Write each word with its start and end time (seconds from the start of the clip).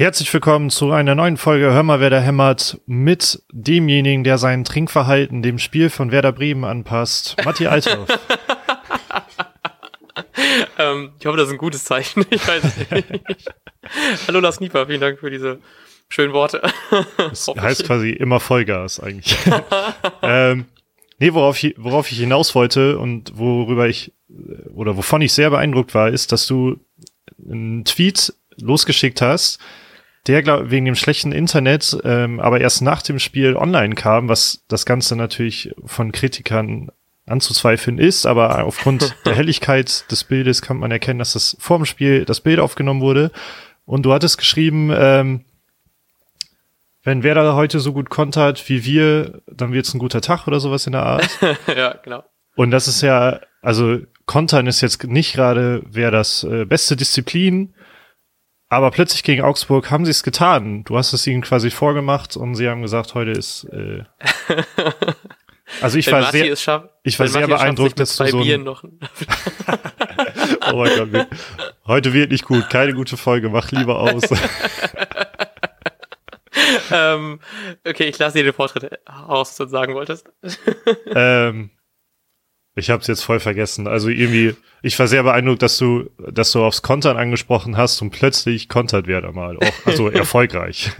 Herzlich 0.00 0.32
willkommen 0.32 0.70
zu 0.70 0.92
einer 0.92 1.14
neuen 1.14 1.36
Folge 1.36 1.74
Hör 1.74 1.82
mal, 1.82 2.00
wer 2.00 2.08
da 2.08 2.20
hämmert 2.20 2.80
mit 2.86 3.42
demjenigen, 3.52 4.24
der 4.24 4.38
sein 4.38 4.64
Trinkverhalten 4.64 5.42
dem 5.42 5.58
Spiel 5.58 5.90
von 5.90 6.10
Werder 6.10 6.32
Bremen 6.32 6.64
anpasst, 6.64 7.36
Matti 7.44 7.66
Althoff. 7.66 8.08
ähm, 10.78 11.12
ich 11.20 11.26
hoffe, 11.26 11.36
das 11.36 11.48
ist 11.48 11.52
ein 11.52 11.58
gutes 11.58 11.84
Zeichen. 11.84 12.24
Ich 12.30 12.48
weiß 12.48 12.62
nicht. 12.64 12.88
Hallo 14.26 14.40
Lars 14.40 14.58
Nieper, 14.60 14.86
vielen 14.86 15.02
Dank 15.02 15.18
für 15.18 15.28
diese 15.28 15.58
schönen 16.08 16.32
Worte. 16.32 16.62
Das 17.18 17.48
heißt 17.48 17.84
quasi 17.84 18.08
immer 18.08 18.40
Vollgas 18.40 19.00
eigentlich. 19.00 19.36
ähm, 20.22 20.64
nee, 21.18 21.34
worauf 21.34 21.62
ich, 21.62 21.74
worauf 21.76 22.10
ich 22.10 22.16
hinaus 22.16 22.54
wollte 22.54 22.98
und 22.98 23.36
worüber 23.36 23.86
ich 23.86 24.14
oder 24.74 24.96
wovon 24.96 25.20
ich 25.20 25.34
sehr 25.34 25.50
beeindruckt 25.50 25.94
war, 25.94 26.08
ist, 26.08 26.32
dass 26.32 26.46
du 26.46 26.80
einen 27.46 27.84
Tweet 27.84 28.32
losgeschickt 28.56 29.20
hast, 29.20 29.58
der 30.26 30.42
glaub, 30.42 30.70
wegen 30.70 30.84
dem 30.84 30.96
schlechten 30.96 31.32
Internet, 31.32 31.96
ähm, 32.04 32.40
aber 32.40 32.60
erst 32.60 32.82
nach 32.82 33.02
dem 33.02 33.18
Spiel 33.18 33.56
online 33.56 33.94
kam, 33.94 34.28
was 34.28 34.64
das 34.68 34.84
Ganze 34.84 35.16
natürlich 35.16 35.74
von 35.84 36.12
Kritikern 36.12 36.90
anzuzweifeln 37.26 37.98
ist, 37.98 38.26
aber 38.26 38.64
aufgrund 38.64 39.14
der 39.24 39.34
Helligkeit 39.34 40.10
des 40.10 40.24
Bildes 40.24 40.62
kann 40.62 40.78
man 40.78 40.90
erkennen, 40.90 41.20
dass 41.20 41.32
das 41.32 41.56
vor 41.58 41.78
dem 41.78 41.86
Spiel 41.86 42.24
das 42.24 42.40
Bild 42.40 42.60
aufgenommen 42.60 43.00
wurde. 43.00 43.30
Und 43.86 44.04
du 44.04 44.12
hattest 44.12 44.36
geschrieben, 44.38 44.92
ähm, 44.94 45.44
wenn 47.02 47.22
wer 47.22 47.34
da 47.34 47.54
heute 47.54 47.80
so 47.80 47.92
gut 47.92 48.10
kontert 48.10 48.68
wie 48.68 48.84
wir, 48.84 49.40
dann 49.46 49.72
wird's 49.72 49.94
ein 49.94 49.98
guter 49.98 50.20
Tag 50.20 50.46
oder 50.46 50.60
sowas 50.60 50.86
in 50.86 50.92
der 50.92 51.02
Art. 51.02 51.28
ja, 51.66 51.94
genau. 52.02 52.24
Und 52.56 52.72
das 52.72 52.88
ist 52.88 53.00
ja, 53.00 53.40
also 53.62 53.98
Kontern 54.26 54.66
ist 54.66 54.80
jetzt 54.80 55.02
nicht 55.04 55.32
gerade 55.32 55.82
wer 55.88 56.10
das 56.10 56.44
äh, 56.44 56.66
beste 56.66 56.94
Disziplin, 56.96 57.74
aber 58.70 58.92
plötzlich 58.92 59.24
gegen 59.24 59.42
Augsburg 59.42 59.90
haben 59.90 60.04
sie 60.04 60.12
es 60.12 60.22
getan. 60.22 60.84
Du 60.84 60.96
hast 60.96 61.12
es 61.12 61.26
ihnen 61.26 61.42
quasi 61.42 61.70
vorgemacht 61.70 62.36
und 62.36 62.54
sie 62.54 62.68
haben 62.68 62.82
gesagt, 62.82 63.14
heute 63.14 63.32
ist. 63.32 63.64
Äh 63.64 64.04
also 65.82 65.98
ich 65.98 66.10
war 66.12 66.30
sehr, 66.30 66.54
schaff, 66.54 66.84
ich 67.02 67.18
war 67.18 67.26
sehr 67.26 67.48
beeindruckt, 67.48 67.98
dass 67.98 68.16
du 68.16 68.26
so. 68.28 68.40
Ein 68.40 68.62
noch. 68.62 68.84
oh 70.72 70.76
mein 70.76 71.12
Gott, 71.12 71.26
heute 71.86 72.12
wird 72.12 72.30
nicht 72.30 72.44
gut, 72.44 72.70
keine 72.70 72.94
gute 72.94 73.16
Folge, 73.16 73.48
mach 73.48 73.72
lieber 73.72 73.98
aus. 73.98 74.22
ähm, 76.92 77.40
okay, 77.84 78.04
ich 78.04 78.18
lasse 78.18 78.38
dir 78.38 78.44
den 78.44 78.52
Vortritt 78.52 79.00
aus, 79.04 79.50
was 79.50 79.56
du 79.56 79.66
sagen 79.66 79.94
wolltest. 79.94 80.30
ähm, 81.06 81.70
ich 82.74 82.90
habe 82.90 83.00
es 83.00 83.08
jetzt 83.08 83.22
voll 83.22 83.40
vergessen. 83.40 83.86
Also 83.86 84.08
irgendwie, 84.08 84.54
ich 84.82 84.98
war 84.98 85.06
sehr 85.06 85.22
beeindruckt, 85.22 85.62
dass 85.62 85.78
du, 85.78 86.10
dass 86.18 86.52
du 86.52 86.64
aufs 86.64 86.82
Kontern 86.82 87.16
angesprochen 87.16 87.76
hast 87.76 88.00
und 88.02 88.10
plötzlich 88.10 88.68
kontert 88.68 89.06
Werder 89.06 89.32
mal. 89.32 89.56
Auch, 89.56 89.86
also 89.86 90.08
erfolgreich. 90.08 90.92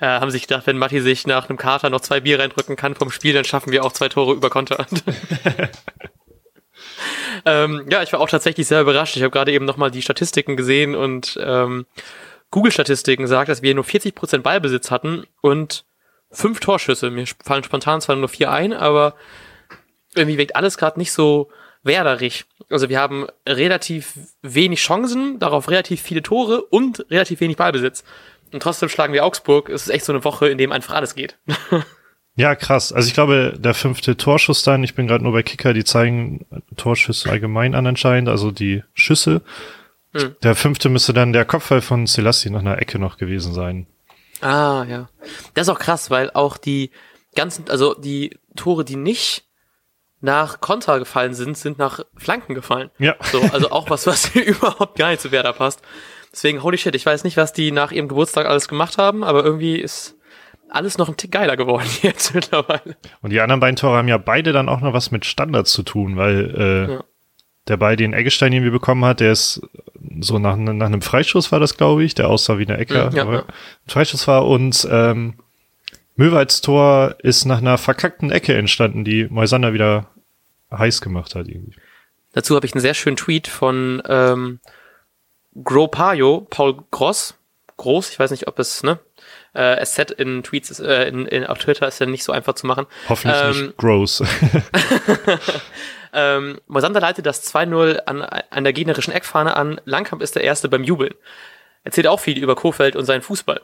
Ja, 0.00 0.20
haben 0.20 0.30
sich 0.30 0.42
gedacht, 0.42 0.66
wenn 0.66 0.78
Matti 0.78 1.00
sich 1.00 1.26
nach 1.26 1.48
einem 1.48 1.58
Kater 1.58 1.90
noch 1.90 2.02
zwei 2.02 2.20
Bier 2.20 2.38
reindrücken 2.38 2.76
kann 2.76 2.94
vom 2.94 3.10
Spiel, 3.10 3.32
dann 3.32 3.44
schaffen 3.44 3.72
wir 3.72 3.84
auch 3.84 3.92
zwei 3.92 4.08
Tore 4.08 4.34
über 4.34 4.50
Konter. 4.50 4.86
ähm, 7.46 7.86
ja, 7.90 8.02
ich 8.02 8.12
war 8.12 8.20
auch 8.20 8.28
tatsächlich 8.28 8.66
sehr 8.66 8.82
überrascht. 8.82 9.16
Ich 9.16 9.22
habe 9.22 9.30
gerade 9.30 9.52
eben 9.52 9.64
nochmal 9.64 9.90
die 9.90 10.02
Statistiken 10.02 10.56
gesehen 10.56 10.94
und 10.94 11.38
ähm, 11.42 11.86
Google-Statistiken 12.50 13.26
sagt, 13.26 13.48
dass 13.48 13.62
wir 13.62 13.74
nur 13.74 13.84
40% 13.84 14.38
Ballbesitz 14.38 14.90
hatten 14.90 15.24
und 15.40 15.84
fünf 16.30 16.60
Torschüsse. 16.60 17.10
Mir 17.10 17.26
fallen 17.42 17.64
spontan 17.64 18.00
zwar 18.00 18.16
nur 18.16 18.28
vier 18.28 18.50
ein, 18.50 18.72
aber 18.72 19.14
irgendwie 20.16 20.38
wirkt 20.38 20.56
alles 20.56 20.78
gerade 20.78 20.98
nicht 20.98 21.12
so 21.12 21.50
werderig. 21.82 22.44
Also 22.68 22.88
wir 22.88 23.00
haben 23.00 23.26
relativ 23.46 24.14
wenig 24.42 24.80
Chancen, 24.80 25.38
darauf 25.38 25.68
relativ 25.70 26.02
viele 26.02 26.22
Tore 26.22 26.62
und 26.62 27.06
relativ 27.10 27.40
wenig 27.40 27.56
Ballbesitz. 27.56 28.04
Und 28.52 28.62
trotzdem 28.62 28.88
schlagen 28.88 29.12
wir 29.12 29.24
Augsburg. 29.24 29.68
Es 29.68 29.82
ist 29.82 29.88
echt 29.88 30.04
so 30.04 30.12
eine 30.12 30.24
Woche, 30.24 30.48
in 30.48 30.58
dem 30.58 30.72
einfach 30.72 30.94
alles 30.94 31.14
geht. 31.14 31.38
ja, 32.36 32.54
krass. 32.54 32.92
Also 32.92 33.08
ich 33.08 33.14
glaube, 33.14 33.54
der 33.56 33.74
fünfte 33.74 34.16
Torschuss 34.16 34.62
dann, 34.62 34.82
ich 34.84 34.94
bin 34.94 35.06
gerade 35.06 35.24
nur 35.24 35.32
bei 35.32 35.42
Kicker, 35.42 35.72
die 35.72 35.84
zeigen 35.84 36.46
Torschüsse 36.76 37.30
allgemein 37.30 37.74
an 37.74 37.86
anscheinend, 37.86 38.28
also 38.28 38.50
die 38.50 38.82
Schüsse. 38.94 39.42
Hm. 40.12 40.36
Der 40.42 40.54
fünfte 40.54 40.88
müsste 40.88 41.12
dann 41.12 41.32
der 41.32 41.44
Kopfball 41.44 41.80
von 41.80 42.06
Selassie 42.06 42.50
nach 42.50 42.60
einer 42.60 42.78
Ecke 42.78 42.98
noch 42.98 43.16
gewesen 43.16 43.52
sein. 43.52 43.86
Ah, 44.40 44.84
ja. 44.88 45.08
Das 45.54 45.66
ist 45.66 45.74
auch 45.74 45.78
krass, 45.78 46.10
weil 46.10 46.30
auch 46.32 46.56
die 46.56 46.90
ganzen, 47.34 47.68
also 47.68 47.94
die 47.94 48.38
Tore, 48.54 48.84
die 48.84 48.96
nicht 48.96 49.44
nach 50.20 50.60
Konter 50.60 50.98
gefallen 50.98 51.34
sind, 51.34 51.56
sind 51.56 51.78
nach 51.78 52.00
Flanken 52.16 52.54
gefallen. 52.54 52.90
Ja. 52.98 53.16
So, 53.20 53.40
also 53.52 53.70
auch 53.70 53.90
was, 53.90 54.06
was 54.06 54.34
überhaupt 54.34 54.98
gar 54.98 55.10
nicht 55.10 55.20
zu 55.20 55.30
Werder 55.32 55.52
passt. 55.52 55.82
Deswegen, 56.32 56.62
holy 56.62 56.78
shit, 56.78 56.94
ich 56.94 57.06
weiß 57.06 57.24
nicht, 57.24 57.36
was 57.36 57.52
die 57.52 57.70
nach 57.70 57.92
ihrem 57.92 58.08
Geburtstag 58.08 58.46
alles 58.46 58.68
gemacht 58.68 58.98
haben, 58.98 59.24
aber 59.24 59.44
irgendwie 59.44 59.76
ist 59.76 60.16
alles 60.68 60.98
noch 60.98 61.08
ein 61.08 61.16
Tick 61.16 61.32
geiler 61.32 61.56
geworden 61.56 61.88
jetzt 62.02 62.34
mittlerweile. 62.34 62.96
Und 63.22 63.30
die 63.30 63.40
anderen 63.40 63.60
beiden 63.60 63.76
Tore 63.76 63.96
haben 63.96 64.08
ja 64.08 64.18
beide 64.18 64.52
dann 64.52 64.68
auch 64.68 64.80
noch 64.80 64.92
was 64.92 65.10
mit 65.10 65.24
Standards 65.24 65.72
zu 65.72 65.82
tun, 65.82 66.16
weil 66.16 66.54
äh, 66.56 66.92
ja. 66.92 67.04
der 67.68 67.76
Ball, 67.76 67.96
den 67.96 68.12
Eggestein 68.12 68.52
irgendwie 68.52 68.70
bekommen 68.70 69.04
hat, 69.04 69.20
der 69.20 69.32
ist 69.32 69.60
so 70.20 70.38
nach, 70.38 70.56
nach 70.56 70.86
einem 70.86 71.02
Freischuss 71.02 71.52
war 71.52 71.60
das, 71.60 71.76
glaube 71.76 72.04
ich, 72.04 72.14
der 72.14 72.28
aussah 72.28 72.58
wie 72.58 72.66
eine 72.66 72.78
Ecke, 72.78 73.10
ja, 73.12 73.22
aber 73.22 73.32
ja. 73.32 73.40
ein 73.40 73.88
Freischuss 73.88 74.26
war 74.26 74.46
und 74.46 74.86
ähm, 74.90 75.34
Möwalds 76.16 76.62
Tor 76.62 77.16
ist 77.18 77.44
nach 77.44 77.58
einer 77.58 77.78
verkackten 77.78 78.30
Ecke 78.30 78.54
entstanden, 78.54 79.04
die 79.04 79.26
Moisander 79.28 79.72
wieder 79.72 80.08
heiß 80.72 81.00
gemacht 81.00 81.34
hat 81.34 81.46
irgendwie. 81.48 81.76
Dazu 82.32 82.56
habe 82.56 82.66
ich 82.66 82.74
einen 82.74 82.80
sehr 82.80 82.94
schönen 82.94 83.16
Tweet 83.16 83.48
von 83.48 84.02
ähm, 84.08 84.60
Gropayo, 85.62 86.46
Paul 86.50 86.84
Gross. 86.90 87.34
Groß, 87.78 88.10
ich 88.10 88.18
weiß 88.18 88.30
nicht, 88.30 88.48
ob 88.48 88.58
es, 88.58 88.82
ne? 88.82 88.98
Äh, 89.52 89.84
SZ 89.84 90.10
in 90.12 90.42
Tweets, 90.42 90.70
ist, 90.70 90.80
äh, 90.80 91.08
in, 91.08 91.26
in, 91.26 91.44
auf 91.44 91.58
Twitter 91.58 91.86
ist 91.86 91.98
ja 91.98 92.06
nicht 92.06 92.24
so 92.24 92.32
einfach 92.32 92.54
zu 92.54 92.66
machen. 92.66 92.86
Hoffentlich 93.08 93.40
ähm, 93.42 93.66
nicht 93.66 93.76
gross. 93.76 94.22
ähm, 96.14 96.58
Moisander 96.66 97.00
leitet 97.00 97.26
das 97.26 97.54
2-0 97.54 97.98
an, 98.06 98.22
an 98.22 98.64
der 98.64 98.72
gegnerischen 98.72 99.12
Eckfahne 99.12 99.56
an. 99.56 99.78
Langkamp 99.84 100.22
ist 100.22 100.36
der 100.36 100.44
Erste 100.44 100.70
beim 100.70 100.84
Jubeln. 100.84 101.14
Erzählt 101.84 102.06
auch 102.06 102.20
viel 102.20 102.38
über 102.38 102.54
Kofeld 102.54 102.96
und 102.96 103.04
seinen 103.04 103.22
Fußball. 103.22 103.60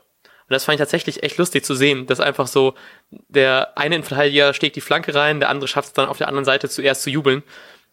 Und 0.52 0.56
das 0.56 0.66
fand 0.66 0.74
ich 0.74 0.80
tatsächlich 0.80 1.22
echt 1.22 1.38
lustig 1.38 1.64
zu 1.64 1.74
sehen, 1.74 2.06
dass 2.06 2.20
einfach 2.20 2.46
so 2.46 2.74
der 3.10 3.78
eine 3.78 3.94
Innenverteidiger 3.94 4.52
steckt 4.52 4.76
die 4.76 4.82
Flanke 4.82 5.14
rein, 5.14 5.40
der 5.40 5.48
andere 5.48 5.66
schafft 5.66 5.88
es 5.88 5.92
dann 5.94 6.10
auf 6.10 6.18
der 6.18 6.28
anderen 6.28 6.44
Seite 6.44 6.68
zuerst 6.68 7.02
zu 7.02 7.08
jubeln. 7.08 7.42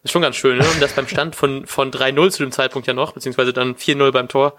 Das 0.02 0.10
ist 0.10 0.12
schon 0.12 0.20
ganz 0.20 0.36
schön, 0.36 0.58
ne? 0.58 0.68
Und 0.68 0.82
das 0.82 0.92
beim 0.92 1.08
Stand 1.08 1.34
von, 1.34 1.66
von 1.66 1.90
3-0 1.90 2.30
zu 2.32 2.42
dem 2.42 2.52
Zeitpunkt 2.52 2.86
ja 2.86 2.92
noch, 2.92 3.12
beziehungsweise 3.12 3.54
dann 3.54 3.76
4-0 3.76 4.12
beim 4.12 4.28
Tor. 4.28 4.58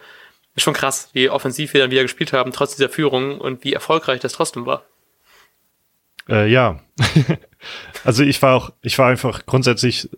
Ist 0.56 0.64
schon 0.64 0.74
krass, 0.74 1.12
wie 1.14 1.30
offensiv 1.30 1.76
wir 1.76 1.82
dann 1.82 1.92
wieder 1.92 2.02
gespielt 2.02 2.34
haben, 2.34 2.52
trotz 2.52 2.76
dieser 2.76 2.90
Führung 2.90 3.40
und 3.40 3.64
wie 3.64 3.74
erfolgreich 3.74 4.20
das 4.20 4.34
trotzdem 4.34 4.66
war. 4.66 4.84
Äh, 6.28 6.48
ja. 6.48 6.80
also 8.04 8.24
ich 8.24 8.42
war 8.42 8.56
auch, 8.56 8.72
ich 8.82 8.98
war 8.98 9.10
einfach 9.10 9.46
grundsätzlich 9.46 10.10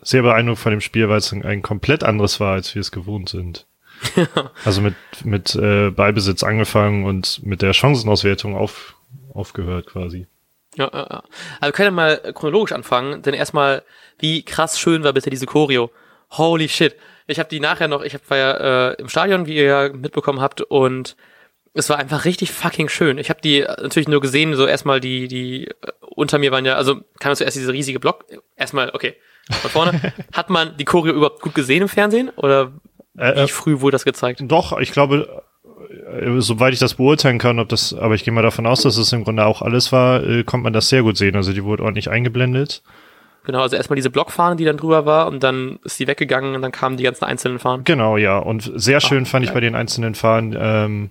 sehr 0.00 0.22
beeindruckt 0.22 0.60
von 0.60 0.70
dem 0.70 0.80
Spiel, 0.80 1.10
weil 1.10 1.18
es 1.18 1.32
ein, 1.32 1.44
ein 1.44 1.60
komplett 1.60 2.02
anderes 2.02 2.40
war, 2.40 2.54
als 2.54 2.74
wir 2.74 2.80
es 2.80 2.90
gewohnt 2.90 3.28
sind. 3.28 3.66
also 4.64 4.80
mit, 4.80 4.94
mit 5.24 5.54
äh, 5.54 5.90
Ballbesitz 5.90 6.42
angefangen 6.42 7.04
und 7.04 7.44
mit 7.44 7.62
der 7.62 7.72
Chancenauswertung 7.72 8.56
auf, 8.56 8.96
aufgehört 9.34 9.86
quasi. 9.86 10.26
Ja, 10.76 10.90
ja, 10.92 11.06
ja. 11.10 11.22
Also 11.60 11.68
wir 11.68 11.72
können 11.72 11.94
mal 11.94 12.16
chronologisch 12.34 12.72
anfangen, 12.72 13.22
denn 13.22 13.34
erstmal, 13.34 13.82
wie 14.18 14.44
krass 14.44 14.78
schön 14.78 15.02
war 15.02 15.12
bitte 15.12 15.30
diese 15.30 15.46
Choreo. 15.46 15.90
Holy 16.30 16.68
shit. 16.68 16.96
Ich 17.26 17.38
habe 17.38 17.48
die 17.48 17.60
nachher 17.60 17.88
noch, 17.88 18.02
ich 18.02 18.16
war 18.28 18.36
ja 18.36 18.90
äh, 18.90 18.94
im 18.94 19.08
Stadion, 19.08 19.46
wie 19.46 19.56
ihr 19.56 19.64
ja 19.64 19.88
mitbekommen 19.88 20.40
habt, 20.40 20.60
und 20.60 21.16
es 21.74 21.88
war 21.88 21.98
einfach 21.98 22.24
richtig 22.24 22.52
fucking 22.52 22.88
schön. 22.88 23.18
Ich 23.18 23.30
habe 23.30 23.40
die 23.40 23.60
natürlich 23.60 24.08
nur 24.08 24.20
gesehen, 24.20 24.54
so 24.54 24.66
erstmal 24.66 25.00
die, 25.00 25.28
die 25.28 25.66
äh, 25.66 25.74
unter 26.00 26.38
mir 26.38 26.50
waren 26.50 26.64
ja, 26.64 26.74
also 26.74 27.00
kam 27.18 27.34
zuerst 27.34 27.56
diese 27.56 27.72
riesige 27.72 28.00
Block. 28.00 28.24
Erstmal, 28.56 28.90
okay, 28.90 29.16
von 29.50 29.70
vorne. 29.70 30.12
Hat 30.32 30.50
man 30.50 30.76
die 30.76 30.84
Choreo 30.84 31.12
überhaupt 31.12 31.42
gut 31.42 31.54
gesehen 31.54 31.82
im 31.82 31.88
Fernsehen? 31.88 32.30
Oder 32.30 32.72
äh, 33.20 33.36
Wie 33.36 33.40
äh, 33.40 33.48
früh 33.48 33.80
wurde 33.80 33.92
das 33.92 34.04
gezeigt? 34.04 34.42
Doch, 34.44 34.78
ich 34.78 34.92
glaube, 34.92 35.42
äh, 35.90 36.40
soweit 36.40 36.72
ich 36.72 36.78
das 36.78 36.94
beurteilen 36.94 37.38
kann, 37.38 37.58
ob 37.58 37.68
das, 37.68 37.94
aber 37.94 38.14
ich 38.14 38.24
gehe 38.24 38.32
mal 38.32 38.42
davon 38.42 38.66
aus, 38.66 38.82
dass 38.82 38.96
es 38.96 39.12
im 39.12 39.24
Grunde 39.24 39.44
auch 39.44 39.62
alles 39.62 39.92
war, 39.92 40.22
äh, 40.24 40.44
kommt 40.44 40.64
man 40.64 40.72
das 40.72 40.88
sehr 40.88 41.02
gut 41.02 41.16
sehen. 41.16 41.36
Also 41.36 41.52
die 41.52 41.64
wurde 41.64 41.82
ordentlich 41.82 42.10
eingeblendet. 42.10 42.82
Genau, 43.44 43.60
also 43.62 43.76
erstmal 43.76 43.96
diese 43.96 44.10
Blockfahne, 44.10 44.56
die 44.56 44.64
dann 44.64 44.76
drüber 44.76 45.06
war 45.06 45.26
und 45.26 45.42
dann 45.42 45.78
ist 45.84 45.98
die 45.98 46.06
weggegangen 46.06 46.54
und 46.54 46.62
dann 46.62 46.72
kamen 46.72 46.96
die 46.96 47.04
ganzen 47.04 47.24
einzelnen 47.24 47.58
Fahnen. 47.58 47.84
Genau, 47.84 48.16
ja. 48.16 48.38
Und 48.38 48.70
sehr 48.74 49.00
schön 49.00 49.24
Ach, 49.26 49.30
fand 49.30 49.44
ich 49.46 49.52
bei 49.52 49.60
den 49.60 49.74
einzelnen 49.74 50.14
Fahnen 50.14 50.54
ähm, 50.58 51.10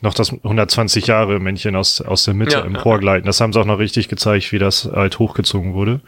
noch 0.00 0.14
das 0.14 0.32
120 0.32 1.06
Jahre 1.06 1.38
Männchen 1.38 1.76
aus, 1.76 2.00
aus 2.00 2.24
der 2.24 2.34
Mitte 2.34 2.56
ja, 2.56 2.60
im 2.62 2.74
ja. 2.74 3.20
Das 3.20 3.40
haben 3.40 3.52
sie 3.52 3.60
auch 3.60 3.66
noch 3.66 3.78
richtig 3.78 4.08
gezeigt, 4.08 4.52
wie 4.52 4.58
das 4.58 4.90
halt 4.92 5.18
hochgezogen 5.18 5.74
wurde. 5.74 6.00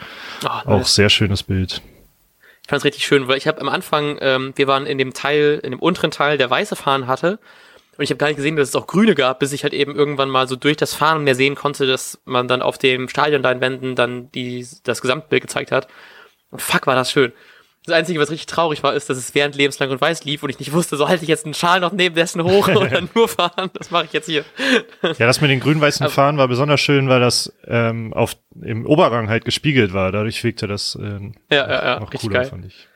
Oh, 0.45 0.71
auch 0.71 0.87
sehr 0.87 1.11
schönes 1.11 1.43
Bild. 1.43 1.83
Ich 2.69 2.71
fand 2.71 2.83
es 2.83 2.85
richtig 2.85 3.07
schön, 3.07 3.29
weil 3.29 3.39
ich 3.39 3.49
habe 3.49 3.63
am 3.63 3.71
Anfang, 3.71 4.19
ähm, 4.21 4.53
wir 4.57 4.67
waren 4.67 4.85
in 4.85 4.99
dem 4.99 5.15
Teil, 5.15 5.59
in 5.63 5.71
dem 5.71 5.81
unteren 5.81 6.11
Teil, 6.11 6.37
der 6.37 6.51
weiße 6.51 6.77
Fahnen 6.77 7.07
hatte. 7.07 7.39
Und 7.97 8.05
ich 8.05 8.11
habe 8.11 8.19
gar 8.19 8.27
nicht 8.27 8.37
gesehen, 8.37 8.57
dass 8.57 8.69
es 8.69 8.77
auch 8.77 8.87
grüne 8.87 9.15
gab, 9.15 9.39
bis 9.39 9.55
ich 9.55 9.63
halt 9.63 9.73
eben 9.73 9.97
irgendwann 9.97 10.29
mal 10.29 10.47
so 10.47 10.55
durch 10.55 10.77
das 10.77 10.93
Fahnen 10.93 11.25
mehr 11.25 11.35
sehen 11.35 11.55
konnte, 11.55 11.87
dass 11.87 12.21
man 12.27 12.47
dann 12.47 12.61
auf 12.61 12.77
dem 12.77 13.09
Stadion 13.09 13.41
Stadionleinwänden 13.41 13.95
dann 13.95 14.31
die, 14.33 14.67
das 14.83 15.01
Gesamtbild 15.01 15.45
gezeigt 15.45 15.73
hat. 15.73 15.89
Und 16.51 16.61
fuck, 16.61 16.87
war 16.87 16.95
das 16.95 17.11
schön. 17.11 17.33
Das 17.89 17.97
Einzige, 17.97 18.21
was 18.21 18.31
richtig 18.31 18.47
traurig 18.47 18.83
war, 18.83 18.93
ist, 18.93 19.09
dass 19.09 19.17
es 19.17 19.35
während 19.35 19.57
lebenslang 19.57 19.89
und 19.91 19.99
weiß 19.99 20.25
lief 20.25 20.43
und 20.43 20.51
ich 20.51 20.59
nicht 20.59 20.73
wusste, 20.73 20.99
so 20.99 21.09
halte 21.09 21.23
ich 21.23 21.29
jetzt 21.29 21.47
einen 21.47 21.55
Schal 21.55 21.81
noch 21.81 21.93
neben 21.93 22.15
dessen 22.15 22.43
hoch 22.43 22.69
oder 22.77 23.03
nur 23.15 23.29
fahren. 23.29 23.71
Das 23.73 23.91
mache 23.91 24.05
ich 24.05 24.13
jetzt 24.13 24.27
hier. 24.27 24.45
Ja, 25.03 25.27
das 25.27 25.41
mit 25.41 25.51
den 25.51 25.61
grün-weißen 25.61 26.09
Fahnen 26.11 26.37
war 26.37 26.49
besonders 26.49 26.83
schön, 26.83 27.09
weil 27.09 27.21
das 27.21 27.51
ähm, 27.67 28.13
auf, 28.13 28.37
im 28.61 28.85
Oberrang 28.85 29.31
halt 29.31 29.47
gespiegelt 29.47 29.95
war. 29.95 30.13
Dadurch 30.13 30.45
wirkte 30.45 30.67
das 30.67 30.99
äh, 31.01 31.33
ja, 31.51 31.67
ja, 31.69 31.85
ja, 31.85 32.01
noch 32.01 32.13
richtig 32.13 32.29
cooler, 32.29 32.41
geil. 32.41 32.51
fand 32.51 32.67
ich. 32.67 32.89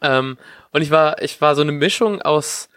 Ähm, 0.00 0.38
und 0.72 0.80
ich 0.80 0.90
war, 0.90 1.20
ich 1.20 1.38
war 1.42 1.54
so 1.54 1.60
eine 1.60 1.72
Mischung 1.72 2.22
aus 2.22 2.70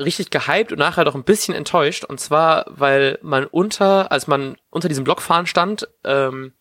richtig 0.00 0.30
gehypt 0.30 0.72
und 0.72 0.78
nachher 0.78 1.04
doch 1.04 1.14
ein 1.14 1.24
bisschen 1.24 1.54
enttäuscht. 1.54 2.04
Und 2.04 2.18
zwar, 2.18 2.64
weil 2.68 3.18
man 3.20 3.44
unter, 3.44 4.10
als 4.10 4.26
man 4.26 4.56
unter 4.70 4.88
diesem 4.88 5.04
Blockfahren 5.04 5.46
stand, 5.46 5.86
ähm, 6.04 6.52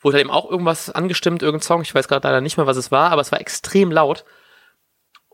wurde 0.00 0.16
halt 0.16 0.24
eben 0.24 0.30
auch 0.34 0.50
irgendwas 0.50 0.90
angestimmt, 0.90 1.42
irgendein 1.42 1.66
Song. 1.66 1.82
Ich 1.82 1.94
weiß 1.94 2.08
gerade 2.08 2.26
leider 2.26 2.40
nicht 2.40 2.56
mehr, 2.56 2.66
was 2.66 2.76
es 2.76 2.90
war, 2.90 3.10
aber 3.10 3.20
es 3.22 3.32
war 3.32 3.40
extrem 3.40 3.90
laut. 3.90 4.24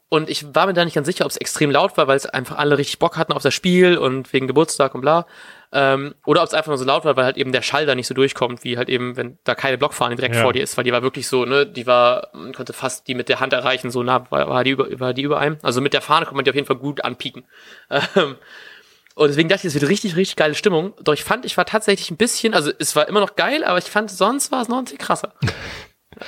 Und 0.08 0.30
ich 0.30 0.54
war 0.54 0.66
mir 0.66 0.72
da 0.72 0.84
nicht 0.84 0.94
ganz 0.94 1.08
sicher, 1.08 1.24
ob 1.24 1.32
es 1.32 1.36
extrem 1.36 1.72
laut 1.72 1.96
war, 1.96 2.06
weil 2.06 2.16
es 2.16 2.26
einfach 2.26 2.58
alle 2.58 2.78
richtig 2.78 3.00
Bock 3.00 3.16
hatten 3.16 3.32
auf 3.32 3.42
das 3.42 3.52
Spiel 3.54 3.98
und 3.98 4.32
wegen 4.32 4.46
Geburtstag 4.46 4.94
und 4.94 5.00
bla. 5.00 5.26
Ähm, 5.72 6.14
oder 6.24 6.42
ob 6.42 6.46
es 6.46 6.54
einfach 6.54 6.68
nur 6.68 6.78
so 6.78 6.84
laut 6.84 7.04
war, 7.04 7.16
weil 7.16 7.24
halt 7.24 7.36
eben 7.36 7.50
der 7.50 7.62
Schall 7.62 7.86
da 7.86 7.96
nicht 7.96 8.06
so 8.06 8.14
durchkommt, 8.14 8.62
wie 8.62 8.78
halt 8.78 8.88
eben, 8.88 9.16
wenn 9.16 9.36
da 9.42 9.56
keine 9.56 9.78
Blockfahne 9.78 10.14
direkt 10.14 10.36
Ja. 10.36 10.42
vor 10.42 10.52
dir 10.52 10.62
ist, 10.62 10.76
weil 10.76 10.84
die 10.84 10.92
war 10.92 11.02
wirklich 11.02 11.26
so, 11.26 11.44
ne, 11.44 11.66
die 11.66 11.88
war, 11.88 12.28
man 12.34 12.54
konnte 12.54 12.72
fast 12.72 13.08
die 13.08 13.14
mit 13.16 13.28
der 13.28 13.40
Hand 13.40 13.52
erreichen, 13.52 13.90
so 13.90 14.04
nah 14.04 14.30
war, 14.30 14.48
war 14.48 14.62
die 14.62 14.70
über, 14.70 14.86
war 15.00 15.12
die 15.12 15.22
über 15.22 15.40
einem. 15.40 15.58
Also 15.62 15.80
mit 15.80 15.92
der 15.92 16.02
Fahne 16.02 16.24
konnte 16.24 16.36
man 16.36 16.44
die 16.44 16.50
auf 16.52 16.56
jeden 16.56 16.68
Fall 16.68 16.76
gut 16.76 17.04
anpieken. 17.04 17.44
Ähm, 18.14 18.36
und 19.16 19.28
deswegen 19.28 19.48
dachte 19.48 19.66
ich, 19.66 19.74
es 19.74 19.80
wird 19.80 19.90
richtig, 19.90 20.14
richtig 20.14 20.36
geile 20.36 20.54
Stimmung. 20.54 20.92
Doch 21.02 21.14
ich 21.14 21.24
fand, 21.24 21.46
ich 21.46 21.56
war 21.56 21.64
tatsächlich 21.64 22.10
ein 22.10 22.18
bisschen, 22.18 22.52
also 22.52 22.70
es 22.78 22.94
war 22.96 23.08
immer 23.08 23.20
noch 23.20 23.34
geil, 23.34 23.64
aber 23.64 23.78
ich 23.78 23.86
fand, 23.86 24.10
sonst 24.10 24.52
war 24.52 24.60
es 24.60 24.68
noch 24.68 24.76
ein 24.76 24.84
bisschen 24.84 24.98
krasser. 24.98 25.34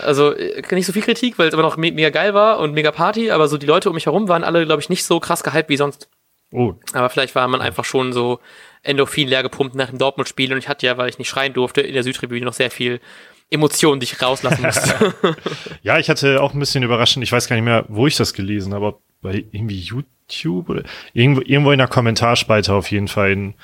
Also 0.02 0.34
äh, 0.34 0.62
nicht 0.74 0.84
so 0.84 0.92
viel 0.92 1.00
Kritik, 1.00 1.38
weil 1.38 1.48
es 1.48 1.54
immer 1.54 1.62
noch 1.62 1.78
me 1.78 1.90
mega 1.90 2.10
geil 2.10 2.34
war 2.34 2.58
und 2.58 2.74
mega 2.74 2.90
Party, 2.90 3.30
aber 3.30 3.48
so 3.48 3.56
die 3.56 3.64
Leute 3.64 3.88
um 3.88 3.94
mich 3.94 4.04
herum 4.04 4.28
waren 4.28 4.44
alle, 4.44 4.66
glaube 4.66 4.82
ich, 4.82 4.90
nicht 4.90 5.02
so 5.02 5.18
krass 5.18 5.42
gehypt 5.42 5.70
wie 5.70 5.78
sonst. 5.78 6.10
Oh, 6.52 6.74
Aber 6.92 7.08
vielleicht 7.08 7.34
war 7.34 7.48
man 7.48 7.62
einfach 7.62 7.86
schon 7.86 8.12
so 8.12 8.38
Endorphin 8.82 9.28
leer 9.28 9.42
gepumpt 9.42 9.74
nach 9.74 9.88
dem 9.88 9.98
Dortmund-Spiel 9.98 10.52
und 10.52 10.58
ich 10.58 10.68
hatte 10.68 10.84
ja, 10.84 10.98
weil 10.98 11.08
ich 11.08 11.18
nicht 11.18 11.30
schreien 11.30 11.54
durfte, 11.54 11.80
in 11.80 11.94
der 11.94 12.02
Südtribüne 12.02 12.44
noch 12.44 12.52
sehr 12.52 12.70
viel 12.70 13.00
Emotionen, 13.48 13.98
die 13.98 14.04
ich 14.04 14.20
rauslassen 14.20 14.60
musste. 14.60 15.14
Ja, 15.82 15.98
ich 15.98 16.10
hatte 16.10 16.42
auch 16.42 16.52
ein 16.52 16.60
bisschen 16.60 16.82
überraschend, 16.82 17.22
ich 17.22 17.32
weiß 17.32 17.48
gar 17.48 17.56
nicht 17.56 17.64
mehr, 17.64 17.86
wo 17.88 18.06
ich 18.06 18.16
das 18.16 18.34
gelesen 18.34 18.74
habe, 18.74 18.98
bei 19.22 19.46
irgendwie 19.52 19.78
YouTube 19.78 20.04
oder 20.44 20.82
irgendwo, 21.12 21.42
irgendwo 21.42 21.72
in 21.72 21.78
der 21.78 21.88
Kommentarspalte 21.88 22.72
auf 22.72 22.90
jeden 22.90 23.08
Fall 23.08 23.32
in, 23.32 23.54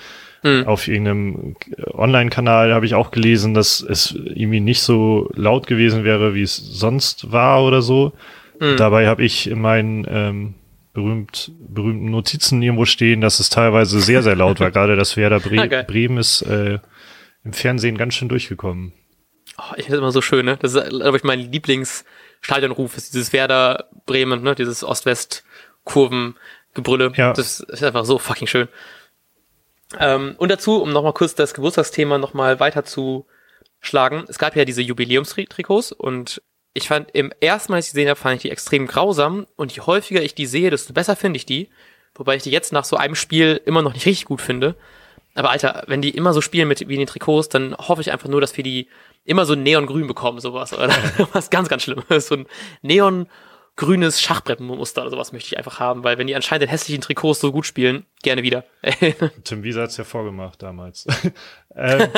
Hm. 0.45 0.67
auf 0.67 0.89
irgendeinem 0.89 1.57
Online-Kanal 1.95 2.75
habe 2.75 2.85
ich 2.85 2.95
auch 2.95 3.11
gelesen, 3.11 3.55
dass 3.55 3.81
es 3.81 4.15
irgendwie 4.15 4.61
nicht 4.61 4.83
so 4.83 5.31
laut 5.35 5.67
gewesen 5.67 6.05
wäre, 6.05 6.35
wie 6.35 6.43
es 6.43 6.57
sonst 6.57 7.33
war 7.33 7.65
oder 7.65 7.81
so. 7.81 8.13
Hm. 8.61 8.77
Dabei 8.77 9.07
habe 9.07 9.25
ich 9.25 9.49
in 9.49 9.63
meinen 9.63 10.07
ähm, 10.07 10.55
berühmt, 10.93 11.51
berühmten 11.59 12.11
Notizen 12.11 12.61
irgendwo 12.61 12.85
stehen, 12.85 13.23
dass 13.23 13.41
es 13.41 13.49
teilweise 13.49 14.01
sehr, 14.01 14.23
sehr 14.23 14.37
laut 14.37 14.61
war. 14.61 14.71
Gerade 14.71 14.97
das 14.97 15.17
Werder 15.17 15.41
Bre 15.41 15.67
geil. 15.67 15.85
Bremen 15.89 16.19
ist 16.19 16.43
äh, 16.43 16.79
im 17.43 17.55
Fernsehen 17.55 17.97
ganz 17.97 18.15
schön 18.15 18.29
durchgekommen. 18.29 18.93
Oh, 19.57 19.73
ich 19.77 19.85
finde 19.85 19.93
das 19.93 19.99
immer 20.01 20.13
so 20.13 20.21
schön, 20.21 20.45
ne? 20.45 20.59
Das 20.61 20.75
ist, 20.75 20.91
glaube 20.91 21.17
ich, 21.17 21.25
mein 21.25 21.41
Lieblingsstadionruf, 21.41 22.99
ist 22.99 23.15
dieses 23.15 23.33
Werder 23.33 23.89
Bremen, 24.05 24.43
ne? 24.43 24.55
Dieses 24.55 24.85
Ost-West-Kurven-Gebrülle. 25.85 27.13
Ja. 27.17 27.33
Das 27.33 27.61
ist 27.61 27.83
einfach 27.83 28.05
so 28.05 28.19
fucking 28.19 28.47
schön. 28.47 28.69
Ähm, 29.99 30.35
und 30.39 30.51
dazu, 30.51 30.83
um 30.83 30.93
nochmal 30.93 31.13
kurz 31.13 31.35
das 31.35 31.55
Geburtstagsthema 31.55 32.19
nochmal 32.19 32.61
weiter 32.61 32.85
zu 32.85 33.27
schlagen. 33.81 34.25
Es 34.29 34.39
gab 34.39 34.57
ja 34.57 34.65
diese 34.65 34.83
Jubiläumstrikots 34.83 35.93
und 35.93 36.43
ich 36.73 36.89
fand 36.89 37.11
im 37.13 37.33
ersten 37.41 37.73
Mal, 37.73 37.77
als 37.77 37.87
ich 37.87 37.93
die 37.93 37.97
gesehen 37.97 38.09
habe, 38.09 38.19
fand 38.19 38.37
ich 38.37 38.43
die 38.43 38.51
extrem 38.51 38.87
grausam 38.87 39.47
und 39.57 39.73
je 39.73 39.83
häufiger 39.83 40.23
ich 40.23 40.35
die 40.35 40.47
sehe, 40.47 40.71
desto 40.71 40.93
besser 40.93 41.15
finde 41.15 41.37
ich 41.37 41.47
die. 41.47 41.69
Wobei 42.17 42.37
ich 42.37 42.43
die 42.43 42.51
jetzt 42.51 42.73
nach 42.73 42.85
so 42.85 42.97
einem 42.97 43.15
Spiel 43.15 43.61
immer 43.65 43.83
noch 43.83 43.93
nicht 43.93 44.07
richtig 44.07 44.25
gut 44.25 44.41
finde. 44.41 44.75
Aber 45.35 45.51
Alter, 45.51 45.85
wenn 45.89 46.01
die 46.01 46.11
immer 46.11 46.33
so 46.33 46.41
spielen 46.41 46.69
mit 46.69 46.89
wie 46.89 46.95
in 46.95 47.01
den 47.01 47.09
Trikots, 47.09 47.49
dann 47.49 47.77
hoffe 47.77 48.01
ich 48.01 48.13
einfach 48.13 48.29
nur, 48.29 48.41
dass 48.41 48.57
wir 48.57 48.65
die 48.65 48.89
immer 49.25 49.47
so 49.47 49.55
neongrün 49.55 50.07
bekommen, 50.07 50.41
sowas. 50.41 50.73
Oder 50.73 50.91
was 51.33 51.51
ganz, 51.51 51.69
ganz 51.69 51.83
Schlimmes. 51.83 52.27
So 52.27 52.37
ein 52.37 52.47
neongrünes 53.77 54.21
Schachbrettmuster 54.21 55.03
oder 55.03 55.11
sowas 55.11 55.33
möchte 55.33 55.49
ich 55.49 55.59
einfach 55.59 55.81
haben, 55.81 56.05
weil 56.05 56.19
wenn 56.19 56.27
die 56.27 56.35
anscheinend 56.35 56.65
in 56.65 56.69
hässlichen 56.69 57.03
Trikots 57.03 57.41
so 57.41 57.53
gut 57.53 57.67
spielen, 57.67 58.05
gerne 58.23 58.43
wieder. 58.43 58.65
Tim 59.45 59.63
Wieser 59.63 59.83
hat's 59.83 59.97
ja 59.97 60.05
vorgemacht 60.05 60.63
damals. 60.63 61.07
ähm, 61.77 62.09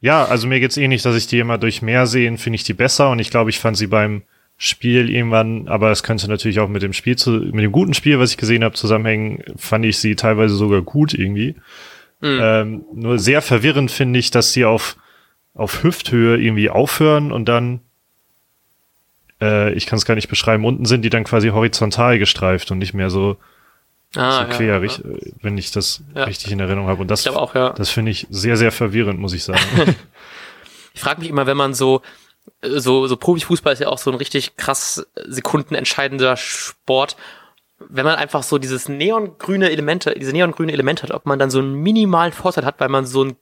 ja, 0.00 0.24
also 0.24 0.46
mir 0.46 0.60
geht's 0.60 0.76
ähnlich, 0.76 1.02
dass 1.02 1.16
ich 1.16 1.26
die 1.26 1.38
immer 1.38 1.58
durch 1.58 1.82
mehr 1.82 2.06
sehen, 2.06 2.38
finde 2.38 2.56
ich 2.56 2.64
die 2.64 2.74
besser 2.74 3.10
und 3.10 3.18
ich 3.18 3.30
glaube, 3.30 3.50
ich 3.50 3.58
fand 3.58 3.76
sie 3.76 3.86
beim 3.86 4.22
Spiel 4.56 5.10
irgendwann, 5.10 5.66
aber 5.66 5.90
es 5.90 6.04
könnte 6.04 6.28
natürlich 6.28 6.60
auch 6.60 6.68
mit 6.68 6.82
dem 6.82 6.92
Spiel 6.92 7.16
zu, 7.16 7.30
mit 7.30 7.64
dem 7.64 7.72
guten 7.72 7.94
Spiel, 7.94 8.20
was 8.20 8.30
ich 8.30 8.36
gesehen 8.36 8.62
habe, 8.62 8.74
zusammenhängen, 8.74 9.42
fand 9.56 9.84
ich 9.84 9.98
sie 9.98 10.14
teilweise 10.14 10.54
sogar 10.54 10.82
gut 10.82 11.12
irgendwie. 11.12 11.56
Ähm, 12.24 12.84
nur 12.94 13.18
sehr 13.18 13.42
verwirrend 13.42 13.90
finde 13.90 14.18
ich, 14.18 14.30
dass 14.30 14.52
sie 14.52 14.64
auf, 14.64 14.96
auf 15.52 15.82
Hüfthöhe 15.82 16.38
irgendwie 16.38 16.70
aufhören 16.70 17.32
und 17.32 17.46
dann, 17.46 17.80
äh, 19.40 19.72
ich 19.74 19.86
kann 19.86 19.96
es 19.96 20.04
gar 20.04 20.14
nicht 20.14 20.28
beschreiben, 20.28 20.64
unten 20.64 20.84
sind 20.84 21.02
die 21.02 21.10
dann 21.10 21.24
quasi 21.24 21.48
horizontal 21.48 22.18
gestreift 22.18 22.70
und 22.70 22.78
nicht 22.78 22.94
mehr 22.94 23.10
so, 23.10 23.36
ah, 24.16 24.46
so 24.50 24.56
quer, 24.56 24.80
richt- 24.80 25.04
äh, 25.04 25.32
wenn 25.42 25.58
ich 25.58 25.70
das 25.70 26.02
Ja. 26.14 26.24
richtig 26.24 26.52
in 26.52 26.60
Erinnerung 26.60 26.88
habe. 26.88 27.00
Und 27.02 27.10
das, 27.10 27.26
auch, 27.28 27.54
ja. 27.54 27.70
das 27.70 27.90
finde 27.90 28.10
ich 28.12 28.26
sehr, 28.30 28.56
sehr 28.56 28.72
verwirrend, 28.72 29.18
muss 29.20 29.32
ich 29.32 29.44
sagen. 29.44 29.60
Ich 30.96 31.00
frage 31.00 31.20
mich 31.22 31.28
immer, 31.28 31.46
wenn 31.48 31.56
man 31.56 31.74
so, 31.74 32.02
äh, 32.60 32.78
so, 32.78 33.08
so 33.08 33.16
Profifußball 33.16 33.72
ist 33.72 33.80
ja 33.80 33.88
auch 33.88 33.98
so 33.98 34.12
ein 34.12 34.16
richtig 34.16 34.56
krass 34.56 35.04
sekundenentscheidender 35.26 36.36
Sport. 36.36 37.16
Wenn 37.80 38.04
man 38.06 38.14
einfach 38.14 38.44
so 38.44 38.58
dieses 38.58 38.88
neongrüne 38.88 39.70
Elemente, 39.70 40.14
diese 40.16 40.30
neongrüne 40.32 40.72
Elemente 40.72 41.02
hat, 41.02 41.10
ob 41.10 41.26
man 41.26 41.40
dann 41.40 41.50
so 41.50 41.58
einen 41.58 41.74
minimalen 41.74 42.32
Vorteil 42.32 42.64
hat, 42.64 42.78
weil 42.78 42.88
man 42.90 43.06
so 43.06 43.22
einen 43.22 43.36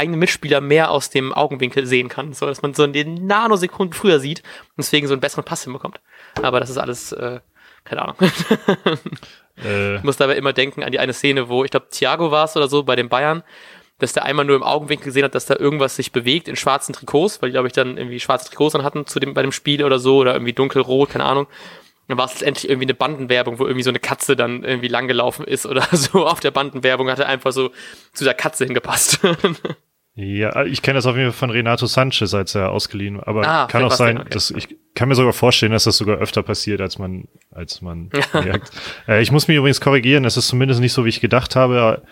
eigenen 0.00 0.18
Mitspieler 0.18 0.60
mehr 0.60 0.90
aus 0.90 1.10
dem 1.10 1.32
Augenwinkel 1.32 1.86
sehen 1.86 2.08
kann, 2.08 2.32
so 2.32 2.46
dass 2.46 2.62
man 2.62 2.74
so 2.74 2.86
den 2.86 3.26
Nanosekunden 3.26 3.92
früher 3.92 4.18
sieht 4.18 4.40
und 4.40 4.78
deswegen 4.78 5.06
so 5.06 5.14
einen 5.14 5.20
besseren 5.20 5.44
Pass 5.44 5.64
hinbekommt. 5.64 6.00
Aber 6.42 6.58
das 6.58 6.70
ist 6.70 6.78
alles, 6.78 7.12
äh, 7.12 7.40
keine 7.84 8.02
Ahnung. 8.02 8.16
äh, 9.64 9.96
Ich 9.96 10.02
muss 10.02 10.16
dabei 10.16 10.36
immer 10.36 10.52
denken 10.52 10.82
an 10.82 10.92
die 10.92 10.98
eine 10.98 11.12
Szene, 11.12 11.48
wo, 11.48 11.64
ich 11.64 11.70
glaube, 11.70 11.88
Thiago 11.90 12.30
war 12.30 12.46
es 12.46 12.56
oder 12.56 12.68
so 12.68 12.82
bei 12.82 12.96
den 12.96 13.08
Bayern, 13.08 13.42
dass 13.98 14.14
der 14.14 14.24
einmal 14.24 14.46
nur 14.46 14.56
im 14.56 14.62
Augenwinkel 14.62 15.06
gesehen 15.06 15.24
hat, 15.24 15.34
dass 15.34 15.46
da 15.46 15.56
irgendwas 15.56 15.96
sich 15.96 16.10
bewegt 16.12 16.48
in 16.48 16.56
schwarzen 16.56 16.94
Trikots, 16.94 17.42
weil 17.42 17.50
die, 17.50 17.52
glaube 17.52 17.68
ich, 17.68 17.74
dann 17.74 17.98
irgendwie 17.98 18.18
schwarze 18.18 18.48
Trikots 18.48 18.74
an 18.74 18.82
hatten 18.82 19.06
zu 19.06 19.20
dem, 19.20 19.34
bei 19.34 19.42
dem 19.42 19.52
Spiel 19.52 19.84
oder 19.84 19.98
so, 19.98 20.16
oder 20.16 20.32
irgendwie 20.32 20.54
dunkelrot, 20.54 21.10
keine 21.10 21.24
Ahnung. 21.24 21.46
Dann 22.08 22.18
war 22.18 22.24
es 22.24 22.32
letztendlich 22.32 22.68
irgendwie 22.68 22.86
eine 22.86 22.94
Bandenwerbung, 22.94 23.58
wo 23.60 23.66
irgendwie 23.66 23.84
so 23.84 23.90
eine 23.90 24.00
Katze 24.00 24.34
dann 24.34 24.64
irgendwie 24.64 24.88
langgelaufen 24.88 25.44
ist 25.44 25.64
oder 25.66 25.86
so. 25.92 26.26
Auf 26.26 26.40
der 26.40 26.50
Bandenwerbung 26.50 27.08
hat 27.10 27.20
er 27.20 27.28
einfach 27.28 27.52
so 27.52 27.70
zu 28.12 28.24
der 28.24 28.34
Katze 28.34 28.64
hingepasst. 28.64 29.20
ja, 30.22 30.64
ich 30.64 30.82
kenne 30.82 30.96
das 30.96 31.06
auf 31.06 31.16
jeden 31.16 31.30
Fall 31.32 31.38
von 31.38 31.50
Renato 31.50 31.86
Sanchez, 31.86 32.34
als 32.34 32.54
er 32.54 32.70
ausgeliehen 32.70 33.18
war. 33.18 33.28
Aber 33.28 33.46
Ah, 33.48 33.66
kann 33.66 33.84
auch 33.84 33.92
sein, 33.92 34.18
okay. 34.18 34.28
dass 34.30 34.50
ich 34.50 34.68
kann 34.94 35.08
mir 35.08 35.14
sogar 35.14 35.32
vorstellen, 35.32 35.72
dass 35.72 35.84
das 35.84 35.96
sogar 35.96 36.18
öfter 36.18 36.42
passiert, 36.42 36.80
als 36.80 36.98
man, 36.98 37.28
als 37.50 37.80
man 37.80 38.10
merkt. 38.32 38.70
Äh, 39.08 39.22
ich 39.22 39.32
muss 39.32 39.48
mich 39.48 39.56
übrigens 39.56 39.80
korrigieren, 39.80 40.24
es 40.24 40.36
ist 40.36 40.48
zumindest 40.48 40.80
nicht 40.80 40.92
so, 40.92 41.04
wie 41.04 41.08
ich 41.10 41.20
gedacht 41.20 41.56
habe. 41.56 42.02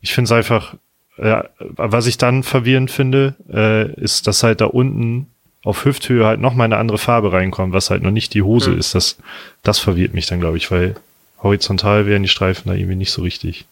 Ich 0.00 0.12
finde 0.14 0.26
es 0.26 0.32
einfach, 0.32 0.74
äh, 1.16 1.42
was 1.58 2.06
ich 2.06 2.16
dann 2.18 2.42
verwirrend 2.42 2.90
finde, 2.90 3.34
äh, 3.52 3.92
ist, 4.00 4.26
dass 4.26 4.42
halt 4.42 4.60
da 4.60 4.66
unten 4.66 5.26
auf 5.64 5.84
Hüfthöhe 5.84 6.24
halt 6.24 6.40
noch 6.40 6.54
mal 6.54 6.64
eine 6.64 6.76
andere 6.76 6.98
Farbe 6.98 7.32
reinkommt, 7.32 7.72
was 7.74 7.90
halt 7.90 8.02
noch 8.02 8.12
nicht 8.12 8.32
die 8.34 8.42
Hose 8.42 8.70
Hm. 8.72 8.78
ist. 8.78 8.94
Das, 8.94 9.18
das 9.64 9.78
verwirrt 9.80 10.14
mich 10.14 10.26
dann, 10.26 10.38
glaube 10.40 10.56
ich, 10.56 10.70
weil 10.70 10.94
horizontal 11.42 12.06
wären 12.06 12.22
die 12.22 12.28
Streifen 12.28 12.68
da 12.68 12.74
irgendwie 12.74 12.96
nicht 12.96 13.10
so 13.10 13.22
richtig. 13.22 13.66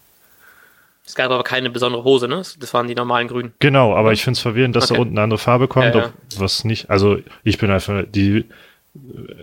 Es 1.07 1.15
gab 1.15 1.31
aber 1.31 1.45
keine 1.45 1.71
besondere 1.71 2.03
Hose, 2.05 2.27
ne? 2.27 2.43
Das 2.59 2.75
waren 2.75 2.89
die 2.89 2.95
normalen 2.97 3.29
Grünen. 3.29 3.55
Genau, 3.61 3.95
aber 3.95 4.13
ich 4.13 4.25
finde 4.25 4.37
es 4.37 4.41
verwirrend, 4.43 4.75
dass 4.75 4.91
Okay. 4.91 4.95
da 4.95 5.01
unten 5.03 5.15
eine 5.17 5.23
andere 5.23 5.39
Farbe 5.39 5.69
kommt, 5.69 5.95
Ja, 5.95 6.01
ja. 6.07 6.13
was 6.39 6.65
nicht. 6.65 6.91
Also 6.91 7.19
ich 7.45 7.59
bin 7.59 7.71
einfach 7.71 8.03
die. 8.09 8.45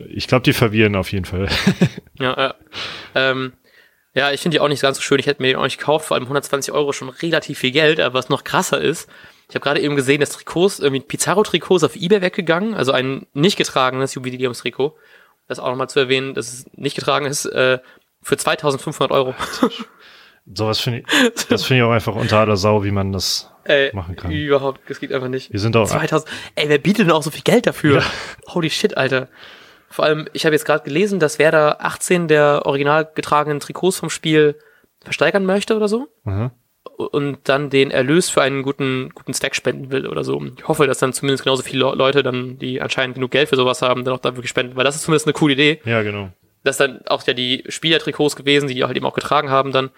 Ich 0.10 0.28
glaube, 0.28 0.44
die 0.44 0.54
verwirren 0.54 0.96
auf 0.96 1.12
jeden 1.12 1.26
Fall. 1.26 1.48
Ja, 2.20 2.36
ja. 2.38 2.56
Ähm, 3.16 3.54
ja, 4.14 4.32
ich 4.32 4.42
finde 4.42 4.56
die 4.56 4.60
auch 4.60 4.68
nicht 4.68 4.82
ganz 4.82 4.98
so 4.98 5.04
schön. 5.04 5.20
Ich 5.20 5.26
hätte 5.26 5.42
mir 5.42 5.48
den 5.50 5.56
auch 5.58 5.64
nicht 5.64 5.80
gekauft, 5.80 6.06
vor 6.06 6.16
allem 6.16 6.26
120 6.26 6.72
Euro 6.74 6.94
schon 6.94 7.10
relativ 7.10 7.58
viel 7.60 7.72
Geld. 7.72 8.00
Aber 8.00 8.14
was 8.14 8.30
noch 8.30 8.44
krasser 8.44 8.80
ist, 8.80 9.10
ich 9.50 9.56
habe 9.56 9.64
gerade 9.64 9.80
eben 9.82 9.96
gesehen, 9.96 10.20
das 10.20 10.30
Trikots, 10.30 10.80
irgendwie 10.80 11.02
Pizarro-Trikot 11.02 11.78
ist 11.78 11.84
auf 11.84 11.96
Ebay 11.96 12.22
weggegangen, 12.22 12.76
also 12.76 12.92
ein 12.92 13.26
nicht 13.34 13.58
getragenes 13.58 14.14
Jubiläumstrikot. 14.14 14.96
Das 15.48 15.60
auch 15.60 15.70
nochmal 15.70 15.90
zu 15.90 16.00
erwähnen, 16.00 16.34
dass 16.36 16.54
es 16.54 16.66
nicht 16.76 16.96
getragen 16.96 17.26
ist, 17.26 17.46
äh, 17.46 17.80
für 18.22 18.38
2500 18.38 19.12
Euro. 19.12 19.34
Sowas 20.46 20.80
finde 20.80 21.00
ich, 21.00 21.46
das 21.50 21.64
finde 21.64 21.84
ich 21.84 21.88
auch 21.88 21.92
einfach 21.92 22.16
unter 22.16 22.40
aller 22.40 22.58
Sau, 22.58 22.84
wie 22.84 22.92
man 22.92 23.12
das 23.12 23.50
Ey, 23.64 23.92
machen 23.94 24.16
kann. 24.16 24.32
Überhaupt, 24.32 24.82
das 24.90 25.00
geht 25.00 25.14
einfach 25.14 25.30
nicht. 25.30 25.52
Wir 25.52 25.60
sind 25.60 25.76
auch 25.78 25.88
2000, 25.88 26.30
ey, 26.56 26.68
wer 26.70 26.78
bietet 26.80 27.08
denn 27.08 27.12
auch 27.12 27.24
so 27.24 27.32
viel 27.32 27.44
Geld 27.44 27.66
dafür? 27.66 28.04
Holy 28.54 28.70
shit, 28.70 28.98
Alter. 28.98 29.30
Vor 29.90 30.06
allem, 30.06 30.28
ich 30.34 30.46
habe 30.46 30.56
jetzt 30.56 30.66
gerade 30.66 30.84
gelesen, 30.84 31.20
dass 31.20 31.40
Werder 31.40 31.86
18 31.86 32.28
der 32.28 32.66
original 32.66 33.10
getragenen 33.14 33.60
Trikots 33.60 34.00
vom 34.00 34.10
Spiel 34.10 34.56
versteigern 35.02 35.46
möchte 35.46 35.76
oder 35.76 35.88
so. 35.88 36.08
Mhm. 36.24 36.52
und 36.98 37.38
dann 37.48 37.70
den 37.70 37.92
Erlös 37.92 38.30
für 38.30 38.42
einen 38.42 38.62
guten, 38.62 39.10
guten 39.16 39.34
Stack 39.34 39.56
spenden 39.56 39.92
will 39.92 40.06
oder 40.08 40.24
so. 40.24 40.42
Ich 40.58 40.68
hoffe, 40.68 40.86
dass 40.86 41.00
dann 41.00 41.14
zumindest 41.14 41.44
genauso 41.44 41.64
viele 41.64 41.94
Leute 41.96 42.24
dann, 42.24 42.60
die 42.60 42.82
anscheinend 42.82 43.16
genug 43.16 43.32
Geld 43.32 43.50
für 43.50 43.56
sowas 43.56 43.82
haben, 43.82 44.04
dann 44.04 44.14
auch 44.14 44.20
da 44.20 44.36
wirklich 44.36 44.50
spenden, 44.50 44.76
weil 44.76 44.84
das 44.84 44.96
ist 44.96 45.04
zumindest 45.04 45.26
eine 45.26 45.34
coole 45.34 45.54
Idee. 45.54 45.80
Ja, 45.86 46.02
genau. 46.04 46.30
Das 46.64 46.78
dann 46.78 47.02
auch 47.08 47.26
ja 47.26 47.34
die 47.34 47.64
Spielertrikots 47.68 48.36
gewesen, 48.36 48.68
die 48.68 48.76
die 48.76 48.84
halt 48.84 48.98
eben 48.98 49.06
auch 49.06 49.14
getragen 49.14 49.50
haben 49.50 49.72
dann. 49.72 49.92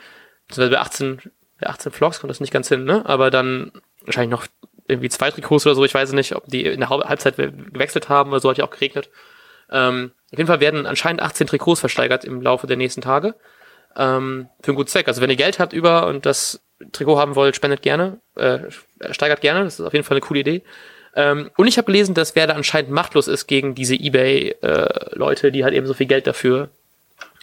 Bei 0.55 0.77
18, 0.77 1.21
bei 1.59 1.67
18 1.67 1.91
Vlogs 1.91 2.19
kommt 2.19 2.29
das 2.29 2.39
nicht 2.39 2.53
ganz 2.53 2.69
hin, 2.69 2.83
ne? 2.83 3.03
Aber 3.05 3.31
dann 3.31 3.71
wahrscheinlich 4.05 4.31
noch 4.31 4.47
irgendwie 4.87 5.09
zwei 5.09 5.31
Trikots 5.31 5.65
oder 5.65 5.75
so, 5.75 5.83
ich 5.83 5.93
weiß 5.93 6.11
nicht, 6.13 6.35
ob 6.35 6.45
die 6.47 6.65
in 6.65 6.79
der 6.79 6.89
Halbzeit 6.89 7.37
gewechselt 7.37 8.09
haben 8.09 8.31
oder 8.31 8.39
so, 8.39 8.49
hat 8.49 8.57
ja 8.57 8.65
auch 8.65 8.69
geregnet. 8.69 9.09
Ähm, 9.71 10.11
auf 10.31 10.37
jeden 10.37 10.47
Fall 10.47 10.59
werden 10.59 10.85
anscheinend 10.85 11.21
18 11.21 11.47
Trikots 11.47 11.79
versteigert 11.79 12.23
im 12.23 12.41
Laufe 12.41 12.67
der 12.67 12.77
nächsten 12.77 13.01
Tage. 13.01 13.35
Ähm, 13.95 14.49
für 14.61 14.71
einen 14.71 14.75
guten 14.75 14.89
Zweck. 14.89 15.07
Also 15.07 15.21
wenn 15.21 15.29
ihr 15.29 15.35
Geld 15.35 15.59
habt 15.59 15.73
über 15.73 16.07
und 16.07 16.25
das 16.25 16.61
Trikot 16.91 17.17
haben 17.17 17.35
wollt, 17.35 17.55
spendet 17.55 17.81
gerne, 17.81 18.19
äh, 18.35 18.59
steigert 19.11 19.41
gerne, 19.41 19.63
das 19.63 19.79
ist 19.79 19.85
auf 19.85 19.93
jeden 19.93 20.05
Fall 20.05 20.15
eine 20.17 20.25
coole 20.25 20.41
Idee. 20.41 20.63
Ähm, 21.15 21.49
und 21.55 21.67
ich 21.67 21.77
habe 21.77 21.85
gelesen, 21.85 22.13
dass 22.13 22.35
Werder 22.35 22.55
anscheinend 22.55 22.91
machtlos 22.91 23.27
ist 23.27 23.47
gegen 23.47 23.73
diese 23.73 23.95
Ebay-Leute, 23.95 25.47
äh, 25.47 25.51
die 25.51 25.63
halt 25.63 25.73
eben 25.73 25.87
so 25.87 25.93
viel 25.93 26.07
Geld 26.07 26.27
dafür 26.27 26.69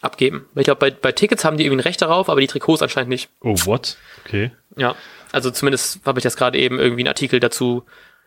abgeben. 0.02 0.46
Ich 0.54 0.64
glaube, 0.64 0.78
bei, 0.78 0.90
bei 0.90 1.12
Tickets 1.12 1.44
haben 1.44 1.56
die 1.56 1.64
irgendwie 1.64 1.80
ein 1.80 1.86
Recht 1.86 2.02
darauf, 2.02 2.28
aber 2.28 2.40
die 2.40 2.46
Trikots 2.48 2.82
anscheinend 2.82 3.08
nicht. 3.08 3.30
Oh, 3.40 3.56
what? 3.64 3.96
Okay. 4.24 4.50
Ja, 4.76 4.94
also 5.30 5.50
zumindest 5.50 6.00
habe 6.04 6.18
ich 6.18 6.24
das 6.24 6.36
gerade 6.36 6.58
eben 6.58 6.78
irgendwie 6.78 7.02
einen 7.02 7.08
Artikel 7.08 7.40
dazu 7.40 7.84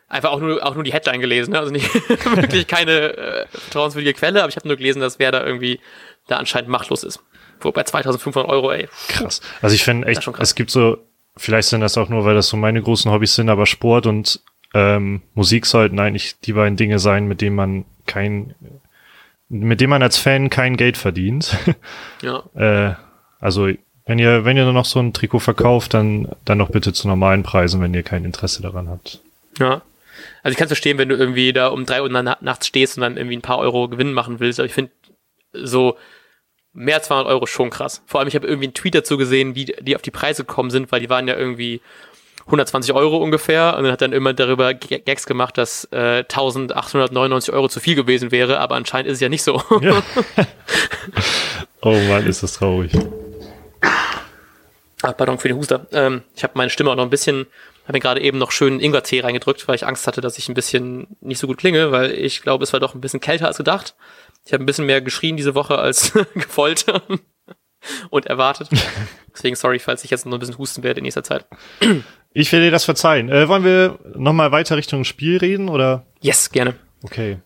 einfach 0.08 0.32
auch 0.32 0.40
nur, 0.40 0.66
auch 0.66 0.76
nur 0.76 0.84
die 0.84 0.94
Headline 0.94 1.20
gelesen, 1.20 1.52
ne? 1.52 1.60
also 1.60 1.72
nicht 1.72 1.94
wirklich 2.36 2.68
keine 2.68 3.18
äh, 3.18 3.48
vertrauenswürdige 3.48 4.14
Quelle, 4.14 4.42
aber 4.42 4.50
ich 4.50 4.56
habe 4.56 4.68
nur 4.68 4.78
gelesen, 4.78 5.00
dass 5.00 5.20
wer 5.20 5.32
da 5.32 5.44
irgendwie 5.44 5.80
da 6.28 6.38
anscheinend 6.38 6.70
machtlos 6.70 7.04
ist. 7.04 7.20
Wobei 7.60 7.84
2500 7.84 8.50
Euro, 8.50 8.72
ey. 8.72 8.88
Krass. 9.08 9.42
Also 9.62 9.76
ich 9.76 9.84
finde 9.84 10.08
echt, 10.08 10.28
es 10.40 10.56
gibt 10.56 10.72
so, 10.72 10.98
vielleicht 11.38 11.70
sind 11.70 11.82
das 11.82 11.98
auch 11.98 12.10
nur, 12.10 12.26
weil 12.26 12.36
das 12.36 12.48
so 12.48 12.58
meine 12.58 12.82
großen 12.82 13.12
Hobbys 13.12 13.36
sind, 13.36 13.50
aber 13.50 13.66
Sport 13.66 14.06
und 14.08 14.42
ähm, 14.74 15.22
Musik 15.34 15.66
sollten 15.66 16.00
eigentlich 16.00 16.40
die 16.42 16.54
beiden 16.54 16.76
Dinge 16.76 17.00
sein, 17.00 17.28
mit 17.28 17.42
denen 17.42 17.56
man 17.56 17.86
kein, 18.06 18.56
mit 19.50 19.82
dem 19.82 19.90
man 19.90 20.04
als 20.04 20.18
Fan 20.18 20.50
kein 20.50 20.78
Geld 20.78 20.98
verdient. 20.98 21.58
Ja. 22.22 22.44
äh, 22.56 22.96
also 23.40 23.70
wenn 24.06 24.20
ihr, 24.20 24.46
wenn 24.46 24.58
ihr 24.58 24.64
nur 24.64 24.74
noch 24.74 24.86
so 24.86 25.00
ein 25.00 25.14
Trikot 25.14 25.40
verkauft, 25.40 25.94
dann, 25.94 26.30
dann 26.46 26.60
doch 26.60 26.70
bitte 26.70 26.94
zu 26.94 27.08
normalen 27.08 27.44
Preisen, 27.44 27.82
wenn 27.82 27.94
ihr 27.94 28.04
kein 28.04 28.26
Interesse 28.26 28.62
daran 28.62 28.90
habt. 28.90 29.20
Ja. 29.60 29.82
Also 30.44 30.54
ich 30.54 30.58
kann 30.58 30.68
verstehen, 30.68 30.98
wenn 30.98 31.10
du 31.10 31.16
irgendwie 31.16 31.54
da 31.54 31.68
um 31.68 31.86
drei 31.86 32.02
Uhr 32.02 32.10
nachts 32.10 32.68
stehst 32.68 32.98
und 32.98 33.02
dann 33.02 33.18
irgendwie 33.18 33.38
ein 33.38 33.42
paar 33.42 33.60
Euro 33.60 33.88
Gewinn 33.90 34.14
machen 34.14 34.40
willst, 34.40 34.60
aber 34.60 34.68
ich 34.68 34.74
finde 34.74 34.92
so 35.54 35.98
mehr 36.74 36.96
als 36.96 37.08
200 37.08 37.28
Euro 37.28 37.46
schon 37.46 37.70
krass. 37.70 38.02
Vor 38.06 38.20
allem, 38.20 38.28
ich 38.28 38.36
habe 38.36 38.48
irgendwie 38.48 38.68
einen 38.68 38.74
Tweet 38.74 38.96
dazu 38.96 39.18
gesehen, 39.18 39.56
wie 39.56 39.66
die 39.66 39.96
auf 39.96 40.02
die 40.02 40.12
Preise 40.12 40.44
gekommen 40.44 40.70
sind, 40.70 40.92
weil 40.92 41.00
die 41.00 41.10
waren 41.10 41.28
ja 41.28 41.36
irgendwie 41.36 41.82
120 42.46 42.94
Euro 42.94 43.18
ungefähr 43.18 43.76
und 43.76 43.84
dann 43.84 43.92
hat 43.92 44.02
dann 44.02 44.14
immer 44.14 44.34
darüber 44.34 44.74
Gags 44.74 45.26
gemacht, 45.26 45.58
dass 45.58 45.86
äh, 45.92 46.20
1899 46.20 47.54
Euro 47.54 47.68
zu 47.70 47.80
viel 47.80 47.96
gewesen 47.96 48.32
wäre, 48.32 48.60
aber 48.60 48.76
anscheinend 48.76 49.10
ist 49.10 49.16
es 49.16 49.22
ja 49.22 49.30
nicht 49.30 49.44
so. 49.44 49.62
Ja. 49.82 50.04
oh 51.82 51.98
Mann, 52.08 52.28
ist 52.28 52.44
das 52.44 52.54
traurig. 52.54 52.92
Ah, 55.02 55.14
pardon 55.14 55.40
für 55.40 55.48
den 55.48 55.58
Huster. 55.58 55.88
Ähm, 55.92 56.22
ich 56.36 56.44
habe 56.44 56.54
meine 56.56 56.70
Stimme 56.70 56.92
auch 56.92 56.96
noch 56.96 57.04
ein 57.04 57.10
bisschen, 57.10 57.48
habe 57.84 57.94
mir 57.94 58.00
gerade 58.00 58.22
eben 58.22 58.38
noch 58.38 58.52
schön 58.52 58.80
Ingwer-Tee 58.80 59.22
reingedrückt, 59.22 59.68
weil 59.68 59.76
ich 59.76 59.86
Angst 59.86 60.06
hatte, 60.08 60.22
dass 60.22 60.38
ich 60.38 60.48
ein 60.48 60.56
bisschen 60.56 61.08
nicht 61.22 61.40
so 61.40 61.48
gut 61.48 61.58
klinge, 61.58 61.92
weil 61.92 62.12
ich 62.12 62.42
glaube, 62.42 62.64
es 62.64 62.74
war 62.74 62.80
doch 62.80 62.94
ein 62.94 63.02
bisschen 63.02 63.20
kälter 63.20 63.48
als 63.48 63.58
gedacht. 63.58 63.96
Ich 64.46 64.54
habe 64.54 64.64
ein 64.64 64.66
bisschen 64.66 64.86
mehr 64.86 65.02
geschrien 65.02 65.38
diese 65.38 65.56
Woche 65.56 65.78
als 65.78 66.14
gefoltert 66.36 67.04
und 68.10 68.26
erwartet. 68.28 68.70
Deswegen 69.34 69.56
sorry, 69.56 69.80
falls 69.80 70.04
ich 70.04 70.12
jetzt 70.12 70.26
noch 70.26 70.34
ein 70.34 70.40
bisschen 70.40 70.58
husten 70.58 70.84
werde 70.84 71.00
in 71.00 71.04
nächster 71.04 71.24
Zeit. 71.24 71.46
Ich 72.38 72.52
will 72.52 72.60
dir 72.60 72.70
das 72.70 72.84
verzeihen. 72.84 73.30
Äh, 73.30 73.48
wollen 73.48 73.64
wir 73.64 73.98
nochmal 74.14 74.52
weiter 74.52 74.76
Richtung 74.76 75.06
Spiel 75.06 75.38
reden 75.38 75.70
oder? 75.70 76.06
Yes, 76.20 76.52
gerne. 76.52 76.76
Okay. 77.02 77.38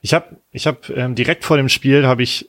Ich 0.00 0.14
habe 0.14 0.36
ich 0.50 0.66
hab, 0.66 0.88
ähm, 0.88 1.14
direkt 1.14 1.44
vor 1.44 1.58
dem 1.58 1.68
Spiel 1.68 2.06
habe 2.06 2.22
ich 2.22 2.48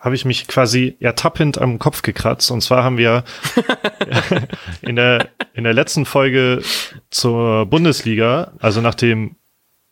habe 0.00 0.16
ich 0.16 0.24
mich 0.24 0.48
quasi 0.48 0.96
ertappend 0.98 1.58
am 1.58 1.78
Kopf 1.78 2.02
gekratzt. 2.02 2.50
Und 2.50 2.60
zwar 2.60 2.82
haben 2.82 2.98
wir 2.98 3.22
in 4.82 4.96
der 4.96 5.28
in 5.54 5.62
der 5.62 5.74
letzten 5.74 6.06
Folge 6.06 6.60
zur 7.10 7.66
Bundesliga, 7.66 8.50
also 8.58 8.80
nach 8.80 8.96
dem 8.96 9.36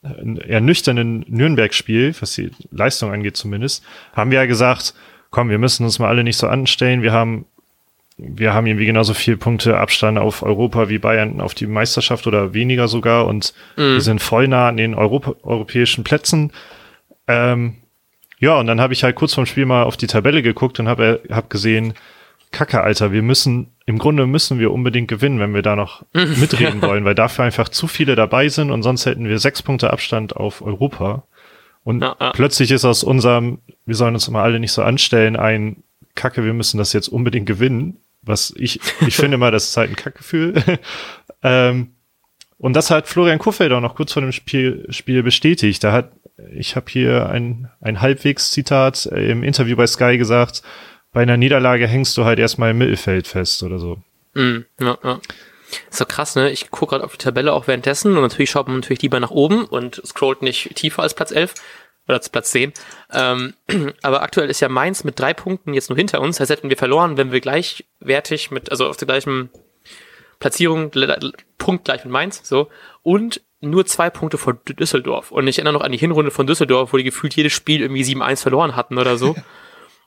ernüchternden 0.03 1.27
Nürnberg-Spiel, 1.29 2.15
was 2.21 2.33
die 2.33 2.51
Leistung 2.73 3.13
angeht 3.13 3.37
zumindest, 3.37 3.85
haben 4.15 4.33
wir 4.33 4.39
ja 4.41 4.47
gesagt, 4.47 4.95
komm, 5.31 5.49
wir 5.49 5.59
müssen 5.59 5.85
uns 5.85 6.01
mal 6.01 6.09
alle 6.09 6.25
nicht 6.25 6.39
so 6.39 6.49
anstellen. 6.49 7.03
Wir 7.03 7.13
haben, 7.13 7.47
wir 8.23 8.53
haben 8.53 8.67
irgendwie 8.67 8.87
genauso 8.87 9.15
viel 9.15 9.37
Punkte 9.37 9.79
Abstand 9.79 10.19
auf 10.19 10.43
Europa 10.43 10.89
wie 10.89 10.99
Bayern 10.99 11.41
auf 11.41 11.55
die 11.55 11.67
Meisterschaft 11.67 12.27
oder 12.27 12.55
weniger 12.55 12.89
sogar 12.89 13.27
und 13.27 13.55
mhm. 13.77 13.95
wir 13.95 14.01
sind 14.01 14.21
voll 14.21 14.49
nah 14.49 14.69
an 14.69 14.77
den 14.77 14.95
Europa, 14.95 15.35
europäischen 15.43 16.05
Plätzen. 16.05 16.53
Ähm, 17.27 17.77
ja, 18.39 18.59
und 18.59 18.67
dann 18.67 18.81
habe 18.81 18.93
ich 18.93 19.05
halt 19.05 19.17
kurz 19.17 19.35
vorm 19.35 19.47
Spiel 19.47 19.67
mal 19.67 19.85
auf 19.85 19.97
die 19.97 20.07
Tabelle 20.07 20.43
geguckt 20.43 20.81
und 20.81 20.89
habe 20.89 21.23
hab 21.31 21.51
gesehen, 21.51 21.95
Kacke, 22.53 22.83
Alter, 22.83 23.13
wir 23.13 23.23
müssen, 23.23 23.69
im 23.87 23.99
Grunde 23.99 24.27
müssen 24.27 24.59
wir 24.59 24.73
unbedingt 24.73 25.09
gewinnen, 25.09 25.39
wenn 25.39 25.55
wir 25.55 25.63
da 25.63 25.77
noch 25.77 26.05
mitreden 26.13 26.83
wollen, 26.83 27.05
weil 27.05 27.15
dafür 27.15 27.45
einfach 27.45 27.69
zu 27.69 27.87
viele 27.87 28.17
dabei 28.17 28.49
sind 28.49 28.71
und 28.71 28.83
sonst 28.83 29.07
hätten 29.07 29.29
wir 29.29 29.39
sechs 29.39 29.63
Punkte 29.63 29.93
Abstand 29.93 30.37
auf 30.37 30.63
Europa. 30.63 31.25
Und 31.85 32.03
ja, 32.03 32.17
ja. 32.21 32.33
plötzlich 32.33 32.71
ist 32.71 32.85
aus 32.85 33.05
unserem, 33.05 33.59
wir 33.87 33.95
sollen 33.95 34.15
uns 34.15 34.29
mal 34.29 34.43
alle 34.43 34.61
nicht 34.61 34.73
so 34.73 34.83
anstellen, 34.83 35.37
ein 35.37 35.83
Kacke, 36.15 36.45
wir 36.45 36.53
müssen 36.53 36.79
das 36.79 36.93
jetzt 36.93 37.09
unbedingt 37.09 37.47
gewinnen. 37.47 37.99
Was 38.23 38.53
ich, 38.57 38.81
ich 39.07 39.17
finde 39.17 39.39
mal, 39.39 39.51
das 39.51 39.69
ist 39.69 39.77
halt 39.77 39.91
ein 39.91 39.97
Kackgefühl. 39.97 40.63
ähm, 41.43 41.95
und 42.59 42.75
das 42.75 42.91
hat 42.91 43.09
Florian 43.09 43.39
Kuffeld 43.39 43.73
auch 43.73 43.81
noch 43.81 43.95
kurz 43.95 44.13
vor 44.13 44.21
dem 44.21 44.33
Spiel, 44.33 44.87
Spiel 44.91 45.23
bestätigt. 45.23 45.83
Da 45.83 45.93
hat, 45.93 46.13
ich 46.53 46.77
habe 46.77 46.91
hier 46.91 47.31
ein, 47.31 47.71
ein 47.81 48.03
Halbwegs-Zitat 48.03 49.07
im 49.07 49.43
Interview 49.43 49.77
bei 49.77 49.87
Sky 49.87 50.19
gesagt, 50.19 50.63
bei 51.13 51.23
einer 51.23 51.39
Niederlage 51.39 51.87
hängst 51.87 52.17
du 52.17 52.25
halt 52.25 52.39
erstmal 52.39 52.73
im 52.73 52.79
Mittelfeld 52.79 53.27
fest 53.27 53.63
oder 53.63 53.79
so. 53.79 53.99
Mm, 54.35 54.59
ja, 54.79 54.99
ja. 55.03 55.21
Ist 55.89 55.99
so 55.99 56.05
krass, 56.05 56.37
ne? 56.37 56.51
Ich 56.51 56.71
gucke 56.71 56.91
gerade 56.91 57.05
auf 57.05 57.13
die 57.13 57.25
Tabelle 57.25 57.53
auch 57.53 57.67
währenddessen 57.67 58.17
und 58.17 58.23
natürlich 58.23 58.51
schaut 58.51 58.67
man 58.69 58.77
natürlich 58.77 59.03
lieber 59.03 59.21
nach 59.21 59.31
oben 59.31 59.65
und 59.65 60.03
scrollt 60.05 60.43
nicht 60.43 60.75
tiefer 60.75 61.03
als 61.03 61.15
Platz 61.15 61.31
11 61.31 61.55
oder 62.11 62.21
Platz 62.21 62.51
10. 62.51 62.73
Ähm, 63.13 63.55
aber 64.03 64.23
aktuell 64.23 64.51
ist 64.51 64.61
ja 64.61 64.69
Mainz 64.69 65.05
mit 65.05 65.19
drei 65.19 65.35
Punkten 65.35 65.75
jetzt 65.75 65.91
nur 65.91 65.97
hinter 65.97 66.21
uns. 66.21 66.37
Das 66.37 66.51
heißt, 66.51 66.59
hätten 66.59 66.71
wir 66.71 66.77
verloren, 66.77 67.17
wenn 67.17 67.33
wir 67.33 67.41
gleichwertig 67.41 68.51
mit, 68.51 68.71
also 68.71 68.87
auf 68.87 68.97
der 68.97 69.07
gleichen 69.07 69.51
Platzierung, 70.39 70.91
Punkt 71.59 71.85
gleich 71.85 72.05
mit 72.05 72.13
Mainz, 72.13 72.41
so. 72.45 72.69
Und 73.03 73.43
nur 73.61 73.85
zwei 73.85 74.09
Punkte 74.09 74.39
vor 74.39 74.55
Düsseldorf. 74.55 75.31
Und 75.31 75.47
ich 75.47 75.59
erinnere 75.59 75.75
noch 75.75 75.83
an 75.83 75.93
die 75.93 75.99
Hinrunde 75.99 76.31
von 76.31 76.47
Düsseldorf, 76.47 76.93
wo 76.93 76.97
die 76.97 77.05
gefühlt 77.05 77.37
jedes 77.37 77.53
Spiel 77.53 77.83
irgendwie 77.83 78.03
7-1 78.03 78.43
verloren 78.43 78.75
hatten 78.75 78.99
oder 78.99 79.17
so. 79.19 79.37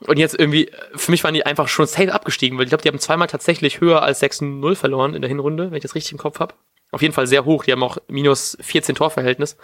Und 0.00 0.18
jetzt 0.18 0.38
irgendwie, 0.38 0.70
für 0.94 1.12
mich 1.12 1.24
waren 1.24 1.34
die 1.34 1.46
einfach 1.46 1.68
schon 1.68 1.86
safe 1.86 2.12
abgestiegen, 2.12 2.58
weil 2.58 2.64
ich 2.64 2.70
glaube, 2.70 2.82
die 2.82 2.88
haben 2.88 2.98
zweimal 2.98 3.28
tatsächlich 3.28 3.80
höher 3.80 4.02
als 4.02 4.22
6-0 4.22 4.74
verloren 4.74 5.14
in 5.14 5.22
der 5.22 5.28
Hinrunde, 5.28 5.70
wenn 5.70 5.76
ich 5.76 5.82
das 5.82 5.94
richtig 5.94 6.12
im 6.12 6.18
Kopf 6.18 6.40
habe. 6.40 6.54
Auf 6.90 7.00
jeden 7.00 7.14
Fall 7.14 7.26
sehr 7.26 7.44
hoch, 7.44 7.64
die 7.64 7.72
haben 7.72 7.82
auch 7.82 7.98
minus 8.08 8.58
14 8.60 8.96
Torverhältnis. 8.96 9.56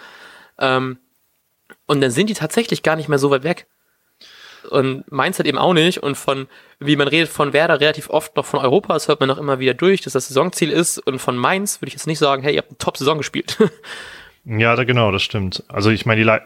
Ähm, 0.59 0.99
und 1.91 2.01
dann 2.01 2.13
sind 2.13 2.31
die 2.31 2.35
tatsächlich 2.35 2.85
gar 2.85 2.95
nicht 2.95 3.09
mehr 3.09 3.19
so 3.19 3.33
weit 3.33 3.43
weg. 3.43 3.67
Und 4.71 5.11
Mainz 5.11 5.41
hat 5.41 5.47
eben 5.47 5.59
auch 5.59 5.73
nicht. 5.73 5.99
Und 5.99 6.15
von, 6.15 6.47
wie 6.79 6.95
man 6.95 7.09
redet 7.09 7.29
von 7.29 7.53
Werder 7.53 7.81
relativ 7.81 8.11
oft 8.11 8.37
noch 8.37 8.47
von 8.47 8.61
Europa, 8.61 8.95
das 8.95 9.09
hört 9.09 9.19
man 9.19 9.29
noch 9.29 9.39
immer 9.39 9.59
wieder 9.59 9.75
durch, 9.75 10.01
dass 10.01 10.13
das 10.13 10.29
Saisonziel 10.29 10.71
ist. 10.71 10.99
Und 10.99 11.19
von 11.19 11.37
Mainz 11.37 11.81
würde 11.81 11.89
ich 11.89 11.95
jetzt 11.95 12.07
nicht 12.07 12.21
sagen, 12.21 12.45
hey, 12.45 12.55
ihr 12.55 12.59
habt 12.59 12.71
eine 12.71 12.79
Top-Saison 12.79 13.19
gespielt. 13.19 13.59
ja, 14.45 14.77
da, 14.77 14.85
genau, 14.85 15.11
das 15.11 15.25
stimmt. 15.25 15.65
Also 15.67 15.91
ich 15.91 16.07
meine, 16.07 16.21
die, 16.21 16.25
Le 16.25 16.41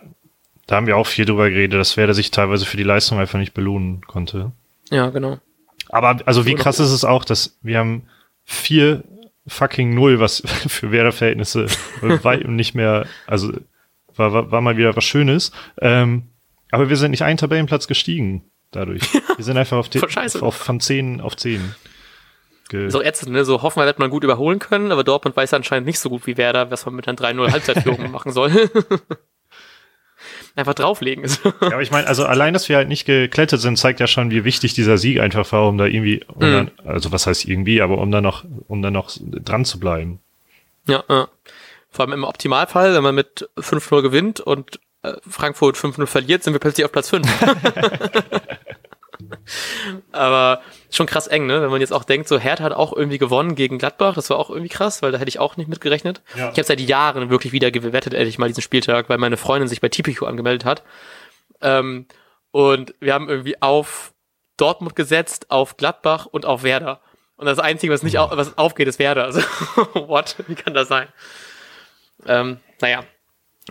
da 0.66 0.76
haben 0.76 0.86
wir 0.86 0.96
auch 0.96 1.06
viel 1.06 1.26
drüber 1.26 1.50
geredet, 1.50 1.78
dass 1.78 1.98
Werder 1.98 2.14
sich 2.14 2.30
teilweise 2.30 2.64
für 2.64 2.78
die 2.78 2.82
Leistung 2.82 3.18
einfach 3.18 3.38
nicht 3.38 3.52
belohnen 3.52 4.00
konnte. 4.06 4.50
Ja, 4.90 5.10
genau. 5.10 5.40
Aber 5.90 6.20
also 6.24 6.46
wie 6.46 6.54
krass 6.54 6.80
ist 6.80 6.90
es 6.90 7.04
auch, 7.04 7.22
dass 7.26 7.58
wir 7.60 7.80
haben 7.80 8.08
vier 8.46 9.04
fucking 9.46 9.92
null, 9.92 10.20
was 10.20 10.42
für 10.68 10.90
Werder-Verhältnisse 10.90 11.66
weit 12.00 12.48
nicht 12.48 12.74
mehr, 12.74 13.04
also 13.26 13.52
war, 14.16 14.32
war, 14.32 14.50
war 14.50 14.60
mal 14.60 14.76
wieder 14.76 14.96
was 14.96 15.04
Schönes. 15.04 15.52
Ähm, 15.80 16.24
aber 16.70 16.88
wir 16.88 16.96
sind 16.96 17.12
nicht 17.12 17.22
einen 17.22 17.38
Tabellenplatz 17.38 17.86
gestiegen 17.86 18.44
dadurch. 18.72 19.02
Wir 19.36 19.44
sind 19.44 19.56
einfach 19.56 19.76
auf, 19.76 19.88
die, 19.88 20.00
auf 20.02 20.56
von 20.56 20.80
10 20.80 21.20
auf 21.20 21.36
10. 21.36 21.74
So 22.88 23.02
ätzend, 23.02 23.32
ne? 23.32 23.44
So 23.44 23.62
hoffen 23.62 23.80
wir, 23.80 23.86
wird 23.86 24.00
man 24.00 24.10
gut 24.10 24.24
überholen 24.24 24.58
können, 24.58 24.90
aber 24.90 25.04
Dortmund 25.04 25.36
weiß 25.36 25.54
anscheinend 25.54 25.86
nicht 25.86 26.00
so 26.00 26.08
gut 26.08 26.26
wie 26.26 26.36
Werder, 26.36 26.70
was 26.70 26.84
man 26.86 26.96
mit 26.96 27.06
einer 27.06 27.16
3-0 27.16 27.52
Halbzeitführung 27.52 28.10
machen 28.10 28.32
soll 28.32 28.50
einfach 30.56 30.74
drauflegen. 30.74 31.24
ja, 31.24 31.52
aber 31.60 31.82
ich 31.82 31.90
meine, 31.90 32.06
also 32.06 32.24
allein, 32.24 32.52
dass 32.52 32.68
wir 32.68 32.76
halt 32.76 32.88
nicht 32.88 33.04
geklettert 33.04 33.60
sind, 33.60 33.76
zeigt 33.76 34.00
ja 34.00 34.06
schon, 34.06 34.30
wie 34.30 34.44
wichtig 34.44 34.74
dieser 34.74 34.98
Sieg 34.98 35.20
einfach 35.20 35.50
war, 35.52 35.68
um 35.68 35.78
da 35.78 35.86
irgendwie, 35.86 36.24
um 36.26 36.38
mhm. 36.38 36.52
dann, 36.52 36.70
also 36.84 37.12
was 37.12 37.26
heißt 37.26 37.44
irgendwie, 37.44 37.80
aber 37.80 37.98
um 37.98 38.10
da 38.10 38.20
noch, 38.20 38.44
um 38.66 38.82
da 38.82 38.90
noch 38.90 39.10
dran 39.20 39.64
zu 39.64 39.78
bleiben. 39.78 40.20
Ja, 40.86 41.04
ja. 41.08 41.28
Vor 41.94 42.04
allem 42.04 42.12
im 42.12 42.24
Optimalfall, 42.24 42.92
wenn 42.92 43.04
man 43.04 43.14
mit 43.14 43.48
5-0 43.56 44.02
gewinnt 44.02 44.40
und 44.40 44.80
äh, 45.02 45.12
Frankfurt 45.28 45.76
5-0 45.76 46.06
verliert, 46.06 46.42
sind 46.42 46.52
wir 46.52 46.58
plötzlich 46.58 46.84
auf 46.84 46.90
Platz 46.90 47.10
5. 47.10 47.22
Aber 50.10 50.60
schon 50.90 51.06
krass 51.06 51.28
eng, 51.28 51.46
ne? 51.46 51.62
Wenn 51.62 51.70
man 51.70 51.80
jetzt 51.80 51.92
auch 51.92 52.02
denkt, 52.02 52.26
so 52.26 52.36
Hertha 52.36 52.64
hat 52.64 52.72
auch 52.72 52.92
irgendwie 52.92 53.18
gewonnen 53.18 53.54
gegen 53.54 53.78
Gladbach. 53.78 54.16
Das 54.16 54.28
war 54.28 54.38
auch 54.38 54.50
irgendwie 54.50 54.70
krass, 54.70 55.02
weil 55.02 55.12
da 55.12 55.18
hätte 55.18 55.28
ich 55.28 55.38
auch 55.38 55.56
nicht 55.56 55.68
mitgerechnet. 55.68 56.20
Ja. 56.36 56.50
Ich 56.50 56.58
habe 56.58 56.64
seit 56.64 56.80
Jahren 56.80 57.30
wirklich 57.30 57.52
wieder 57.52 57.70
gewettet, 57.70 58.12
ehrlich 58.12 58.38
mal 58.38 58.48
diesen 58.48 58.62
Spieltag, 58.62 59.08
weil 59.08 59.18
meine 59.18 59.36
Freundin 59.36 59.68
sich 59.68 59.80
bei 59.80 59.88
Tipico 59.88 60.26
angemeldet 60.26 60.64
hat. 60.64 60.82
Ähm, 61.60 62.06
und 62.50 62.92
wir 62.98 63.14
haben 63.14 63.28
irgendwie 63.28 63.62
auf 63.62 64.12
Dortmund 64.56 64.96
gesetzt, 64.96 65.52
auf 65.52 65.76
Gladbach 65.76 66.26
und 66.26 66.44
auf 66.44 66.64
Werder. 66.64 67.00
Und 67.36 67.46
das 67.46 67.60
Einzige, 67.60 67.92
was 67.92 68.02
nicht 68.02 68.18
auf, 68.18 68.36
was 68.36 68.58
aufgeht, 68.58 68.88
ist 68.88 68.98
Werder. 68.98 69.24
Also, 69.26 69.42
what? 69.94 70.34
Wie 70.48 70.56
kann 70.56 70.74
das 70.74 70.88
sein? 70.88 71.06
Ähm, 72.26 72.58
naja, 72.80 73.04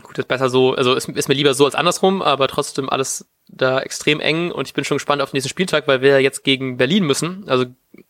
gut, 0.02 0.18
ist 0.18 0.28
besser 0.28 0.50
so, 0.50 0.74
also 0.74 0.94
ist, 0.94 1.10
ist 1.10 1.28
mir 1.28 1.36
lieber 1.36 1.54
so 1.54 1.66
als 1.66 1.76
andersrum, 1.76 2.22
aber 2.22 2.48
trotzdem 2.48 2.90
alles 2.90 3.30
da 3.48 3.80
extrem 3.80 4.20
eng 4.20 4.52
und 4.52 4.68
ich 4.68 4.74
bin 4.74 4.84
schon 4.84 4.98
gespannt 4.98 5.22
auf 5.22 5.32
den 5.32 5.38
nächsten 5.38 5.50
Spieltag, 5.50 5.88
weil 5.88 6.02
wir 6.02 6.12
ja 6.12 6.20
jetzt 6.20 6.44
gegen 6.44 6.78
Berlin 6.78 7.06
müssen, 7.06 7.48
also 7.48 7.66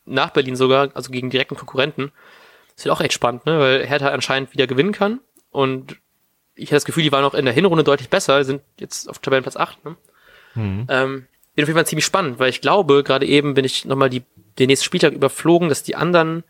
nach 0.06 0.30
Berlin 0.30 0.56
sogar, 0.56 0.90
also 0.94 1.12
gegen 1.12 1.30
direkten 1.30 1.56
Konkurrenten. 1.56 2.12
Das 2.76 2.86
wird 2.86 2.96
auch 2.96 3.02
echt 3.02 3.14
spannend, 3.14 3.46
ne? 3.46 3.60
weil 3.60 3.86
Hertha 3.86 4.10
anscheinend 4.10 4.54
wieder 4.54 4.68
gewinnen 4.68 4.94
kann 4.94 5.20
und 5.52 5.98
ich 6.56 6.70
habe 6.70 6.76
das 6.76 6.86
Gefühl, 6.86 7.04
die 7.04 7.12
waren 7.12 7.26
auch 7.26 7.34
in 7.34 7.46
der 7.46 7.54
Hinrunde 7.54 7.84
deutlich 7.84 8.10
besser, 8.10 8.44
sind 8.44 8.62
jetzt 8.78 9.10
auf 9.10 9.20
Tabellenplatz 9.20 9.58
8. 9.58 9.86
Ne? 9.86 9.96
Mhm. 10.56 10.88
Ähm, 10.90 11.28
wird 11.56 11.66
auf 11.66 11.70
jeden 11.70 11.78
Fall 11.78 11.88
ziemlich 11.88 12.06
spannend, 12.06 12.40
weil 12.40 12.50
ich 12.50 12.62
glaube, 12.62 13.04
gerade 13.04 13.26
eben 13.26 13.54
bin 13.54 13.66
ich 13.66 13.84
nochmal 13.86 14.10
die, 14.10 14.24
den 14.60 14.68
nächsten 14.68 14.86
Spieltag 14.86 15.14
überflogen, 15.14 15.70
dass 15.70 15.84
die 15.84 15.96
anderen 15.96 16.44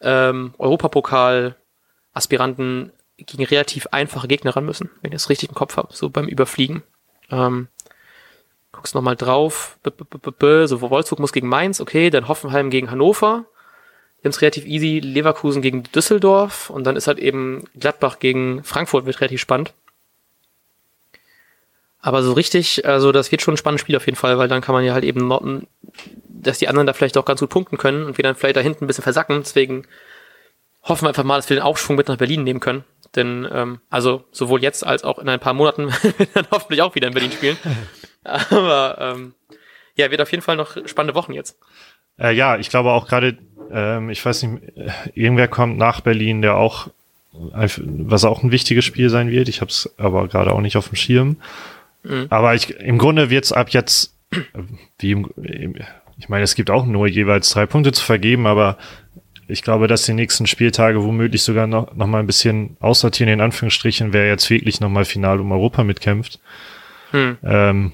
ähm, 0.00 0.54
Europapokal-Aspiranten 0.58 2.92
gegen 3.16 3.44
relativ 3.44 3.86
einfache 3.90 4.28
Gegner 4.28 4.56
ran 4.56 4.64
müssen, 4.64 4.90
wenn 5.00 5.12
ich 5.12 5.16
das 5.16 5.30
richtig 5.30 5.48
im 5.48 5.54
Kopf 5.54 5.76
habe, 5.76 5.94
so 5.94 6.10
beim 6.10 6.28
Überfliegen. 6.28 6.82
Ähm, 7.30 7.68
guckst 8.72 8.94
nochmal 8.94 9.16
drauf, 9.16 9.78
b 9.82 9.90
-b 9.90 10.30
-b 10.30 10.66
so 10.66 10.80
Wolfsburg 10.80 11.20
muss 11.20 11.32
gegen 11.32 11.48
Mainz, 11.48 11.80
okay, 11.80 12.10
dann 12.10 12.28
Hoffenheim 12.28 12.70
gegen 12.70 12.90
Hannover, 12.90 13.44
die 14.18 14.26
haben 14.26 14.30
es 14.30 14.42
relativ 14.42 14.64
easy, 14.66 15.00
Leverkusen 15.00 15.62
gegen 15.62 15.84
Düsseldorf 15.84 16.70
und 16.70 16.84
dann 16.84 16.96
ist 16.96 17.06
halt 17.06 17.18
eben 17.18 17.64
Gladbach 17.78 18.18
gegen 18.18 18.64
Frankfurt, 18.64 19.06
wird 19.06 19.20
relativ 19.20 19.40
spannend. 19.40 19.74
Aber 22.00 22.22
so 22.22 22.34
richtig, 22.34 22.84
also 22.86 23.12
das 23.12 23.32
wird 23.32 23.40
schon 23.40 23.54
ein 23.54 23.56
spannendes 23.56 23.80
Spiel 23.80 23.96
auf 23.96 24.04
jeden 24.04 24.16
Fall, 24.16 24.36
weil 24.36 24.48
dann 24.48 24.60
kann 24.60 24.74
man 24.74 24.84
ja 24.84 24.92
halt 24.92 25.04
eben 25.04 25.26
noten, 25.26 25.66
dass 26.28 26.58
die 26.58 26.68
anderen 26.68 26.86
da 26.86 26.92
vielleicht 26.92 27.16
auch 27.16 27.24
ganz 27.24 27.40
gut 27.40 27.48
punkten 27.48 27.78
können 27.78 28.04
und 28.04 28.18
wir 28.18 28.22
dann 28.22 28.34
vielleicht 28.34 28.56
da 28.56 28.60
hinten 28.60 28.84
ein 28.84 28.86
bisschen 28.86 29.04
versacken. 29.04 29.38
Deswegen 29.38 29.86
hoffen 30.82 31.04
wir 31.04 31.08
einfach 31.08 31.24
mal, 31.24 31.36
dass 31.36 31.48
wir 31.48 31.56
den 31.56 31.62
Aufschwung 31.62 31.96
mit 31.96 32.08
nach 32.08 32.18
Berlin 32.18 32.44
nehmen 32.44 32.60
können. 32.60 32.84
Denn, 33.16 33.48
ähm, 33.50 33.80
also 33.90 34.24
sowohl 34.32 34.62
jetzt 34.62 34.84
als 34.84 35.04
auch 35.04 35.18
in 35.18 35.28
ein 35.28 35.40
paar 35.40 35.54
Monaten 35.54 35.92
dann 36.34 36.46
hoffentlich 36.50 36.82
auch 36.82 36.94
wieder 36.94 37.08
in 37.08 37.14
Berlin 37.14 37.32
spielen. 37.32 37.56
Aber 38.24 38.96
ähm, 39.00 39.34
ja, 39.96 40.10
wird 40.10 40.20
auf 40.20 40.30
jeden 40.30 40.42
Fall 40.42 40.56
noch 40.56 40.76
spannende 40.86 41.14
Wochen 41.14 41.32
jetzt. 41.32 41.58
Äh, 42.18 42.34
ja, 42.34 42.56
ich 42.56 42.70
glaube 42.70 42.90
auch 42.90 43.06
gerade, 43.06 43.38
ähm, 43.70 44.10
ich 44.10 44.24
weiß 44.24 44.42
nicht, 44.44 44.62
irgendwer 45.14 45.48
kommt 45.48 45.78
nach 45.78 46.00
Berlin, 46.00 46.42
der 46.42 46.56
auch, 46.56 46.88
was 47.32 48.24
auch 48.24 48.42
ein 48.42 48.52
wichtiges 48.52 48.84
Spiel 48.84 49.10
sein 49.10 49.30
wird. 49.30 49.48
Ich 49.48 49.60
habe 49.60 49.70
es 49.70 49.92
aber 49.98 50.28
gerade 50.28 50.52
auch 50.52 50.60
nicht 50.60 50.76
auf 50.76 50.88
dem 50.88 50.96
Schirm. 50.96 51.36
Mhm. 52.02 52.26
Aber 52.30 52.54
ich, 52.54 52.70
im 52.70 52.98
Grunde 52.98 53.30
wird 53.30 53.44
es 53.44 53.52
ab 53.52 53.70
jetzt, 53.70 54.14
wie 54.98 55.10
im, 55.12 55.74
ich 56.16 56.28
meine, 56.28 56.44
es 56.44 56.54
gibt 56.54 56.70
auch 56.70 56.86
nur 56.86 57.06
jeweils 57.06 57.50
drei 57.50 57.66
Punkte 57.66 57.92
zu 57.92 58.04
vergeben, 58.04 58.46
aber 58.46 58.78
ich 59.48 59.62
glaube, 59.62 59.88
dass 59.88 60.02
die 60.02 60.14
nächsten 60.14 60.46
Spieltage 60.46 61.02
womöglich 61.02 61.42
sogar 61.42 61.66
noch, 61.66 61.94
noch 61.94 62.06
mal 62.06 62.20
ein 62.20 62.26
bisschen 62.26 62.76
aussortieren, 62.80 63.32
in 63.32 63.40
Anführungsstrichen, 63.40 64.12
wer 64.12 64.26
jetzt 64.26 64.48
wirklich 64.50 64.80
noch 64.80 64.88
mal 64.88 65.04
final 65.04 65.40
um 65.40 65.52
Europa 65.52 65.84
mitkämpft. 65.84 66.40
Hm. 67.10 67.38
Ähm, 67.42 67.92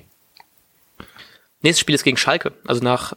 Nächstes 1.62 1.80
Spiel 1.80 1.94
ist 1.94 2.04
gegen 2.04 2.16
Schalke, 2.16 2.52
also 2.66 2.82
nach 2.82 3.14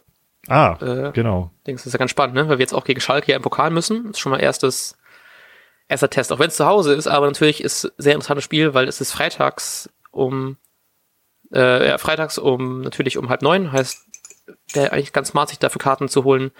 Ah, 0.48 0.76
äh, 0.80 1.12
genau. 1.12 1.50
Das 1.64 1.86
ist 1.86 1.92
ja 1.92 1.98
ganz 1.98 2.10
spannend, 2.10 2.34
ne? 2.34 2.48
weil 2.48 2.58
wir 2.58 2.62
jetzt 2.62 2.74
auch 2.74 2.84
gegen 2.84 3.00
Schalke 3.00 3.30
ja 3.30 3.36
im 3.36 3.42
Pokal 3.42 3.70
müssen. 3.70 4.04
Das 4.04 4.12
ist 4.12 4.20
schon 4.20 4.30
mal 4.30 4.40
erstes, 4.40 4.96
erster 5.88 6.10
Test, 6.10 6.32
auch 6.32 6.38
wenn 6.38 6.48
es 6.48 6.56
zu 6.56 6.66
Hause 6.66 6.94
ist, 6.94 7.06
aber 7.06 7.26
natürlich 7.26 7.62
ist 7.62 7.92
sehr 7.96 8.12
interessantes 8.14 8.44
Spiel, 8.44 8.74
weil 8.74 8.88
es 8.88 9.00
ist 9.00 9.12
freitags 9.12 9.88
um 10.10 10.58
äh, 11.52 11.88
ja, 11.88 11.98
freitags 11.98 12.38
um 12.38 12.82
natürlich 12.82 13.16
um 13.16 13.28
halb 13.28 13.42
neun, 13.42 13.72
heißt, 13.72 14.04
wäre 14.72 14.92
eigentlich 14.92 15.12
ganz 15.12 15.28
smart, 15.28 15.48
sich 15.48 15.58
dafür 15.58 15.78
Karten 15.78 16.08
zu 16.08 16.24
holen 16.24 16.50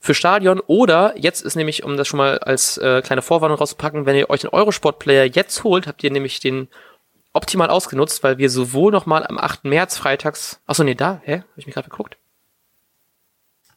für 0.00 0.14
Stadion. 0.14 0.60
Oder 0.60 1.14
jetzt 1.16 1.42
ist 1.42 1.54
nämlich, 1.54 1.84
um 1.84 1.96
das 1.96 2.08
schon 2.08 2.18
mal 2.18 2.38
als 2.38 2.78
äh, 2.78 3.02
kleine 3.02 3.22
Vorwarnung 3.22 3.58
rauszupacken, 3.58 4.06
wenn 4.06 4.16
ihr 4.16 4.30
euch 4.30 4.44
einen 4.44 4.54
Eurosport-Player 4.54 5.26
jetzt 5.26 5.62
holt, 5.62 5.86
habt 5.86 6.02
ihr 6.02 6.10
nämlich 6.10 6.40
den 6.40 6.68
optimal 7.32 7.70
ausgenutzt, 7.70 8.24
weil 8.24 8.38
wir 8.38 8.50
sowohl 8.50 8.90
nochmal 8.90 9.24
am 9.26 9.38
8. 9.38 9.64
März 9.64 9.96
freitags, 9.96 10.60
achso, 10.66 10.82
nee, 10.82 10.94
da, 10.94 11.20
hä? 11.24 11.38
Hab 11.38 11.58
ich 11.58 11.66
mich 11.66 11.74
gerade 11.74 11.88
geguckt? 11.88 12.16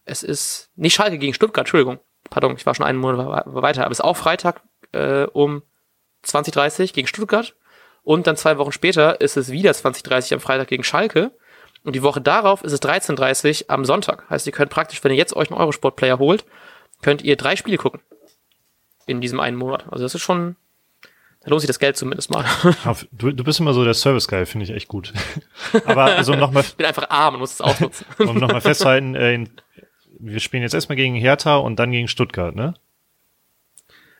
Es 0.05 0.23
ist, 0.23 0.69
nicht 0.75 0.95
Schalke 0.95 1.19
gegen 1.19 1.33
Stuttgart, 1.33 1.65
Entschuldigung. 1.65 1.99
Pardon, 2.29 2.55
ich 2.55 2.65
war 2.65 2.73
schon 2.73 2.85
einen 2.85 2.97
Monat 2.97 3.45
weiter, 3.45 3.83
aber 3.83 3.91
es 3.91 3.99
ist 3.99 4.05
auch 4.05 4.17
Freitag 4.17 4.61
äh, 4.93 5.25
um 5.25 5.61
20.30 6.25 6.93
gegen 6.93 7.07
Stuttgart. 7.07 7.55
Und 8.01 8.27
dann 8.27 8.35
zwei 8.35 8.57
Wochen 8.57 8.71
später 8.71 9.21
ist 9.21 9.37
es 9.37 9.51
wieder 9.51 9.71
20.30 9.71 10.33
am 10.33 10.39
Freitag 10.39 10.67
gegen 10.67 10.83
Schalke. 10.83 11.31
Und 11.83 11.95
die 11.95 12.03
Woche 12.03 12.21
darauf 12.21 12.63
ist 12.63 12.71
es 12.71 12.81
13.30 12.81 13.65
am 13.67 13.83
Sonntag. 13.85 14.29
Heißt, 14.29 14.45
ihr 14.47 14.53
könnt 14.53 14.71
praktisch, 14.71 15.03
wenn 15.03 15.11
ihr 15.11 15.17
jetzt 15.17 15.35
euch 15.35 15.51
einen 15.51 15.59
Eurosport-Player 15.59 16.17
holt, 16.17 16.45
könnt 17.01 17.21
ihr 17.21 17.35
drei 17.35 17.55
Spiele 17.55 17.77
gucken. 17.77 17.99
In 19.05 19.19
diesem 19.19 19.39
einen 19.41 19.57
Monat. 19.57 19.85
Also 19.91 20.03
das 20.03 20.15
ist 20.15 20.21
schon, 20.21 20.55
da 21.41 21.49
lohnt 21.49 21.61
sich 21.61 21.67
das 21.67 21.79
Geld 21.79 21.97
zumindest 21.97 22.31
mal. 22.31 22.45
Du, 23.11 23.31
du 23.31 23.43
bist 23.43 23.59
immer 23.59 23.73
so 23.73 23.83
der 23.83 23.93
Service-Guy, 23.93 24.45
finde 24.45 24.63
ich 24.63 24.71
echt 24.71 24.87
gut. 24.87 25.11
Aber 25.85 26.05
also 26.05 26.33
nochmal. 26.35 26.63
Ich 26.63 26.75
bin 26.75 26.85
einfach 26.85 27.09
arm 27.09 27.35
und 27.35 27.41
muss 27.41 27.53
es 27.53 27.61
ausnutzen. 27.61 28.05
um 28.19 28.37
nochmal 28.37 28.61
festzuhalten, 28.61 29.15
äh, 29.15 29.45
wir 30.19 30.39
spielen 30.39 30.63
jetzt 30.63 30.73
erstmal 30.73 30.95
gegen 30.95 31.15
Hertha 31.15 31.57
und 31.57 31.77
dann 31.77 31.91
gegen 31.91 32.07
Stuttgart, 32.07 32.55
ne? 32.55 32.75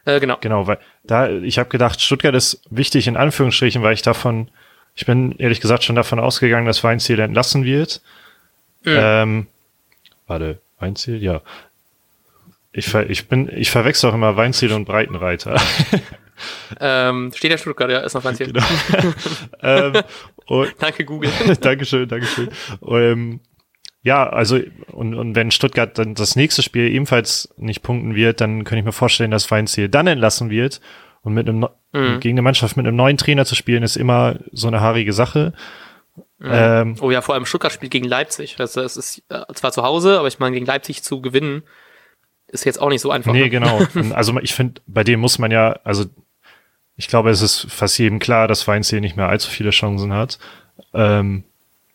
Äh, 0.04 0.19
genau. 0.19 0.38
Genau, 0.41 0.67
weil 0.67 0.80
da, 1.04 1.30
ich 1.30 1.60
habe 1.60 1.69
gedacht, 1.69 2.02
Stuttgart 2.02 2.36
ist 2.36 2.62
wichtig 2.69 3.08
in 3.08 3.15
Anführungsstrichen, 3.15 3.84
weil 3.84 3.93
ich 3.93 4.02
davon, 4.02 4.52
ich 4.95 5.06
bin 5.06 5.34
ehrlich 5.38 5.62
gesagt 5.62 5.84
schon 5.84 5.95
davon 5.95 6.19
ausgegangen, 6.19 6.65
dass 6.65 6.84
Weinziel 6.84 7.19
entlassen 7.19 7.63
wird. 7.63 8.01
Mhm. 8.84 8.95
Ähm, 8.95 9.47
warte, 10.27 10.60
Weinziel, 10.79 11.21
ja. 11.21 11.41
Ich, 12.71 12.88
ver, 12.88 13.10
ich 13.10 13.27
bin, 13.27 13.49
ich 13.56 13.71
verwechsel 13.71 14.10
auch 14.10 14.15
immer 14.15 14.36
Weinziel 14.36 14.73
und 14.73 14.86
Breitenreiter. 14.86 15.62
ähm, 16.79 17.32
steht 17.36 17.51
der 17.51 17.58
Stuttgart, 17.58 17.89
ja, 17.89 17.99
ist 17.99 18.13
noch 18.13 18.23
Weinziel. 18.23 18.51
Genau. 18.51 18.65
ähm, 19.62 19.93
danke, 20.79 21.06
Google. 21.06 21.32
Dankeschön, 21.62 22.08
Dankeschön. 22.08 22.49
Ähm, 22.88 23.39
ja, 24.01 24.27
also 24.27 24.60
und, 24.91 25.15
und 25.15 25.36
wenn 25.36 25.49
Stuttgart 25.49 25.97
dann 25.97 26.13
das 26.13 26.36
nächste 26.36 26.62
Spiel 26.62 26.91
ebenfalls 26.91 27.53
nicht 27.58 27.84
punkten 27.84 28.15
wird, 28.15 28.41
dann 28.41 28.65
könnte 28.65 28.79
ich 28.79 28.86
mir 28.86 28.91
vorstellen, 28.91 29.32
dass 29.32 29.49
Weinziel 29.49 29.88
dann 29.88 30.08
entlassen 30.08 30.49
wird. 30.49 30.82
Und 31.21 31.34
mit 31.34 31.47
einem 31.47 31.67
mhm. 31.93 32.19
gegen 32.19 32.36
eine 32.36 32.41
Mannschaft 32.41 32.75
mit 32.75 32.86
einem 32.86 32.97
neuen 32.97 33.17
Trainer 33.17 33.45
zu 33.45 33.56
spielen, 33.56 33.84
ist 33.84 33.95
immer 33.95 34.39
so 34.51 34.67
eine 34.67 34.82
haarige 34.82 35.13
Sache. 35.13 35.53
Mhm. 36.39 36.49
Ähm, 36.51 36.95
oh 36.99 37.12
ja, 37.12 37.21
vor 37.21 37.36
allem 37.36 37.45
Stuttgart 37.45 37.71
spielt 37.71 37.91
gegen 37.91 38.06
Leipzig. 38.06 38.60
Also 38.60 38.82
es 38.82 38.97
ist 38.97 39.23
äh, 39.29 39.41
zwar 39.53 39.71
zu 39.71 39.84
Hause, 39.84 40.19
aber 40.19 40.27
ich 40.27 40.39
meine, 40.39 40.53
gegen 40.53 40.65
Leipzig 40.65 41.03
zu 41.03 41.21
gewinnen, 41.21 41.63
ist 42.47 42.65
jetzt 42.65 42.82
auch 42.82 42.89
nicht 42.89 43.01
so 43.01 43.12
einfach. 43.12 43.32
Nee, 43.32 43.43
ne? 43.43 43.49
genau. 43.49 43.82
also 44.13 44.38
ich 44.39 44.53
finde, 44.53 44.82
bei 44.86 45.03
dem 45.03 45.19
muss 45.19 45.39
man 45.39 45.51
ja, 45.51 45.79
also 45.84 46.06
ich 46.95 47.08
glaube, 47.08 47.32
es 47.32 47.41
ist 47.41 47.71
fast 47.71 47.97
jedem 47.97 48.19
klar, 48.19 48.47
dass 48.47 48.67
Weinziel 48.67 49.01
nicht 49.01 49.15
mehr 49.15 49.29
allzu 49.29 49.49
viele 49.49 49.71
Chancen 49.71 50.13
hat. 50.13 50.38
Ähm, 50.93 51.43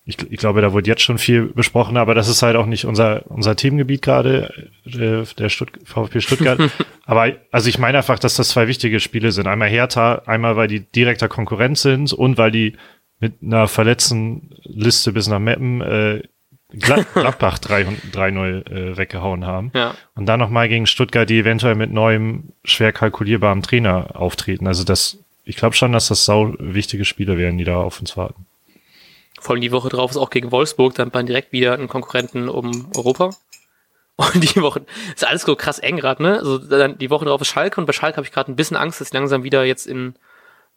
ich, 0.09 0.17
ich 0.33 0.39
glaube, 0.39 0.63
da 0.63 0.73
wurde 0.73 0.89
jetzt 0.89 1.03
schon 1.03 1.19
viel 1.19 1.49
besprochen, 1.49 1.99
aber 1.99 2.15
das 2.15 2.29
ist 2.29 2.41
halt 2.41 2.57
auch 2.57 2.65
nicht 2.65 2.87
unser, 2.87 3.31
unser 3.31 3.57
Themengebiet 3.57 4.01
gerade, 4.01 4.55
äh, 4.87 5.25
der 5.37 5.49
Stutt 5.51 5.73
VfB 5.85 6.21
Stuttgart. 6.21 6.59
aber 7.05 7.35
also 7.53 7.69
ich 7.69 7.79
meine 7.79 7.99
einfach, 7.99 8.19
dass 8.19 8.35
das 8.35 8.49
zwei 8.49 8.69
wichtige 8.69 9.01
Spiele 9.01 9.33
sind. 9.33 9.47
Einmal 9.47 9.69
Hertha, 9.69 10.23
einmal 10.25 10.57
weil 10.57 10.67
die 10.67 10.81
direkter 10.81 11.29
Konkurrent 11.29 11.77
sind 11.77 12.15
und 12.15 12.39
weil 12.39 12.51
die 12.51 12.75
mit 13.21 13.35
einer 13.43 13.69
verletzten 13.69 14.55
Liste 14.63 15.13
bis 15.13 15.29
nach 15.29 15.41
Meppen 15.41 15.83
äh, 15.83 16.23
Gladbach 16.71 17.59
3-0 17.59 18.71
äh, 18.71 18.97
weggehauen 18.97 19.45
haben. 19.45 19.73
Ja. 19.75 19.95
Und 20.15 20.25
dann 20.25 20.41
nochmal 20.41 20.71
gegen 20.71 20.87
Stuttgart, 20.87 21.29
die 21.29 21.41
eventuell 21.41 21.75
mit 21.75 21.93
neuem, 21.93 22.55
schwer 22.65 22.93
kalkulierbarem 22.93 23.61
Trainer 23.61 24.19
auftreten. 24.19 24.67
Also 24.67 24.85
das, 24.85 25.19
ich 25.45 25.57
glaube 25.57 25.77
schon, 25.77 25.93
dass 25.93 26.09
das 26.09 26.25
sau 26.25 26.55
wichtige 26.59 27.05
Spiele 27.05 27.37
werden, 27.37 27.59
die 27.59 27.65
da 27.65 27.77
auf 27.77 28.01
uns 28.01 28.17
warten. 28.17 28.47
Vor 29.41 29.55
allem 29.55 29.63
die 29.63 29.73
Woche 29.73 29.89
drauf 29.89 30.11
ist 30.11 30.17
auch 30.17 30.31
gegen 30.31 30.51
Wolfsburg, 30.51 30.95
dann 30.95 31.11
dann 31.11 31.27
direkt 31.27 31.53
wieder 31.53 31.75
einen 31.75 31.89
Konkurrenten 31.89 32.49
um 32.49 32.91
Europa. 32.97 33.31
Und 34.17 34.55
die 34.55 34.61
Woche 34.61 34.85
ist 35.15 35.27
alles 35.27 35.43
so 35.43 35.55
krass 35.55 35.79
eng 35.79 35.97
gerade, 35.97 36.23
ne? 36.23 36.39
Also 36.39 36.59
dann 36.59 36.99
die 36.99 37.11
Woche 37.11 37.25
drauf 37.25 37.41
ist 37.41 37.49
Schalke 37.49 37.81
und 37.81 37.87
bei 37.87 37.93
Schalke 37.93 38.17
habe 38.17 38.27
ich 38.27 38.33
gerade 38.33 38.51
ein 38.51 38.57
bisschen 38.57 38.77
Angst, 38.77 39.01
dass 39.01 39.11
sie 39.11 39.17
langsam 39.17 39.45
wieder 39.45 39.63
jetzt 39.63 39.87
in 39.87 40.17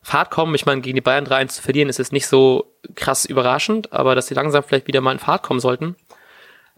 Fahrt 0.04 0.30
kommen. 0.30 0.54
Ich 0.54 0.68
meine, 0.68 0.82
gegen 0.82 0.94
die 0.94 1.02
Bayern 1.02 1.26
3-1 1.26 1.48
zu 1.48 1.62
verlieren 1.64 1.90
ist 1.90 1.98
jetzt 1.98 2.14
nicht 2.14 2.28
so 2.28 2.76
krass 2.94 3.26
überraschend, 3.26 3.94
aber 3.94 4.14
dass 4.14 4.28
sie 4.28 4.36
langsam 4.36 4.64
vielleicht 4.64 4.86
wieder 4.86 5.02
mal 5.02 5.12
in 5.12 5.18
Fahrt 5.18 5.42
kommen 5.42 5.60
sollten. 5.60 5.96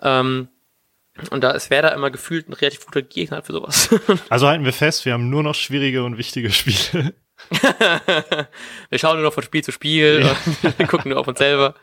Ähm, 0.01 0.47
und 1.29 1.43
da 1.43 1.51
ist 1.51 1.69
Werder 1.69 1.93
immer 1.93 2.11
gefühlt 2.11 2.49
ein 2.49 2.53
relativ 2.53 2.85
guter 2.85 3.01
Gegner 3.01 3.43
für 3.43 3.53
sowas. 3.53 3.89
Also 4.29 4.47
halten 4.47 4.65
wir 4.65 4.73
fest, 4.73 5.05
wir 5.05 5.13
haben 5.13 5.29
nur 5.29 5.43
noch 5.43 5.55
schwierige 5.55 6.03
und 6.03 6.17
wichtige 6.17 6.49
Spiele. 6.49 7.13
wir 8.89 8.99
schauen 8.99 9.15
nur 9.15 9.25
noch 9.25 9.33
von 9.33 9.43
Spiel 9.43 9.63
zu 9.63 9.71
Spiel 9.71 10.29
und 10.63 10.87
gucken 10.87 11.11
nur 11.11 11.19
auf 11.19 11.27
uns 11.27 11.39
selber. 11.39 11.75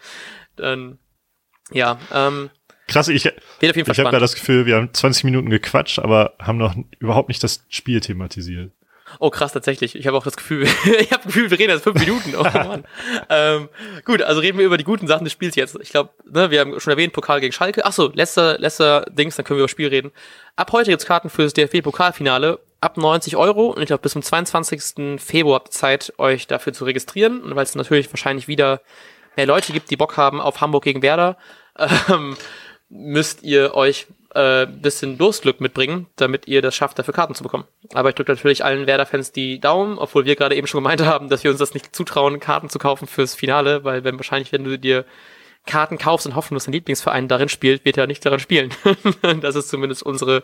Dann, 0.56 0.98
ja, 1.70 1.98
ähm, 2.12 2.50
Krass, 2.86 3.06
ich, 3.06 3.24
ich 3.24 3.32
habe 3.68 4.10
da 4.10 4.18
das 4.18 4.34
Gefühl, 4.34 4.66
wir 4.66 4.74
haben 4.74 4.92
20 4.92 5.22
Minuten 5.22 5.48
gequatscht, 5.48 6.00
aber 6.00 6.34
haben 6.40 6.58
noch 6.58 6.74
überhaupt 6.98 7.28
nicht 7.28 7.42
das 7.42 7.64
Spiel 7.68 8.00
thematisiert. 8.00 8.72
Oh, 9.18 9.30
krass, 9.30 9.52
tatsächlich. 9.52 9.96
Ich 9.96 10.06
habe 10.06 10.16
auch 10.16 10.24
das 10.24 10.36
Gefühl, 10.36 10.64
ich 10.84 11.10
habe 11.10 11.22
das 11.22 11.26
Gefühl, 11.26 11.50
wir 11.50 11.58
reden 11.58 11.72
jetzt 11.72 11.84
fünf 11.84 11.98
Minuten. 11.98 12.34
Oh 12.36 12.42
Mann. 12.42 12.84
ähm, 13.28 13.68
gut, 14.04 14.22
also 14.22 14.40
reden 14.40 14.58
wir 14.58 14.66
über 14.66 14.76
die 14.76 14.84
guten 14.84 15.06
Sachen 15.06 15.24
des 15.24 15.32
Spiels 15.32 15.56
jetzt. 15.56 15.76
Ich 15.80 15.90
glaube, 15.90 16.10
ne, 16.24 16.50
wir 16.50 16.60
haben 16.60 16.78
schon 16.80 16.92
erwähnt, 16.92 17.12
Pokal 17.12 17.40
gegen 17.40 17.52
Schalke. 17.52 17.84
Ach 17.84 17.92
so, 17.92 18.10
letzter, 18.14 18.58
letzter 18.58 19.04
Dings, 19.10 19.36
dann 19.36 19.44
können 19.44 19.58
wir 19.58 19.62
über 19.62 19.66
das 19.66 19.72
Spiel 19.72 19.88
reden. 19.88 20.12
Ab 20.56 20.72
heute 20.72 20.90
gibt's 20.90 21.06
Karten 21.06 21.30
fürs 21.30 21.52
DFB-Pokalfinale 21.54 22.60
ab 22.80 22.96
90 22.96 23.36
Euro 23.36 23.68
und 23.68 23.82
ich 23.82 23.86
glaube, 23.86 24.02
bis 24.02 24.12
zum 24.12 24.22
22. 24.22 25.20
Februar 25.20 25.56
habt 25.56 25.68
ihr 25.68 25.72
Zeit, 25.72 26.14
euch 26.18 26.46
dafür 26.46 26.72
zu 26.72 26.84
registrieren. 26.84 27.42
Und 27.42 27.56
weil 27.56 27.64
es 27.64 27.74
natürlich 27.74 28.10
wahrscheinlich 28.12 28.48
wieder 28.48 28.80
mehr 29.36 29.46
Leute 29.46 29.72
gibt, 29.72 29.90
die 29.90 29.96
Bock 29.96 30.16
haben 30.16 30.40
auf 30.40 30.60
Hamburg 30.60 30.84
gegen 30.84 31.02
Werder, 31.02 31.36
ähm, 32.08 32.36
müsst 32.88 33.42
ihr 33.42 33.74
euch 33.74 34.06
äh, 34.34 34.66
bisschen 34.66 35.18
Durstglück 35.18 35.60
mitbringen, 35.60 36.06
damit 36.16 36.46
ihr 36.46 36.62
das 36.62 36.74
schafft, 36.74 36.98
dafür 36.98 37.14
Karten 37.14 37.34
zu 37.34 37.42
bekommen. 37.42 37.64
Aber 37.94 38.08
ich 38.10 38.14
drücke 38.14 38.32
natürlich 38.32 38.64
allen 38.64 38.86
Werder-Fans 38.86 39.32
die 39.32 39.60
Daumen, 39.60 39.98
obwohl 39.98 40.24
wir 40.24 40.36
gerade 40.36 40.54
eben 40.54 40.66
schon 40.66 40.82
gemeint 40.82 41.02
haben, 41.02 41.28
dass 41.28 41.44
wir 41.44 41.50
uns 41.50 41.58
das 41.58 41.74
nicht 41.74 41.94
zutrauen, 41.94 42.40
Karten 42.40 42.68
zu 42.68 42.78
kaufen 42.78 43.06
fürs 43.06 43.34
Finale, 43.34 43.84
weil 43.84 44.04
wenn 44.04 44.16
wahrscheinlich, 44.16 44.52
wenn 44.52 44.64
du 44.64 44.78
dir 44.78 45.04
Karten 45.66 45.98
kaufst 45.98 46.26
und 46.26 46.34
hoffen, 46.34 46.54
dass 46.54 46.64
dein 46.64 46.72
Lieblingsverein 46.72 47.28
darin 47.28 47.48
spielt, 47.48 47.84
wird 47.84 47.98
er 47.98 48.06
nicht 48.06 48.24
daran 48.24 48.40
spielen. 48.40 48.70
das 49.40 49.56
ist 49.56 49.68
zumindest 49.68 50.02
unsere 50.02 50.42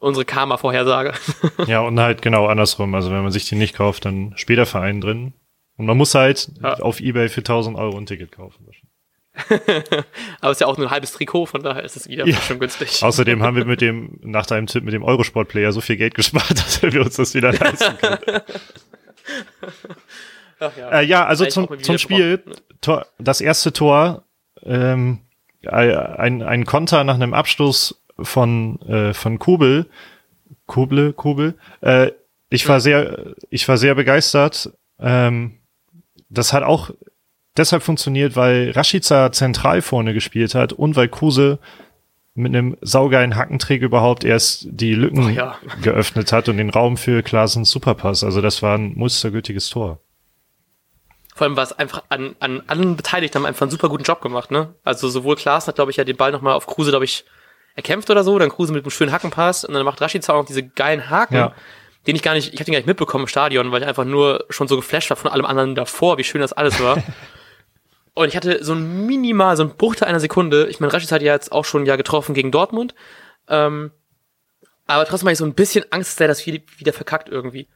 unsere 0.00 0.24
Karma-Vorhersage. 0.24 1.12
ja, 1.66 1.80
und 1.80 2.00
halt 2.00 2.22
genau 2.22 2.46
andersrum. 2.46 2.94
Also 2.94 3.10
wenn 3.10 3.22
man 3.22 3.32
sich 3.32 3.48
die 3.48 3.54
nicht 3.54 3.76
kauft, 3.76 4.06
dann 4.06 4.32
spielt 4.36 4.58
der 4.58 4.66
Verein 4.66 5.00
drin. 5.00 5.34
Und 5.76 5.86
man 5.86 5.96
muss 5.96 6.14
halt 6.14 6.50
ja. 6.62 6.74
auf 6.74 7.00
Ebay 7.00 7.28
für 7.28 7.40
1000 7.40 7.78
Euro 7.78 7.96
ein 7.96 8.06
Ticket 8.06 8.32
kaufen. 8.32 8.66
Aber 10.40 10.50
es 10.50 10.56
ist 10.56 10.60
ja 10.60 10.66
auch 10.66 10.76
nur 10.76 10.86
ein 10.86 10.90
halbes 10.90 11.12
Trikot, 11.12 11.46
von 11.46 11.62
daher 11.62 11.84
ist 11.84 11.96
es 11.96 12.08
wieder 12.08 12.26
ja. 12.26 12.36
schon 12.40 12.58
günstig. 12.58 13.02
Außerdem 13.02 13.42
haben 13.42 13.56
wir 13.56 13.64
mit 13.64 13.80
dem, 13.80 14.18
nach 14.22 14.46
deinem 14.46 14.66
Tipp 14.66 14.84
mit 14.84 14.94
dem 14.94 15.02
Eurosport-Player 15.02 15.72
so 15.72 15.80
viel 15.80 15.96
Geld 15.96 16.14
gespart, 16.14 16.50
dass 16.50 16.82
wir 16.82 17.00
uns 17.00 17.16
das 17.16 17.34
wieder 17.34 17.52
leisten 17.52 17.98
können. 17.98 18.18
Ach 20.60 20.76
ja. 20.76 20.90
Äh, 20.90 21.04
ja, 21.04 21.24
also 21.24 21.46
zum, 21.46 21.82
zum 21.82 21.98
Spiel, 21.98 22.42
Tor, 22.80 23.06
das 23.18 23.40
erste 23.40 23.72
Tor, 23.72 24.24
ähm, 24.62 25.20
ein, 25.66 26.42
ein 26.42 26.64
Konter 26.66 27.04
nach 27.04 27.14
einem 27.14 27.32
Abstoß 27.32 28.02
von, 28.20 28.80
äh, 28.82 29.14
von 29.14 29.38
Kubel, 29.38 29.86
Kuble, 30.66 31.12
Kubel, 31.14 31.54
äh, 31.80 32.10
ich 32.50 32.68
war 32.68 32.80
sehr, 32.80 33.34
ich 33.48 33.66
war 33.68 33.76
sehr 33.76 33.94
begeistert. 33.94 34.70
Ähm, 34.98 35.60
das 36.28 36.52
hat 36.52 36.64
auch 36.64 36.90
deshalb 37.60 37.82
funktioniert, 37.82 38.34
weil 38.34 38.70
Rashica 38.70 39.30
zentral 39.30 39.82
vorne 39.82 40.14
gespielt 40.14 40.54
hat 40.54 40.72
und 40.72 40.96
weil 40.96 41.08
Kruse 41.08 41.58
mit 42.34 42.54
einem 42.54 42.76
saugeilen 42.80 43.36
Hackenträger 43.36 43.86
überhaupt 43.86 44.24
erst 44.24 44.66
die 44.70 44.94
Lücken 44.94 45.26
oh 45.26 45.28
ja. 45.28 45.58
geöffnet 45.82 46.32
hat 46.32 46.48
und 46.48 46.56
den 46.56 46.70
Raum 46.70 46.96
für 46.96 47.22
Klaasens 47.22 47.70
Superpass. 47.70 48.24
Also 48.24 48.40
das 48.40 48.62
war 48.62 48.78
ein 48.78 48.94
mustergültiges 48.94 49.68
Tor. 49.68 50.00
Vor 51.34 51.46
allem 51.46 51.56
war 51.56 51.64
es 51.64 51.72
einfach 51.72 52.02
an, 52.08 52.34
an 52.40 52.62
allen 52.66 52.96
Beteiligten 52.96 53.38
haben 53.38 53.46
einfach 53.46 53.62
einen 53.62 53.70
super 53.70 53.88
guten 53.88 54.04
Job 54.04 54.20
gemacht, 54.20 54.50
ne? 54.50 54.74
Also 54.84 55.08
sowohl 55.08 55.36
Klaas 55.36 55.68
hat, 55.68 55.76
glaube 55.76 55.90
ich, 55.90 55.96
ja 55.96 56.04
den 56.04 56.16
Ball 56.16 56.32
nochmal 56.32 56.54
auf 56.54 56.66
Kruse, 56.66 56.90
glaube 56.90 57.04
ich, 57.04 57.24
erkämpft 57.76 58.10
oder 58.10 58.24
so, 58.24 58.38
dann 58.38 58.50
Kruse 58.50 58.72
mit 58.72 58.84
einem 58.84 58.90
schönen 58.90 59.12
Hackenpass 59.12 59.64
und 59.64 59.74
dann 59.74 59.84
macht 59.84 60.00
Rashica 60.00 60.32
auch 60.32 60.38
noch 60.38 60.46
diese 60.46 60.66
geilen 60.66 61.08
Haken. 61.08 61.34
Ja. 61.34 61.52
Den 62.06 62.16
ich 62.16 62.22
gar 62.22 62.34
nicht, 62.34 62.52
ich 62.52 62.60
habe 62.60 62.64
den 62.64 62.72
gar 62.72 62.78
nicht 62.78 62.86
mitbekommen 62.86 63.24
im 63.24 63.28
Stadion, 63.28 63.70
weil 63.72 63.82
ich 63.82 63.88
einfach 63.88 64.04
nur 64.04 64.46
schon 64.48 64.68
so 64.68 64.76
geflasht 64.76 65.10
war 65.10 65.16
von 65.16 65.30
allem 65.30 65.44
anderen 65.44 65.74
davor, 65.74 66.16
wie 66.16 66.24
schön 66.24 66.40
das 66.40 66.52
alles 66.52 66.82
war. 66.82 67.02
Und 68.14 68.28
ich 68.28 68.36
hatte 68.36 68.64
so 68.64 68.74
ein 68.74 69.06
minimal, 69.06 69.56
so 69.56 69.62
ein 69.62 69.76
Bruchteil 69.76 70.08
einer 70.08 70.20
Sekunde. 70.20 70.66
Ich 70.68 70.80
meine, 70.80 70.92
Rashid 70.92 71.12
hat 71.12 71.22
ja 71.22 71.32
jetzt 71.32 71.52
auch 71.52 71.64
schon 71.64 71.86
ja 71.86 71.96
getroffen 71.96 72.34
gegen 72.34 72.50
Dortmund. 72.50 72.94
Ähm, 73.48 73.92
aber 74.86 75.04
trotzdem 75.04 75.26
habe 75.26 75.32
ich 75.32 75.38
so 75.38 75.44
ein 75.44 75.54
bisschen 75.54 75.84
Angst, 75.90 76.10
dass 76.10 76.16
der 76.16 76.28
das 76.28 76.46
wieder 76.46 76.92
verkackt 76.92 77.28
irgendwie. 77.28 77.68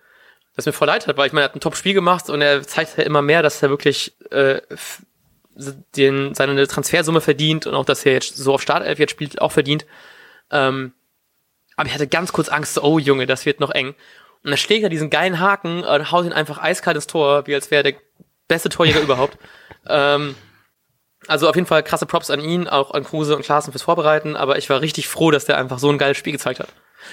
Das 0.56 0.66
mir 0.66 0.72
voll 0.72 0.88
leid 0.88 1.06
hat, 1.06 1.16
weil 1.16 1.26
ich 1.26 1.32
meine, 1.32 1.44
er 1.44 1.48
hat 1.48 1.56
ein 1.56 1.60
Top-Spiel 1.60 1.94
gemacht 1.94 2.28
und 2.30 2.40
er 2.40 2.62
zeigt 2.62 2.96
ja 2.96 3.04
immer 3.04 3.22
mehr, 3.22 3.42
dass 3.42 3.62
er 3.62 3.70
wirklich 3.70 4.14
äh, 4.30 4.60
den, 5.96 6.34
seine 6.34 6.66
Transfersumme 6.66 7.20
verdient 7.20 7.66
und 7.66 7.74
auch, 7.74 7.84
dass 7.84 8.04
er 8.04 8.12
jetzt 8.12 8.36
so 8.36 8.54
auf 8.54 8.62
Startelf 8.62 8.98
jetzt 8.98 9.10
spielt, 9.10 9.40
auch 9.40 9.52
verdient. 9.52 9.86
Ähm, 10.50 10.92
aber 11.76 11.88
ich 11.88 11.94
hatte 11.94 12.06
ganz 12.06 12.32
kurz 12.32 12.48
Angst, 12.48 12.74
so, 12.74 12.82
oh 12.82 12.98
Junge, 12.98 13.26
das 13.26 13.46
wird 13.46 13.60
noch 13.60 13.70
eng. 13.70 13.94
Und 14.42 14.50
dann 14.50 14.56
schlägt 14.56 14.84
er 14.84 14.90
diesen 14.90 15.10
geilen 15.10 15.40
Haken 15.40 15.82
und 15.82 16.12
haut 16.12 16.26
ihn 16.26 16.32
einfach 16.32 16.58
eiskalt 16.58 16.96
ins 16.96 17.06
Tor, 17.06 17.46
wie 17.46 17.54
als 17.54 17.70
wäre 17.70 17.82
der 17.82 17.94
beste 18.46 18.68
Torjäger 18.68 19.00
überhaupt. 19.02 19.38
Ähm, 19.88 20.34
also 21.26 21.48
auf 21.48 21.54
jeden 21.54 21.66
Fall 21.66 21.82
krasse 21.82 22.06
Props 22.06 22.30
an 22.30 22.40
ihn, 22.40 22.68
auch 22.68 22.92
an 22.92 23.04
Kruse 23.04 23.36
und 23.36 23.42
Klaassen 23.42 23.72
fürs 23.72 23.82
Vorbereiten, 23.82 24.36
aber 24.36 24.58
ich 24.58 24.68
war 24.70 24.80
richtig 24.80 25.08
froh, 25.08 25.30
dass 25.30 25.44
der 25.44 25.58
einfach 25.58 25.78
so 25.78 25.90
ein 25.90 25.98
geiles 25.98 26.16
Spiel 26.16 26.32
gezeigt 26.32 26.60
hat. 26.60 26.68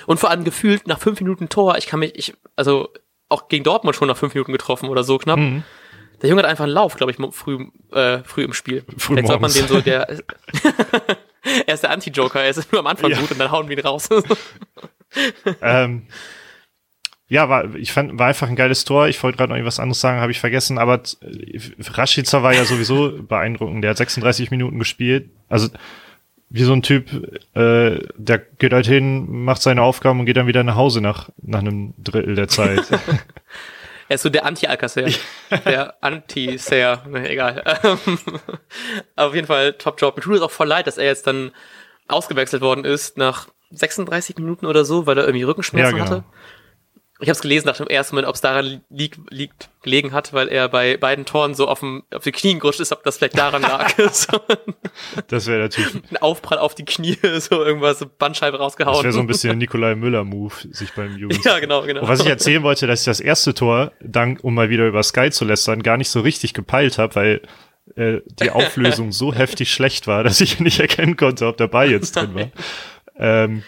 Und 0.06 0.20
vor 0.20 0.30
allem 0.30 0.44
gefühlt 0.44 0.88
nach 0.88 1.00
fünf 1.00 1.20
Minuten 1.22 1.50
Tor, 1.50 1.78
ich 1.78 1.88
kann 1.88 2.00
mich, 2.00 2.16
ich, 2.16 2.34
also 2.56 2.90
auch 3.30 3.48
gegen 3.48 3.64
Dortmund 3.64 3.96
schon 3.96 4.08
nach 4.08 4.18
fünf 4.18 4.34
Minuten 4.34 4.52
getroffen 4.52 4.90
oder 4.90 5.04
so 5.04 5.18
knapp. 5.18 5.40
Mhm. 5.40 5.64
Der 6.22 6.30
Junge 6.30 6.44
hat 6.44 6.50
einfach 6.50 6.66
einen 6.66 6.74
Lauf, 6.74 6.96
glaube 6.96 7.12
ich, 7.12 7.18
früh, 7.36 7.68
äh, 7.94 8.20
früh 8.24 8.44
im 8.44 8.54
Spiel. 8.54 8.84
Früh 8.98 9.14
Vielleicht 9.14 9.28
sollte 9.28 9.42
man 9.42 9.52
den 9.52 9.68
so, 9.68 9.82
der, 9.82 10.08
er 11.66 11.74
ist 11.74 11.84
der 11.84 11.90
Anti-Joker, 11.90 12.42
er 12.42 12.50
ist 12.50 12.72
nur 12.72 12.80
am 12.80 12.88
Anfang 12.88 13.10
ja. 13.10 13.20
gut 13.20 13.32
und 13.32 13.40
dann 13.40 13.52
hauen 13.52 13.68
wir 13.70 13.78
ihn 13.78 13.86
raus. 13.86 14.08
ähm, 15.62 16.08
ja, 17.32 17.48
war, 17.48 17.76
ich 17.76 17.94
fand, 17.94 18.20
war 18.20 18.28
einfach 18.28 18.50
ein 18.50 18.58
geiles 18.58 18.84
Tor. 18.84 19.08
Ich 19.08 19.24
wollte 19.24 19.38
gerade 19.38 19.52
noch 19.52 19.56
irgendwas 19.56 19.80
anderes 19.80 20.02
sagen, 20.02 20.20
habe 20.20 20.34
ich 20.34 20.42
vergessen, 20.42 20.78
aber 20.78 21.02
Rashica 21.80 22.44
war 22.44 22.54
ja 22.54 22.66
sowieso 22.66 23.24
beeindruckend. 23.28 23.86
Der 23.86 23.92
hat 23.92 23.98
36 23.98 24.52
Minuten 24.52 24.80
gespielt. 24.80 25.30
Also, 25.48 25.70
wie 26.50 26.64
so 26.64 26.74
ein 26.74 26.82
Typ, 26.82 27.10
äh, 27.56 28.00
der 28.18 28.38
geht 28.38 28.74
halt 28.74 28.86
hin, 28.86 29.28
macht 29.30 29.62
seine 29.62 29.82
Aufgaben 29.82 30.20
und 30.20 30.26
geht 30.26 30.36
dann 30.36 30.48
wieder 30.48 30.66
nach 30.66 30.76
Hause 30.76 31.00
nach, 31.00 31.30
nach 31.42 31.60
einem 31.60 31.94
Drittel 31.98 32.36
der 32.36 32.50
Zeit. 32.50 32.82
er 34.10 34.16
ist 34.16 34.24
so 34.24 34.30
der 34.30 34.46
Anti-Alcacer. 34.46 35.06
der 35.66 36.04
Anti-Sayer. 36.04 37.06
Nee, 37.08 37.28
egal. 37.28 37.64
auf 39.16 39.34
jeden 39.34 39.48
Fall 39.48 39.72
Top-Job. 39.72 40.18
Mir 40.18 40.22
tut 40.22 40.36
es 40.36 40.42
auch 40.42 40.52
voll 40.52 40.68
leid, 40.68 40.86
dass 40.86 40.98
er 40.98 41.06
jetzt 41.06 41.28
dann 41.28 41.52
ausgewechselt 42.10 42.62
worden 42.62 42.84
ist 42.84 43.18
nach 43.18 43.48
36 43.70 44.36
Minuten 44.36 44.66
oder 44.66 44.84
so, 44.84 45.06
weil 45.08 45.18
er 45.18 45.24
irgendwie 45.24 45.46
Rückenschmerzen 45.46 45.98
ja, 45.98 46.04
genau. 46.04 46.18
hatte. 46.18 46.26
Ich 47.22 47.30
habe 47.30 47.36
es 47.36 47.42
gelesen 47.42 47.68
nach 47.68 47.78
dem 47.78 47.88
ersten 47.88 48.16
Moment, 48.16 48.28
ob 48.28 48.36
es 48.36 48.42
daran 48.42 48.82
liegt, 48.90 49.20
liegt, 49.30 49.70
gelegen 49.84 50.12
hat, 50.12 50.34
weil 50.34 50.48
er 50.48 50.70
bei 50.70 50.98
beiden 50.98 51.26
Toren 51.26 51.54
so 51.54 51.68
auf, 51.68 51.80
dem, 51.80 52.04
auf 52.12 52.24
die 52.24 52.32
Knien 52.32 52.60
gerutscht 52.60 52.80
ist, 52.80 52.92
ob 52.92 53.04
das 53.04 53.18
vielleicht 53.18 53.38
daran 53.38 53.62
lag. 53.62 53.94
das 55.28 55.48
wäre 55.48 55.60
natürlich 55.60 55.94
ein 55.96 56.18
Aufprall 56.18 56.58
auf 56.58 56.74
die 56.74 56.86
Knie, 56.86 57.18
so 57.40 57.64
irgendwas, 57.64 58.00
so 58.00 58.08
Bandscheibe 58.08 58.58
rausgehauen. 58.58 58.96
Das 58.96 59.04
wäre 59.04 59.14
so 59.14 59.20
ein 59.20 59.28
bisschen 59.28 59.58
Nikolai 59.60 59.96
Müller-Move, 59.96 60.54
sich 60.72 60.94
beim 60.94 61.16
Jugend. 61.16 61.46
Ja, 61.46 61.60
genau, 61.60 61.84
genau. 61.84 62.02
Und 62.02 62.08
was 62.08 62.22
ich 62.22 62.28
erzählen 62.28 62.64
wollte, 62.64 62.88
dass 62.88 63.02
ich 63.02 63.06
das 63.06 63.20
erste 63.20 63.54
Tor, 63.54 63.92
dank, 64.02 64.44
um 64.44 64.56
mal 64.56 64.70
wieder 64.70 64.88
über 64.88 65.04
Sky 65.04 65.30
zu 65.30 65.46
lästern, 65.46 65.84
gar 65.84 65.98
nicht 65.98 66.10
so 66.10 66.22
richtig 66.22 66.54
gepeilt 66.54 66.98
habe, 66.98 67.16
weil 67.16 67.42
äh, 67.96 68.22
die 68.40 68.50
Auflösung 68.50 69.12
so 69.12 69.34
heftig 69.34 69.72
schlecht 69.72 70.08
war, 70.08 70.24
dass 70.24 70.42
ich 70.42 70.60
nicht 70.60 70.80
erkennen 70.80 71.18
konnte, 71.18 71.46
ob 71.46 71.58
der 71.58 71.68
Ball 71.68 71.92
jetzt 71.92 72.16
drin 72.16 72.34
war. 72.36 72.52
Ähm, 73.16 73.64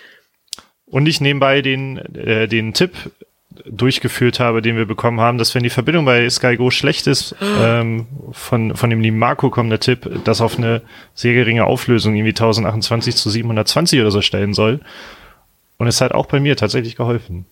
und 0.85 1.07
ich 1.07 1.21
nebenbei 1.21 1.61
den, 1.61 1.97
äh, 2.15 2.47
den 2.47 2.73
Tipp 2.73 2.91
durchgeführt 3.65 4.39
habe, 4.39 4.61
den 4.61 4.77
wir 4.77 4.85
bekommen 4.85 5.19
haben, 5.19 5.37
dass 5.37 5.53
wenn 5.55 5.63
die 5.63 5.69
Verbindung 5.69 6.05
bei 6.05 6.29
Sky 6.29 6.57
Go 6.57 6.71
schlecht 6.71 7.07
ist, 7.07 7.35
ähm, 7.41 8.07
von, 8.31 8.75
von 8.75 8.89
dem 8.89 9.01
lieben 9.01 9.19
Marco 9.19 9.49
kommt 9.49 9.71
der 9.71 9.79
Tipp, 9.79 10.09
dass 10.23 10.41
auf 10.41 10.57
eine 10.57 10.81
sehr 11.13 11.33
geringe 11.33 11.65
Auflösung 11.65 12.15
irgendwie 12.15 12.31
1028 12.31 13.15
zu 13.15 13.29
720 13.29 14.01
oder 14.01 14.11
so 14.11 14.21
stellen 14.21 14.53
soll. 14.53 14.79
Und 15.77 15.87
es 15.87 16.01
hat 16.01 16.11
auch 16.11 16.25
bei 16.25 16.39
mir 16.39 16.55
tatsächlich 16.55 16.95
geholfen. 16.95 17.45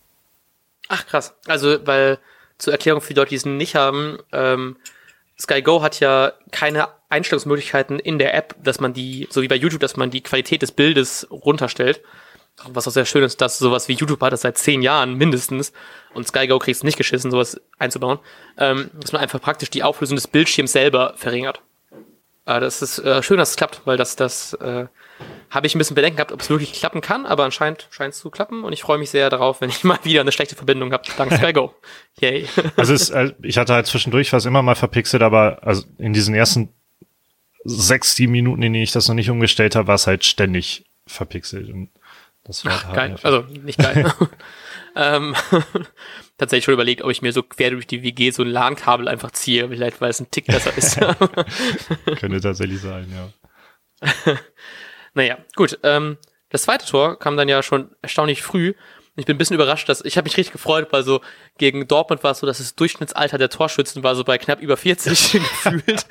Ach 0.87 1.05
krass. 1.05 1.35
Also, 1.47 1.85
weil 1.85 2.17
zur 2.57 2.73
Erklärung 2.73 3.01
für 3.01 3.13
die 3.13 3.19
Leute, 3.19 3.29
die 3.29 3.35
es 3.35 3.45
nicht 3.45 3.75
haben, 3.75 4.17
ähm, 4.31 4.77
Sky 5.39 5.61
Go 5.61 5.81
hat 5.81 5.99
ja 5.99 6.33
keine 6.51 6.89
Einstellungsmöglichkeiten 7.09 7.99
in 7.99 8.19
der 8.19 8.35
App, 8.35 8.55
dass 8.63 8.79
man 8.79 8.93
die, 8.93 9.27
so 9.31 9.41
wie 9.41 9.47
bei 9.47 9.55
YouTube, 9.55 9.81
dass 9.81 9.97
man 9.97 10.11
die 10.11 10.21
Qualität 10.21 10.61
des 10.61 10.71
Bildes 10.71 11.27
runterstellt 11.31 12.01
was 12.67 12.87
auch 12.87 12.91
sehr 12.91 13.05
schön 13.05 13.23
ist, 13.23 13.41
dass 13.41 13.57
sowas 13.57 13.87
wie 13.87 13.93
YouTube 13.93 14.21
hat 14.21 14.33
das 14.33 14.41
seit 14.41 14.57
zehn 14.57 14.81
Jahren 14.81 15.15
mindestens 15.15 15.73
und 16.13 16.27
SkyGo 16.27 16.59
kriegt 16.59 16.77
es 16.77 16.83
nicht 16.83 16.97
geschissen, 16.97 17.31
sowas 17.31 17.59
einzubauen, 17.79 18.19
ähm, 18.57 18.91
dass 18.99 19.11
man 19.11 19.21
einfach 19.21 19.41
praktisch 19.41 19.69
die 19.69 19.83
Auflösung 19.83 20.15
des 20.15 20.27
Bildschirms 20.27 20.71
selber 20.71 21.13
verringert. 21.15 21.61
Äh, 22.45 22.59
das 22.59 22.81
ist 22.81 22.99
äh, 22.99 23.21
schön, 23.23 23.37
dass 23.37 23.51
es 23.51 23.55
klappt, 23.55 23.81
weil 23.85 23.97
das, 23.97 24.15
das 24.15 24.53
äh, 24.55 24.85
habe 25.49 25.67
ich 25.67 25.75
ein 25.75 25.77
bisschen 25.77 25.95
Bedenken 25.95 26.17
gehabt, 26.17 26.31
ob 26.31 26.41
es 26.41 26.49
wirklich 26.49 26.73
klappen 26.73 27.01
kann, 27.01 27.25
aber 27.25 27.43
anscheinend 27.43 27.87
scheint 27.91 28.13
es 28.13 28.19
zu 28.19 28.29
klappen 28.29 28.63
und 28.63 28.73
ich 28.73 28.81
freue 28.81 28.97
mich 28.97 29.09
sehr 29.09 29.29
darauf, 29.29 29.61
wenn 29.61 29.69
ich 29.69 29.83
mal 29.83 29.99
wieder 30.03 30.21
eine 30.21 30.31
schlechte 30.31 30.55
Verbindung 30.55 30.93
habe, 30.93 31.03
dank 31.17 31.33
SkyGo. 31.33 31.73
Yay. 32.19 32.47
Also 32.75 32.93
es, 32.93 33.09
äh, 33.09 33.33
ich 33.41 33.57
hatte 33.57 33.73
halt 33.73 33.87
zwischendurch 33.87 34.33
was 34.33 34.45
immer 34.45 34.61
mal 34.61 34.75
verpixelt, 34.75 35.23
aber 35.23 35.59
also 35.61 35.83
in 35.97 36.13
diesen 36.13 36.33
ersten 36.33 36.69
sechs, 37.63 38.15
sieben 38.15 38.31
Minuten, 38.31 38.63
in 38.63 38.73
denen 38.73 38.83
ich 38.83 38.91
das 38.91 39.07
noch 39.07 39.15
nicht 39.15 39.29
umgestellt 39.29 39.75
habe, 39.75 39.87
war 39.87 39.95
es 39.95 40.07
halt 40.07 40.25
ständig 40.25 40.85
verpixelt. 41.05 41.69
Und 41.69 41.89
das 42.43 42.65
war 42.65 42.73
Ach, 42.73 42.93
geil. 42.93 43.15
Also 43.21 43.41
nicht 43.41 43.79
geil. 43.79 44.11
ähm, 44.95 45.35
tatsächlich 46.37 46.65
schon 46.65 46.73
überlegt, 46.73 47.03
ob 47.03 47.11
ich 47.11 47.21
mir 47.21 47.33
so 47.33 47.43
quer 47.43 47.69
durch 47.71 47.87
die 47.87 48.03
WG 48.03 48.31
so 48.31 48.43
ein 48.43 48.49
LAN-Kabel 48.49 49.07
einfach 49.07 49.31
ziehe, 49.31 49.69
vielleicht 49.69 50.01
weil 50.01 50.09
es 50.09 50.19
ein 50.19 50.31
Tick 50.31 50.47
besser 50.47 50.75
ist. 50.75 50.99
Könnte 52.19 52.41
tatsächlich 52.41 52.81
sein, 52.81 53.07
ja. 53.13 54.37
Naja, 55.13 55.37
gut. 55.55 55.77
Ähm, 55.83 56.17
das 56.49 56.63
zweite 56.63 56.85
Tor 56.85 57.19
kam 57.19 57.37
dann 57.37 57.47
ja 57.47 57.61
schon 57.61 57.91
erstaunlich 58.01 58.41
früh. 58.41 58.73
Ich 59.17 59.25
bin 59.25 59.35
ein 59.35 59.37
bisschen 59.37 59.55
überrascht, 59.55 59.87
dass 59.89 60.03
ich 60.03 60.17
habe 60.17 60.25
mich 60.25 60.37
richtig 60.37 60.53
gefreut, 60.53 60.87
weil 60.91 61.03
so 61.03 61.21
gegen 61.57 61.87
Dortmund 61.87 62.23
war 62.23 62.31
es 62.31 62.39
so, 62.39 62.47
dass 62.47 62.57
das 62.57 62.75
Durchschnittsalter 62.75 63.37
der 63.37 63.49
Torschützen 63.49 64.03
war 64.03 64.15
so 64.15 64.23
bei 64.23 64.37
knapp 64.37 64.61
über 64.61 64.77
40 64.77 65.33
gefühlt. 65.33 66.05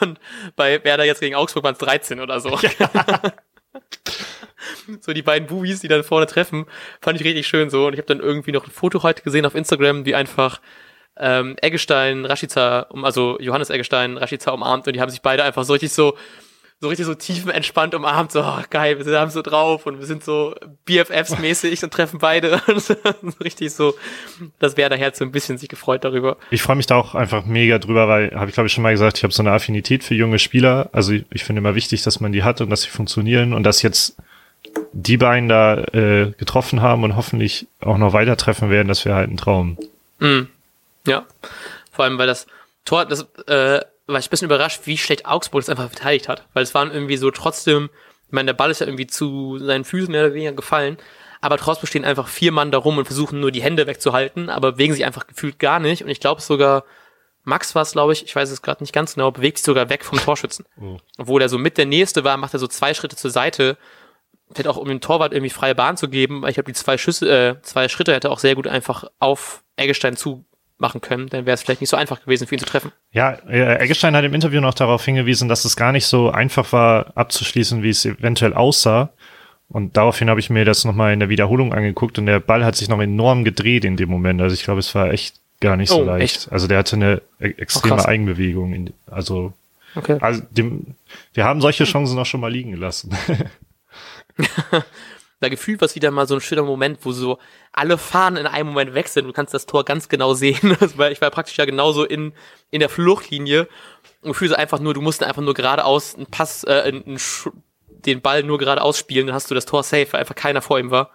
Und 0.00 0.20
bei 0.56 0.82
Werder 0.84 1.04
jetzt 1.04 1.20
gegen 1.20 1.34
Augsburg 1.34 1.64
waren 1.64 1.74
es 1.74 1.80
13 1.80 2.20
oder 2.20 2.40
so. 2.40 2.56
Ja. 2.56 3.20
so 5.00 5.12
die 5.12 5.22
beiden 5.22 5.48
Bubis, 5.48 5.80
die 5.80 5.88
dann 5.88 6.04
vorne 6.04 6.26
treffen, 6.26 6.66
fand 7.00 7.20
ich 7.20 7.26
richtig 7.26 7.46
schön 7.46 7.70
so. 7.70 7.86
Und 7.86 7.92
ich 7.94 7.98
habe 7.98 8.06
dann 8.06 8.20
irgendwie 8.20 8.52
noch 8.52 8.66
ein 8.66 8.70
Foto 8.70 9.02
heute 9.02 9.22
gesehen 9.22 9.46
auf 9.46 9.54
Instagram, 9.54 10.04
wie 10.04 10.14
einfach 10.14 10.60
ähm, 11.18 11.56
Eggestein, 11.60 12.24
Rashica, 12.24 12.86
also 13.02 13.38
Johannes 13.40 13.70
Eggestein, 13.70 14.16
Rashica 14.16 14.50
umarmt 14.50 14.86
und 14.86 14.94
die 14.94 15.00
haben 15.00 15.10
sich 15.10 15.22
beide 15.22 15.44
einfach 15.44 15.64
so 15.64 15.72
richtig 15.72 15.92
so 15.92 16.16
so 16.82 16.88
richtig 16.88 17.04
so 17.04 17.14
tiefenentspannt 17.14 17.94
umarmt, 17.94 18.32
so 18.32 18.40
oh, 18.40 18.62
geil, 18.70 19.04
wir 19.04 19.20
haben 19.20 19.30
so 19.30 19.42
drauf 19.42 19.84
und 19.84 19.98
wir 19.98 20.06
sind 20.06 20.24
so 20.24 20.54
BFFs-mäßig 20.86 21.84
und 21.84 21.92
treffen 21.92 22.18
beide. 22.18 22.62
so 22.76 22.94
richtig 23.44 23.74
so, 23.74 23.94
das 24.58 24.78
wäre 24.78 24.96
Herz 24.96 25.18
so 25.18 25.26
ein 25.26 25.30
bisschen 25.30 25.58
sich 25.58 25.68
gefreut 25.68 26.04
darüber. 26.04 26.38
Ich 26.50 26.62
freue 26.62 26.76
mich 26.76 26.86
da 26.86 26.96
auch 26.96 27.14
einfach 27.14 27.44
mega 27.44 27.78
drüber, 27.78 28.08
weil, 28.08 28.30
habe 28.34 28.48
ich 28.48 28.54
glaube 28.54 28.68
ich 28.68 28.72
schon 28.72 28.82
mal 28.82 28.92
gesagt, 28.92 29.18
ich 29.18 29.24
habe 29.24 29.32
so 29.32 29.42
eine 29.42 29.52
Affinität 29.52 30.02
für 30.02 30.14
junge 30.14 30.38
Spieler. 30.38 30.88
Also 30.92 31.12
ich, 31.12 31.26
ich 31.30 31.44
finde 31.44 31.60
immer 31.60 31.74
wichtig, 31.74 32.02
dass 32.02 32.18
man 32.20 32.32
die 32.32 32.44
hat 32.44 32.62
und 32.62 32.70
dass 32.70 32.82
sie 32.82 32.88
funktionieren 32.88 33.52
und 33.52 33.62
dass 33.62 33.82
jetzt 33.82 34.16
die 34.92 35.16
beiden 35.16 35.48
da 35.48 35.78
äh, 35.92 36.32
getroffen 36.36 36.82
haben 36.82 37.04
und 37.04 37.16
hoffentlich 37.16 37.66
auch 37.80 37.98
noch 37.98 38.12
weiter 38.12 38.36
treffen 38.36 38.70
werden, 38.70 38.88
das 38.88 39.04
wäre 39.04 39.16
halt 39.16 39.30
ein 39.30 39.36
Traum. 39.36 39.78
Mm. 40.18 40.42
Ja, 41.06 41.24
vor 41.92 42.04
allem, 42.04 42.18
weil 42.18 42.26
das 42.26 42.46
Tor, 42.84 43.06
das 43.06 43.22
äh, 43.46 43.80
war 44.06 44.18
ich 44.18 44.26
ein 44.26 44.30
bisschen 44.30 44.46
überrascht, 44.46 44.82
wie 44.84 44.98
schlecht 44.98 45.26
Augsburg 45.26 45.62
das 45.62 45.68
einfach 45.68 45.88
verteidigt 45.90 46.28
hat. 46.28 46.46
Weil 46.52 46.62
es 46.62 46.74
waren 46.74 46.90
irgendwie 46.92 47.16
so 47.16 47.30
trotzdem, 47.30 47.90
ich 48.26 48.32
meine, 48.32 48.46
der 48.46 48.54
Ball 48.54 48.70
ist 48.70 48.80
ja 48.80 48.86
irgendwie 48.86 49.06
zu 49.06 49.58
seinen 49.58 49.84
Füßen 49.84 50.10
mehr 50.10 50.24
oder 50.24 50.34
weniger 50.34 50.52
gefallen, 50.52 50.98
aber 51.40 51.56
trotzdem 51.56 51.86
stehen 51.86 52.04
einfach 52.04 52.28
vier 52.28 52.52
Mann 52.52 52.70
da 52.70 52.78
rum 52.78 52.98
und 52.98 53.06
versuchen 53.06 53.40
nur 53.40 53.50
die 53.50 53.62
Hände 53.62 53.86
wegzuhalten, 53.86 54.50
aber 54.50 54.72
bewegen 54.72 54.92
sich 54.92 55.04
einfach 55.04 55.26
gefühlt 55.26 55.58
gar 55.58 55.80
nicht. 55.80 56.02
Und 56.02 56.10
ich 56.10 56.20
glaube 56.20 56.42
sogar, 56.42 56.84
Max 57.44 57.74
war 57.74 57.82
es, 57.82 57.92
glaube 57.92 58.12
ich, 58.12 58.24
ich 58.24 58.36
weiß 58.36 58.50
es 58.50 58.62
gerade 58.62 58.82
nicht 58.82 58.92
ganz 58.92 59.14
genau, 59.14 59.30
bewegt 59.30 59.58
sich 59.58 59.64
sogar 59.64 59.88
weg 59.88 60.04
vom 60.04 60.18
Torschützen. 60.18 60.66
Oh. 60.80 60.98
Obwohl 61.16 61.40
er 61.40 61.48
so 61.48 61.56
mit 61.56 61.78
der 61.78 61.86
Nächste 61.86 62.24
war, 62.24 62.36
macht 62.36 62.52
er 62.52 62.58
so 62.58 62.66
zwei 62.66 62.92
Schritte 62.92 63.16
zur 63.16 63.30
Seite. 63.30 63.78
Vielleicht 64.52 64.68
auch, 64.68 64.76
um 64.76 64.88
dem 64.88 65.00
Torwart 65.00 65.32
irgendwie 65.32 65.50
freie 65.50 65.74
Bahn 65.74 65.96
zu 65.96 66.08
geben. 66.08 66.44
Ich 66.46 66.54
glaube, 66.54 66.70
die 66.70 66.72
zwei 66.72 66.98
Schüsse, 66.98 67.28
äh, 67.28 67.62
zwei 67.62 67.88
Schritte 67.88 68.12
hätte 68.12 68.30
auch 68.30 68.38
sehr 68.38 68.54
gut 68.54 68.66
einfach 68.66 69.04
auf 69.18 69.62
Eggestein 69.76 70.16
zu 70.16 70.44
machen 70.80 71.00
können, 71.00 71.28
dann 71.28 71.46
wäre 71.46 71.54
es 71.54 71.62
vielleicht 71.62 71.82
nicht 71.82 71.90
so 71.90 71.96
einfach 71.96 72.22
gewesen, 72.22 72.46
für 72.46 72.54
ihn 72.54 72.58
zu 72.58 72.66
treffen. 72.66 72.90
Ja, 73.12 73.38
Eggestein 73.48 74.16
hat 74.16 74.24
im 74.24 74.34
Interview 74.34 74.60
noch 74.60 74.74
darauf 74.74 75.04
hingewiesen, 75.04 75.48
dass 75.48 75.64
es 75.64 75.76
gar 75.76 75.92
nicht 75.92 76.06
so 76.06 76.30
einfach 76.30 76.72
war, 76.72 77.12
abzuschließen, 77.16 77.82
wie 77.82 77.90
es 77.90 78.04
eventuell 78.04 78.54
aussah. 78.54 79.10
Und 79.68 79.96
daraufhin 79.96 80.28
habe 80.28 80.40
ich 80.40 80.50
mir 80.50 80.64
das 80.64 80.84
nochmal 80.84 81.12
in 81.12 81.20
der 81.20 81.28
Wiederholung 81.28 81.72
angeguckt 81.72 82.18
und 82.18 82.26
der 82.26 82.40
Ball 82.40 82.64
hat 82.64 82.74
sich 82.74 82.88
noch 82.88 83.00
enorm 83.00 83.44
gedreht 83.44 83.84
in 83.84 83.96
dem 83.96 84.08
Moment. 84.08 84.40
Also 84.40 84.54
ich 84.54 84.64
glaube, 84.64 84.80
es 84.80 84.94
war 84.94 85.12
echt 85.12 85.36
gar 85.60 85.76
nicht 85.76 85.90
so 85.90 86.00
oh, 86.00 86.04
leicht. 86.04 86.36
Echt? 86.36 86.52
Also 86.52 86.66
der 86.66 86.78
hatte 86.78 86.96
eine 86.96 87.22
e-, 87.38 87.50
extreme 87.50 88.02
oh, 88.02 88.04
Eigenbewegung. 88.04 88.72
In, 88.72 88.92
also, 89.06 89.52
okay. 89.94 90.16
also 90.20 90.42
dem, 90.50 90.96
wir 91.34 91.44
haben 91.44 91.60
solche 91.60 91.84
Chancen 91.84 92.16
noch 92.16 92.26
schon 92.26 92.40
mal 92.40 92.50
liegen 92.50 92.72
gelassen. 92.72 93.16
da 95.40 95.48
gefühlt 95.48 95.80
war 95.80 95.86
es 95.86 95.94
wieder 95.94 96.10
mal 96.10 96.26
so 96.26 96.34
ein 96.34 96.40
schöner 96.40 96.62
Moment, 96.62 96.98
wo 97.02 97.12
so 97.12 97.38
alle 97.72 97.98
Fahnen 97.98 98.36
in 98.38 98.46
einem 98.46 98.68
Moment 98.68 98.94
weg 98.94 99.08
sind. 99.08 99.26
Du 99.26 99.32
kannst 99.32 99.54
das 99.54 99.66
Tor 99.66 99.84
ganz 99.84 100.08
genau 100.08 100.34
sehen. 100.34 100.76
Weil 100.96 101.12
ich 101.12 101.20
war 101.20 101.30
praktisch 101.30 101.56
ja 101.56 101.64
genauso 101.64 102.04
in, 102.04 102.32
in 102.70 102.80
der 102.80 102.88
Fluchtlinie. 102.88 103.68
Und 104.22 104.32
gefühlt 104.32 104.54
einfach 104.54 104.80
nur, 104.80 104.92
du 104.92 105.00
musst 105.00 105.22
einfach 105.22 105.42
nur 105.42 105.54
geradeaus 105.54 106.14
einen 106.14 106.26
Pass, 106.26 106.64
äh, 106.64 106.82
einen, 106.84 107.18
den 107.88 108.20
Ball 108.20 108.42
nur 108.42 108.58
geradeaus 108.58 108.98
spielen, 108.98 109.26
dann 109.26 109.34
hast 109.34 109.50
du 109.50 109.54
das 109.54 109.66
Tor 109.66 109.82
safe, 109.82 110.12
weil 110.12 110.20
einfach 110.20 110.34
keiner 110.34 110.62
vor 110.62 110.78
ihm 110.78 110.90
war. 110.90 111.10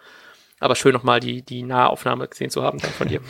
Aber 0.60 0.76
schön 0.76 0.94
nochmal 0.94 1.20
die, 1.20 1.42
die 1.42 1.64
Nahaufnahme 1.64 2.28
gesehen 2.28 2.50
zu 2.50 2.64
haben 2.64 2.80
von 2.80 3.08
dir. 3.08 3.22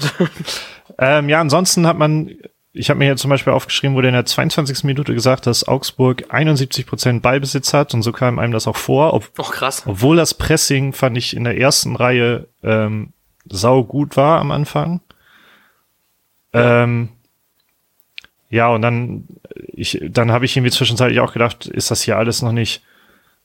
ähm, 1.00 1.28
ja, 1.28 1.42
ansonsten 1.42 1.88
hat 1.88 1.98
man 1.98 2.38
ich 2.76 2.90
habe 2.90 3.00
mir 3.00 3.06
hier 3.06 3.16
zum 3.16 3.30
Beispiel 3.30 3.54
aufgeschrieben, 3.54 3.96
wurde 3.96 4.10
in 4.10 4.14
der 4.14 4.26
22. 4.26 4.84
Minute 4.84 5.14
gesagt, 5.14 5.48
dass 5.48 5.66
Augsburg 5.66 6.26
71 6.30 6.86
Prozent 6.86 7.22
Ballbesitz 7.22 7.74
hat 7.74 7.94
und 7.94 8.02
so 8.02 8.12
kam 8.12 8.38
einem 8.38 8.52
das 8.52 8.68
auch 8.68 8.76
vor. 8.76 9.14
Ob, 9.14 9.32
oh, 9.38 9.44
krass. 9.44 9.84
Obwohl 9.86 10.18
das 10.18 10.34
Pressing, 10.34 10.92
fand 10.92 11.18
ich, 11.18 11.36
in 11.36 11.46
der 11.46 11.58
ersten 11.58 11.96
Reihe 11.96 12.48
ähm, 12.64 13.14
sau 13.46 13.84
gut 13.84 14.18
war 14.18 14.40
am 14.42 14.52
Anfang. 14.52 15.00
Ja. 16.54 16.84
Ähm, 16.84 17.10
ja, 18.50 18.68
und 18.68 18.82
dann, 18.82 19.28
ich, 19.56 20.00
dann 20.10 20.32
habe 20.32 20.44
ich 20.44 20.56
irgendwie 20.56 20.72
zwischenzeitlich 20.72 21.22
auch 21.22 21.34
gedacht, 21.34 21.66
ist 21.68 21.92
das 21.92 22.02
hier 22.02 22.18
alles 22.18 22.42
noch 22.42 22.52
nicht, 22.52 22.84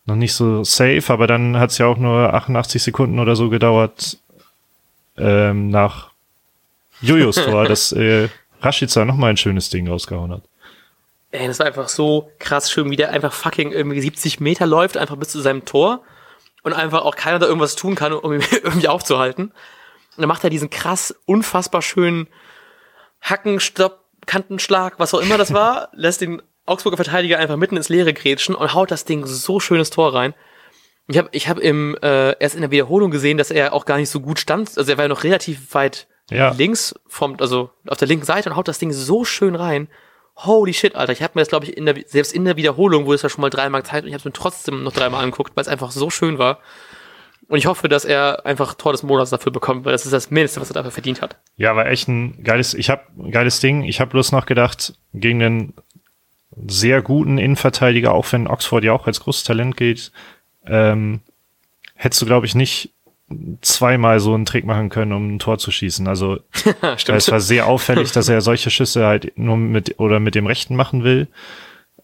noch 0.06 0.16
nicht 0.16 0.34
so 0.34 0.64
safe, 0.64 1.04
aber 1.08 1.28
dann 1.28 1.56
hat 1.56 1.70
es 1.70 1.78
ja 1.78 1.86
auch 1.86 1.98
nur 1.98 2.34
88 2.34 2.82
Sekunden 2.82 3.20
oder 3.20 3.36
so 3.36 3.48
gedauert 3.48 4.18
ähm, 5.16 5.70
nach 5.70 6.10
Jojos 7.00 7.36
Tor, 7.36 7.64
das 7.68 7.92
äh, 7.92 8.28
Rashica 8.60 9.04
nochmal 9.04 9.30
ein 9.30 9.36
schönes 9.36 9.70
Ding 9.70 9.88
rausgehauen 9.88 10.32
hat. 10.32 10.42
Ey, 11.32 11.46
das 11.46 11.58
war 11.58 11.66
einfach 11.66 11.88
so 11.88 12.30
krass 12.38 12.70
schön, 12.70 12.90
wie 12.90 12.96
der 12.96 13.10
einfach 13.10 13.32
fucking 13.32 13.70
irgendwie 13.70 14.00
70 14.00 14.40
Meter 14.40 14.66
läuft, 14.66 14.96
einfach 14.96 15.16
bis 15.16 15.28
zu 15.28 15.40
seinem 15.40 15.64
Tor 15.64 16.02
und 16.62 16.72
einfach 16.72 17.02
auch 17.02 17.14
keiner 17.14 17.38
da 17.38 17.46
irgendwas 17.46 17.76
tun 17.76 17.94
kann, 17.94 18.12
um 18.12 18.32
ihn 18.32 18.42
irgendwie 18.62 18.88
aufzuhalten. 18.88 19.46
Und 19.46 20.18
dann 20.18 20.28
macht 20.28 20.44
er 20.44 20.50
diesen 20.50 20.70
krass, 20.70 21.14
unfassbar 21.26 21.82
schönen 21.82 22.26
Hackenstopp, 23.22 24.00
Kantenschlag, 24.26 24.98
was 24.98 25.14
auch 25.14 25.20
immer 25.20 25.38
das 25.38 25.52
war, 25.52 25.88
lässt 25.94 26.20
den 26.20 26.42
Augsburger 26.66 26.96
Verteidiger 26.96 27.38
einfach 27.38 27.56
mitten 27.56 27.76
ins 27.76 27.88
Leere 27.88 28.12
grätschen 28.12 28.54
und 28.54 28.74
haut 28.74 28.90
das 28.90 29.04
Ding 29.04 29.24
so 29.26 29.60
schönes 29.60 29.90
Tor 29.90 30.14
rein. 30.14 30.34
Ich 31.08 31.18
habe 31.18 31.28
ich 31.32 31.48
hab 31.48 31.58
im 31.58 31.96
äh, 32.02 32.36
erst 32.38 32.54
in 32.54 32.60
der 32.60 32.70
Wiederholung 32.70 33.10
gesehen, 33.10 33.38
dass 33.38 33.50
er 33.50 33.72
auch 33.72 33.84
gar 33.84 33.96
nicht 33.96 34.10
so 34.10 34.20
gut 34.20 34.38
stand. 34.38 34.76
Also 34.78 34.92
er 34.92 34.98
war 34.98 35.04
ja 35.04 35.08
noch 35.08 35.24
relativ 35.24 35.74
weit 35.74 36.06
ja. 36.30 36.50
links 36.50 36.94
vom, 37.06 37.36
also 37.40 37.70
auf 37.86 37.98
der 37.98 38.08
linken 38.08 38.24
Seite 38.24 38.50
und 38.50 38.56
haut 38.56 38.68
das 38.68 38.78
Ding 38.78 38.92
so 38.92 39.24
schön 39.24 39.54
rein. 39.54 39.88
Holy 40.36 40.72
shit, 40.72 40.94
Alter. 40.94 41.12
Ich 41.12 41.22
habe 41.22 41.32
mir 41.34 41.42
das, 41.42 41.48
glaube 41.48 41.66
ich, 41.66 41.76
in 41.76 41.86
der, 41.86 41.96
selbst 42.06 42.32
in 42.32 42.44
der 42.44 42.56
Wiederholung 42.56 43.04
wurde 43.04 43.16
es 43.16 43.22
ja 43.22 43.28
schon 43.28 43.42
mal 43.42 43.50
dreimal 43.50 43.82
gezeigt 43.82 44.04
und 44.04 44.08
ich 44.08 44.14
habe 44.14 44.20
es 44.20 44.24
mir 44.24 44.32
trotzdem 44.32 44.82
noch 44.84 44.92
dreimal 44.92 45.22
angeguckt, 45.22 45.52
weil 45.54 45.62
es 45.62 45.68
einfach 45.68 45.90
so 45.90 46.08
schön 46.08 46.38
war. 46.38 46.60
Und 47.48 47.58
ich 47.58 47.66
hoffe, 47.66 47.88
dass 47.88 48.04
er 48.04 48.46
einfach 48.46 48.74
Tor 48.74 48.92
des 48.92 49.02
Monats 49.02 49.30
dafür 49.30 49.50
bekommt, 49.50 49.84
weil 49.84 49.92
das 49.92 50.04
ist 50.04 50.12
das 50.12 50.30
Mindeste, 50.30 50.60
was 50.60 50.70
er 50.70 50.74
dafür 50.74 50.92
verdient 50.92 51.20
hat. 51.20 51.36
Ja, 51.56 51.74
war 51.74 51.86
echt 51.86 52.06
ein 52.06 52.44
geiles, 52.44 52.74
ich 52.74 52.90
habe 52.90 53.02
geiles 53.30 53.58
Ding. 53.58 53.82
Ich 53.82 54.00
habe 54.00 54.12
bloß 54.12 54.30
noch 54.30 54.46
gedacht, 54.46 54.94
gegen 55.12 55.40
den 55.40 55.74
sehr 56.68 57.02
guten 57.02 57.38
Innenverteidiger, 57.38 58.12
auch 58.12 58.30
wenn 58.32 58.46
Oxford 58.46 58.84
ja 58.84 58.92
auch 58.92 59.06
als 59.06 59.20
großes 59.20 59.44
Talent 59.44 59.76
geht, 59.76 60.12
ähm, 60.66 61.20
hättest 61.94 62.22
du, 62.22 62.26
glaube 62.26 62.46
ich, 62.46 62.54
nicht 62.54 62.92
zweimal 63.60 64.20
so 64.20 64.34
einen 64.34 64.44
Trick 64.44 64.64
machen 64.64 64.88
können, 64.88 65.12
um 65.12 65.34
ein 65.34 65.38
Tor 65.38 65.58
zu 65.58 65.70
schießen. 65.70 66.06
Also 66.08 66.40
es 66.96 67.30
war 67.30 67.40
sehr 67.40 67.66
auffällig, 67.66 68.12
dass 68.12 68.28
er 68.28 68.40
solche 68.40 68.70
Schüsse 68.70 69.06
halt 69.06 69.32
nur 69.36 69.56
mit 69.56 69.98
oder 69.98 70.20
mit 70.20 70.34
dem 70.34 70.46
Rechten 70.46 70.76
machen 70.76 71.04
will. 71.04 71.28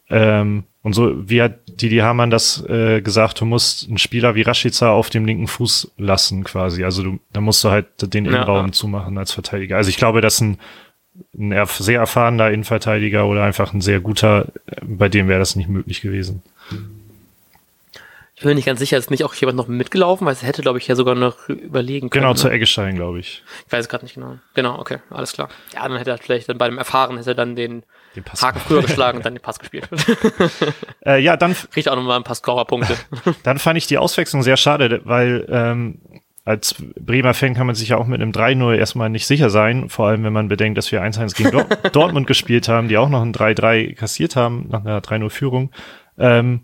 Ähm, 0.09 0.65
und 0.83 0.93
so 0.93 1.29
wie 1.29 1.43
hat 1.43 1.59
Didi 1.67 1.97
Hamann 1.97 2.31
das 2.31 2.65
äh, 2.69 3.01
gesagt, 3.01 3.41
du 3.41 3.45
musst 3.45 3.89
einen 3.89 3.99
Spieler 3.99 4.37
wie 4.37 4.43
Rashica 4.43 4.93
auf 4.93 5.11
dem 5.11 5.27
linken 5.27 5.49
Fuß 5.49 5.95
lassen 5.99 6.45
quasi. 6.45 6.85
Also 6.85 7.03
du, 7.03 7.19
da 7.33 7.41
musst 7.41 7.65
du 7.65 7.71
halt 7.71 7.87
den 8.13 8.25
Innenraum 8.25 8.67
ja, 8.67 8.73
zumachen 8.73 9.19
als 9.19 9.33
Verteidiger. 9.33 9.77
Also 9.77 9.91
ich 9.91 9.97
glaube, 9.97 10.21
dass 10.21 10.41
ein, 10.41 10.59
ein 11.37 11.53
sehr 11.67 11.99
erfahrener 11.99 12.51
Innenverteidiger 12.51 13.27
oder 13.27 13.43
einfach 13.43 13.73
ein 13.73 13.81
sehr 13.81 13.99
guter, 13.99 14.47
bei 14.81 15.09
dem 15.09 15.27
wäre 15.27 15.41
das 15.41 15.57
nicht 15.57 15.69
möglich 15.69 16.03
gewesen. 16.03 16.43
Ich 18.39 18.43
bin 18.43 18.55
nicht 18.55 18.67
ganz 18.67 18.81
sicher, 18.81 18.99
ist 18.99 19.11
nicht 19.11 19.25
auch 19.25 19.33
jemand 19.35 19.57
noch 19.57 19.67
mitgelaufen, 19.67 20.27
weil 20.27 20.35
es 20.35 20.43
hätte, 20.43 20.61
glaube 20.61 20.77
ich, 20.77 20.87
ja 20.87 20.95
sogar 20.95 21.15
noch 21.15 21.49
überlegen 21.49 22.11
können. 22.11 22.21
Genau, 22.21 22.35
ne? 22.35 22.39
zu 22.39 22.51
Eggestein, 22.51 22.95
glaube 22.95 23.19
ich. 23.19 23.43
Ich 23.67 23.73
weiß 23.73 23.87
es 23.87 23.89
gerade 23.89 24.05
nicht 24.05 24.15
genau. 24.15 24.39
Genau, 24.53 24.79
okay, 24.79 24.99
alles 25.09 25.33
klar. 25.33 25.49
Ja, 25.73 25.89
dann 25.89 25.97
hätte 25.97 26.11
er 26.11 26.19
vielleicht 26.19 26.47
dann 26.51 26.59
bei 26.59 26.69
dem 26.69 26.77
Erfahren 26.77 27.17
hätte 27.17 27.31
er 27.31 27.35
dann 27.35 27.57
den, 27.57 27.83
den 28.15 28.25
Haken 28.43 28.61
früher 28.61 28.83
geschlagen 28.83 29.17
und 29.17 29.25
dann 29.25 29.35
den 29.35 29.41
Pass 29.41 29.59
gespielt. 29.59 29.89
äh, 31.07 31.19
ja, 31.19 31.39
dann 31.39 31.57
kriegt 31.71 31.89
auch 31.89 31.97
nochmal 31.97 32.19
ein 32.19 32.25
paar 32.25 32.35
Scorerpunkte. 32.35 32.95
dann 33.43 33.59
fand 33.59 33.79
ich 33.79 33.87
die 33.87 33.97
Auswechslung 33.97 34.43
sehr 34.43 34.59
schade, 34.59 35.01
weil 35.05 35.47
ähm, 35.49 36.03
als 36.45 36.75
Bremer 37.01 37.33
Fan 37.33 37.55
kann 37.55 37.67
man 37.67 37.75
sich 37.75 37.89
ja 37.89 37.97
auch 37.97 38.07
mit 38.07 38.21
einem 38.21 38.33
3-0 38.33 38.77
erstmal 38.77 39.09
nicht 39.09 39.27
sicher 39.27 39.49
sein, 39.49 39.89
vor 39.89 40.09
allem 40.09 40.25
wenn 40.25 40.35
man 40.35 40.49
bedenkt, 40.49 40.77
dass 40.77 40.93
wir 40.93 41.03
1-1 41.03 41.35
gegen 41.35 41.65
Dortmund 41.93 42.27
gespielt 42.27 42.69
haben, 42.69 42.89
die 42.89 42.99
auch 42.99 43.09
noch 43.09 43.23
ein 43.23 43.33
3-3 43.33 43.95
kassiert 43.95 44.37
haben 44.37 44.67
nach 44.69 44.85
einer 44.85 45.01
3-0-Führung. 45.01 45.73
Ähm, 46.19 46.61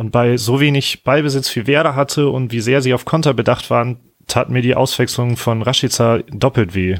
und 0.00 0.12
bei 0.12 0.38
so 0.38 0.60
wenig 0.60 1.04
Ballbesitz 1.04 1.54
wie 1.54 1.66
Werder 1.66 1.94
hatte 1.94 2.30
und 2.30 2.52
wie 2.52 2.62
sehr 2.62 2.80
sie 2.80 2.94
auf 2.94 3.04
Konter 3.04 3.34
bedacht 3.34 3.68
waren, 3.68 4.00
tat 4.26 4.48
mir 4.48 4.62
die 4.62 4.74
Auswechslung 4.74 5.36
von 5.36 5.60
Rashica 5.60 6.20
doppelt 6.30 6.74
weh. 6.74 6.96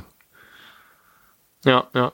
Ja, 1.65 1.87
ja. 1.95 2.13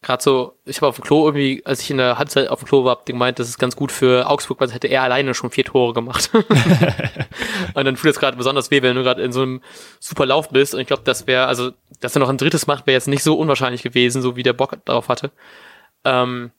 Gerade 0.00 0.22
so, 0.22 0.56
ich 0.64 0.76
habe 0.76 0.86
auf 0.86 0.94
dem 0.94 1.02
Klo 1.02 1.26
irgendwie, 1.26 1.62
als 1.64 1.82
ich 1.82 1.90
in 1.90 1.96
der 1.96 2.18
Halbzeit 2.18 2.50
auf 2.50 2.60
dem 2.60 2.68
Klo 2.68 2.84
war, 2.84 3.00
gemeint, 3.04 3.40
das 3.40 3.48
ist 3.48 3.58
ganz 3.58 3.74
gut 3.74 3.90
für 3.90 4.30
Augsburg, 4.30 4.60
weil 4.60 4.70
hätte 4.70 4.86
er 4.86 5.02
alleine 5.02 5.34
schon 5.34 5.50
vier 5.50 5.64
Tore 5.64 5.92
gemacht. 5.92 6.30
und 7.74 7.84
dann 7.84 7.96
fühlt 7.96 8.14
es 8.14 8.20
gerade 8.20 8.36
besonders 8.36 8.70
weh, 8.70 8.80
wenn 8.80 8.94
du 8.94 9.02
gerade 9.02 9.22
in 9.22 9.32
so 9.32 9.42
einem 9.42 9.60
super 9.98 10.24
Lauf 10.24 10.50
bist. 10.50 10.74
Und 10.74 10.82
ich 10.82 10.86
glaube, 10.86 11.02
das 11.04 11.26
wäre, 11.26 11.46
also, 11.46 11.72
dass 12.00 12.14
er 12.14 12.20
noch 12.20 12.28
ein 12.28 12.38
drittes 12.38 12.68
macht, 12.68 12.86
wäre 12.86 12.94
jetzt 12.94 13.08
nicht 13.08 13.24
so 13.24 13.36
unwahrscheinlich 13.36 13.82
gewesen, 13.82 14.22
so 14.22 14.36
wie 14.36 14.44
der 14.44 14.52
Bock 14.52 14.76
darauf 14.84 15.08
hatte. 15.08 15.32
Ähm, 16.04 16.52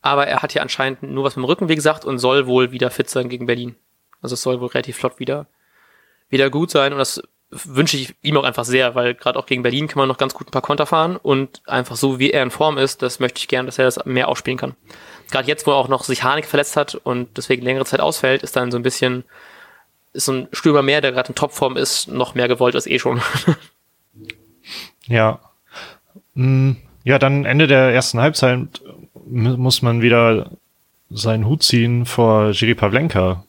Aber 0.00 0.26
er 0.26 0.42
hat 0.42 0.54
ja 0.54 0.62
anscheinend 0.62 1.02
nur 1.02 1.24
was 1.24 1.36
mit 1.36 1.44
dem 1.44 1.46
Rücken, 1.46 1.68
wie 1.68 1.74
gesagt, 1.74 2.04
und 2.04 2.18
soll 2.18 2.46
wohl 2.46 2.70
wieder 2.70 2.90
fit 2.90 3.10
sein 3.10 3.28
gegen 3.28 3.46
Berlin. 3.46 3.74
Also 4.22 4.34
es 4.34 4.42
soll 4.42 4.60
wohl 4.60 4.68
relativ 4.68 4.96
flott 4.96 5.18
wieder, 5.18 5.46
wieder 6.28 6.50
gut 6.50 6.70
sein. 6.70 6.92
Und 6.92 6.98
das 6.98 7.22
wünsche 7.50 7.96
ich 7.96 8.14
ihm 8.22 8.36
auch 8.36 8.44
einfach 8.44 8.64
sehr, 8.64 8.94
weil 8.94 9.14
gerade 9.14 9.38
auch 9.38 9.46
gegen 9.46 9.62
Berlin 9.62 9.88
kann 9.88 9.98
man 9.98 10.08
noch 10.08 10.18
ganz 10.18 10.34
gut 10.34 10.48
ein 10.48 10.50
paar 10.50 10.62
Konter 10.62 10.86
fahren 10.86 11.16
und 11.16 11.62
einfach 11.66 11.96
so 11.96 12.18
wie 12.18 12.30
er 12.30 12.42
in 12.42 12.50
Form 12.50 12.76
ist, 12.76 13.00
das 13.00 13.20
möchte 13.20 13.38
ich 13.38 13.48
gern, 13.48 13.66
dass 13.66 13.78
er 13.78 13.86
das 13.86 14.04
mehr 14.04 14.28
ausspielen 14.28 14.58
kann. 14.58 14.74
Gerade 15.30 15.48
jetzt, 15.48 15.66
wo 15.66 15.70
er 15.70 15.76
auch 15.76 15.88
noch 15.88 16.04
sich 16.04 16.22
Harnik 16.22 16.46
verletzt 16.46 16.76
hat 16.76 16.94
und 16.94 17.36
deswegen 17.36 17.62
längere 17.62 17.86
Zeit 17.86 18.00
ausfällt, 18.00 18.42
ist 18.42 18.56
dann 18.56 18.70
so 18.70 18.78
ein 18.78 18.82
bisschen, 18.82 19.24
ist 20.12 20.26
so 20.26 20.32
ein 20.32 20.48
Stürmer 20.52 20.82
mehr, 20.82 21.00
der 21.00 21.12
gerade 21.12 21.30
in 21.30 21.34
Topform 21.34 21.76
ist, 21.76 22.08
noch 22.08 22.34
mehr 22.34 22.48
gewollt 22.48 22.74
als 22.74 22.86
eh 22.86 22.98
schon. 22.98 23.22
ja. 25.06 25.40
Mm, 26.34 26.72
ja, 27.04 27.18
dann 27.18 27.46
Ende 27.46 27.66
der 27.66 27.94
ersten 27.94 28.20
Halbzeit 28.20 28.82
muss 29.30 29.82
man 29.82 30.02
wieder 30.02 30.50
seinen 31.10 31.46
Hut 31.46 31.62
ziehen 31.62 32.06
vor 32.06 32.50
Jiri 32.50 32.74
Pavlenka, 32.74 33.44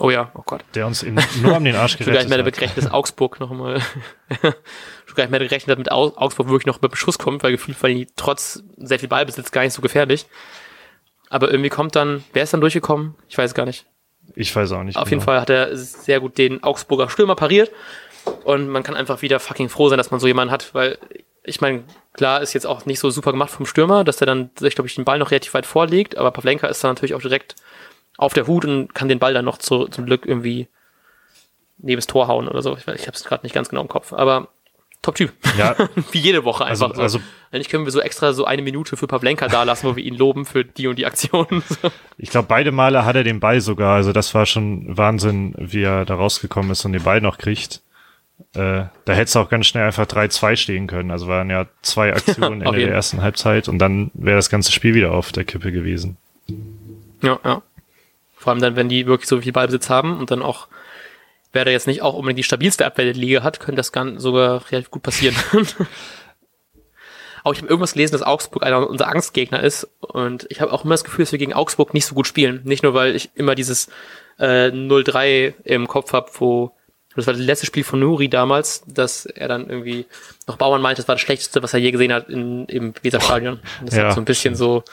Oh 0.00 0.08
ja, 0.08 0.30
oh 0.34 0.42
Gott. 0.46 0.64
Der 0.74 0.86
uns 0.86 1.04
nur 1.04 1.56
um 1.56 1.62
den 1.64 1.76
Arsch 1.76 1.92
gerettet 1.98 2.14
hat. 2.20 2.28
gar 2.30 2.36
nicht 2.36 2.44
mehr 2.44 2.52
gerechnet, 2.52 2.84
dass 2.84 2.90
Augsburg 2.90 3.38
noch 3.38 3.50
mal, 3.50 3.80
schon 4.40 5.14
gar 5.14 5.24
nicht 5.24 5.30
mehr 5.30 5.40
gerechnet 5.40 5.72
hat, 5.72 5.78
mit 5.78 5.92
Augsburg 5.92 6.48
wirklich 6.48 6.66
noch 6.66 6.80
mit 6.80 6.90
dem 6.90 6.96
Schuss 6.96 7.18
kommt, 7.18 7.42
weil 7.42 7.52
gefühlt 7.52 7.80
war 7.82 7.90
die 7.90 8.08
trotz 8.16 8.62
sehr 8.78 8.98
viel 8.98 9.10
Ballbesitz 9.10 9.52
gar 9.52 9.62
nicht 9.62 9.74
so 9.74 9.82
gefährlich. 9.82 10.24
Aber 11.28 11.50
irgendwie 11.50 11.68
kommt 11.68 11.96
dann, 11.96 12.24
wer 12.32 12.42
ist 12.42 12.54
dann 12.54 12.62
durchgekommen? 12.62 13.14
Ich 13.28 13.36
weiß 13.36 13.52
gar 13.52 13.66
nicht. 13.66 13.84
Ich 14.34 14.56
weiß 14.56 14.72
auch 14.72 14.82
nicht. 14.84 14.96
Auf 14.96 15.04
genau. 15.04 15.10
jeden 15.10 15.22
Fall 15.22 15.40
hat 15.40 15.50
er 15.50 15.76
sehr 15.76 16.20
gut 16.20 16.38
den 16.38 16.62
Augsburger 16.62 17.10
Stürmer 17.10 17.36
pariert. 17.36 17.70
Und 18.44 18.68
man 18.68 18.82
kann 18.82 18.96
einfach 18.96 19.20
wieder 19.20 19.38
fucking 19.38 19.68
froh 19.68 19.90
sein, 19.90 19.98
dass 19.98 20.10
man 20.10 20.18
so 20.18 20.26
jemanden 20.26 20.52
hat, 20.52 20.74
weil 20.74 20.98
ich 21.42 21.60
meine, 21.60 21.84
klar 22.12 22.42
ist 22.42 22.52
jetzt 22.52 22.66
auch 22.66 22.86
nicht 22.86 23.00
so 23.00 23.10
super 23.10 23.32
gemacht 23.32 23.50
vom 23.50 23.66
Stürmer, 23.66 24.04
dass 24.04 24.18
der 24.18 24.26
dann 24.26 24.50
sich, 24.58 24.74
glaube 24.74 24.88
ich, 24.88 24.94
den 24.94 25.04
Ball 25.04 25.18
noch 25.18 25.30
relativ 25.30 25.54
weit 25.54 25.66
vorlegt, 25.66 26.16
aber 26.16 26.30
Pavlenka 26.30 26.66
ist 26.66 26.82
dann 26.84 26.92
natürlich 26.92 27.14
auch 27.14 27.22
direkt 27.22 27.56
auf 28.18 28.34
der 28.34 28.46
Hut 28.46 28.64
und 28.64 28.94
kann 28.94 29.08
den 29.08 29.18
Ball 29.18 29.32
dann 29.32 29.44
noch 29.44 29.58
zu, 29.58 29.86
zum 29.86 30.06
Glück 30.06 30.26
irgendwie 30.26 30.68
neben 31.78 31.98
das 31.98 32.06
Tor 32.06 32.28
hauen 32.28 32.48
oder 32.48 32.62
so. 32.62 32.76
Ich, 32.76 32.86
ich 32.86 33.06
habe 33.06 33.16
es 33.16 33.24
gerade 33.24 33.44
nicht 33.44 33.54
ganz 33.54 33.70
genau 33.70 33.80
im 33.80 33.88
Kopf, 33.88 34.12
aber 34.12 34.48
Top-Typ. 35.02 35.32
Ja. 35.56 35.74
Wie 36.12 36.18
jede 36.18 36.44
Woche 36.44 36.64
also, 36.64 36.84
einfach. 36.84 36.98
Also, 36.98 37.18
so. 37.18 37.24
also, 37.24 37.30
Eigentlich 37.50 37.70
können 37.70 37.86
wir 37.86 37.92
so 37.92 38.00
extra 38.00 38.34
so 38.34 38.44
eine 38.44 38.60
Minute 38.60 38.98
für 38.98 39.06
Pavlenka 39.06 39.48
da 39.48 39.62
lassen, 39.62 39.88
wo 39.88 39.96
wir 39.96 40.04
ihn 40.04 40.14
loben 40.14 40.44
für 40.44 40.64
die 40.64 40.88
und 40.88 40.96
die 40.96 41.06
Aktionen. 41.06 41.62
Ich 42.22 42.28
glaube, 42.28 42.48
beide 42.48 42.70
Male 42.70 43.06
hat 43.06 43.16
er 43.16 43.24
den 43.24 43.40
Ball 43.40 43.62
sogar. 43.62 43.94
Also 43.94 44.12
das 44.12 44.34
war 44.34 44.44
schon 44.44 44.94
Wahnsinn, 44.98 45.54
wie 45.56 45.82
er 45.84 46.04
da 46.04 46.16
rausgekommen 46.16 46.70
ist 46.72 46.84
und 46.84 46.92
den 46.92 47.02
Ball 47.02 47.22
noch 47.22 47.38
kriegt. 47.38 47.80
Äh, 48.54 48.86
da 49.04 49.12
hätte 49.12 49.24
es 49.24 49.36
auch 49.36 49.48
ganz 49.48 49.66
schnell 49.66 49.84
einfach 49.84 50.06
3-2 50.06 50.56
stehen 50.56 50.86
können. 50.88 51.10
Also 51.10 51.28
waren 51.28 51.50
ja 51.50 51.66
zwei 51.82 52.12
Aktionen 52.16 52.62
Ende 52.62 52.80
der 52.80 52.92
ersten 52.92 53.22
Halbzeit 53.22 53.68
und 53.68 53.78
dann 53.78 54.10
wäre 54.14 54.36
das 54.36 54.50
ganze 54.50 54.72
Spiel 54.72 54.94
wieder 54.94 55.12
auf 55.12 55.32
der 55.32 55.44
Kippe 55.44 55.70
gewesen. 55.70 56.16
Ja, 57.22 57.38
ja. 57.44 57.62
Vor 58.36 58.52
allem 58.52 58.62
dann, 58.62 58.74
wenn 58.74 58.88
die 58.88 59.06
wirklich 59.06 59.28
so 59.28 59.40
viel 59.40 59.52
Ballbesitz 59.52 59.90
haben 59.90 60.18
und 60.18 60.30
dann 60.30 60.42
auch, 60.42 60.66
wer 61.52 61.64
da 61.64 61.70
jetzt 61.70 61.86
nicht 61.86 62.02
auch 62.02 62.14
unbedingt 62.14 62.38
die 62.38 62.44
stabilste 62.44 62.86
Abwehr 62.86 63.04
der 63.04 63.14
Liga 63.14 63.42
hat, 63.42 63.60
könnte 63.60 63.76
das 63.76 63.92
gar 63.92 64.18
sogar 64.18 64.64
relativ 64.72 64.90
gut 64.90 65.02
passieren. 65.02 65.36
auch 67.44 67.52
ich 67.52 67.58
habe 67.58 67.68
irgendwas 67.68 67.92
gelesen, 67.92 68.12
dass 68.12 68.22
Augsburg 68.22 68.62
einer 68.64 68.88
unserer 68.88 69.08
Angstgegner 69.08 69.62
ist 69.62 69.86
und 70.00 70.46
ich 70.48 70.60
habe 70.60 70.72
auch 70.72 70.84
immer 70.84 70.94
das 70.94 71.04
Gefühl, 71.04 71.24
dass 71.24 71.32
wir 71.32 71.38
gegen 71.38 71.52
Augsburg 71.52 71.94
nicht 71.94 72.06
so 72.06 72.14
gut 72.14 72.26
spielen. 72.26 72.62
Nicht 72.64 72.82
nur, 72.82 72.94
weil 72.94 73.14
ich 73.14 73.30
immer 73.34 73.54
dieses 73.54 73.88
äh, 74.38 74.68
0-3 74.68 75.54
im 75.64 75.86
Kopf 75.86 76.12
habe, 76.12 76.30
wo 76.38 76.72
das 77.16 77.26
war 77.26 77.34
das 77.34 77.42
letzte 77.42 77.66
Spiel 77.66 77.84
von 77.84 78.00
Nuri 78.00 78.28
damals, 78.28 78.82
dass 78.86 79.26
er 79.26 79.48
dann 79.48 79.68
irgendwie 79.68 80.06
noch 80.46 80.56
Bauern 80.56 80.80
meinte, 80.80 81.02
das 81.02 81.08
war 81.08 81.16
das 81.16 81.22
Schlechteste, 81.22 81.62
was 81.62 81.74
er 81.74 81.80
je 81.80 81.90
gesehen 81.90 82.12
hat 82.12 82.28
in, 82.28 82.66
im 82.66 82.94
Weserstadion. 83.02 83.60
Das 83.84 83.96
ja. 83.96 84.04
hat 84.04 84.14
so 84.14 84.20
ein 84.20 84.24
bisschen 84.24 84.54
so 84.54 84.84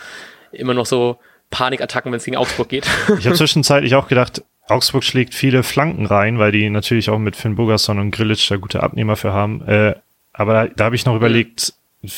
immer 0.51 0.73
noch 0.73 0.85
so 0.85 1.19
Panikattacken, 1.51 2.11
wenn 2.11 2.17
es 2.17 2.25
gegen 2.25 2.37
Augsburg 2.37 2.69
geht. 2.69 2.87
ich 3.19 3.25
habe 3.25 3.35
zwischenzeitlich 3.35 3.95
auch 3.95 4.07
gedacht, 4.07 4.43
Augsburg 4.67 5.03
schlägt 5.03 5.33
viele 5.33 5.63
Flanken 5.63 6.05
rein, 6.05 6.39
weil 6.39 6.51
die 6.51 6.69
natürlich 6.69 7.09
auch 7.09 7.19
mit 7.19 7.35
Finn 7.35 7.55
Bogerson 7.55 7.99
und 7.99 8.11
Grillitsch 8.11 8.49
da 8.51 8.57
gute 8.57 8.83
Abnehmer 8.83 9.15
für 9.15 9.31
haben. 9.31 9.65
Äh, 9.67 9.95
aber 10.33 10.53
da, 10.53 10.67
da 10.67 10.85
habe 10.85 10.95
ich 10.95 11.05
noch 11.05 11.13
mhm. 11.13 11.19
überlegt, 11.19 11.73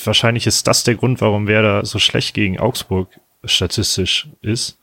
wahrscheinlich 0.05 0.47
ist 0.47 0.67
das 0.67 0.83
der 0.83 0.95
Grund, 0.95 1.21
warum 1.21 1.47
Werder 1.47 1.85
so 1.85 1.99
schlecht 1.99 2.33
gegen 2.33 2.59
Augsburg 2.59 3.09
statistisch 3.43 4.27
ist. 4.41 4.77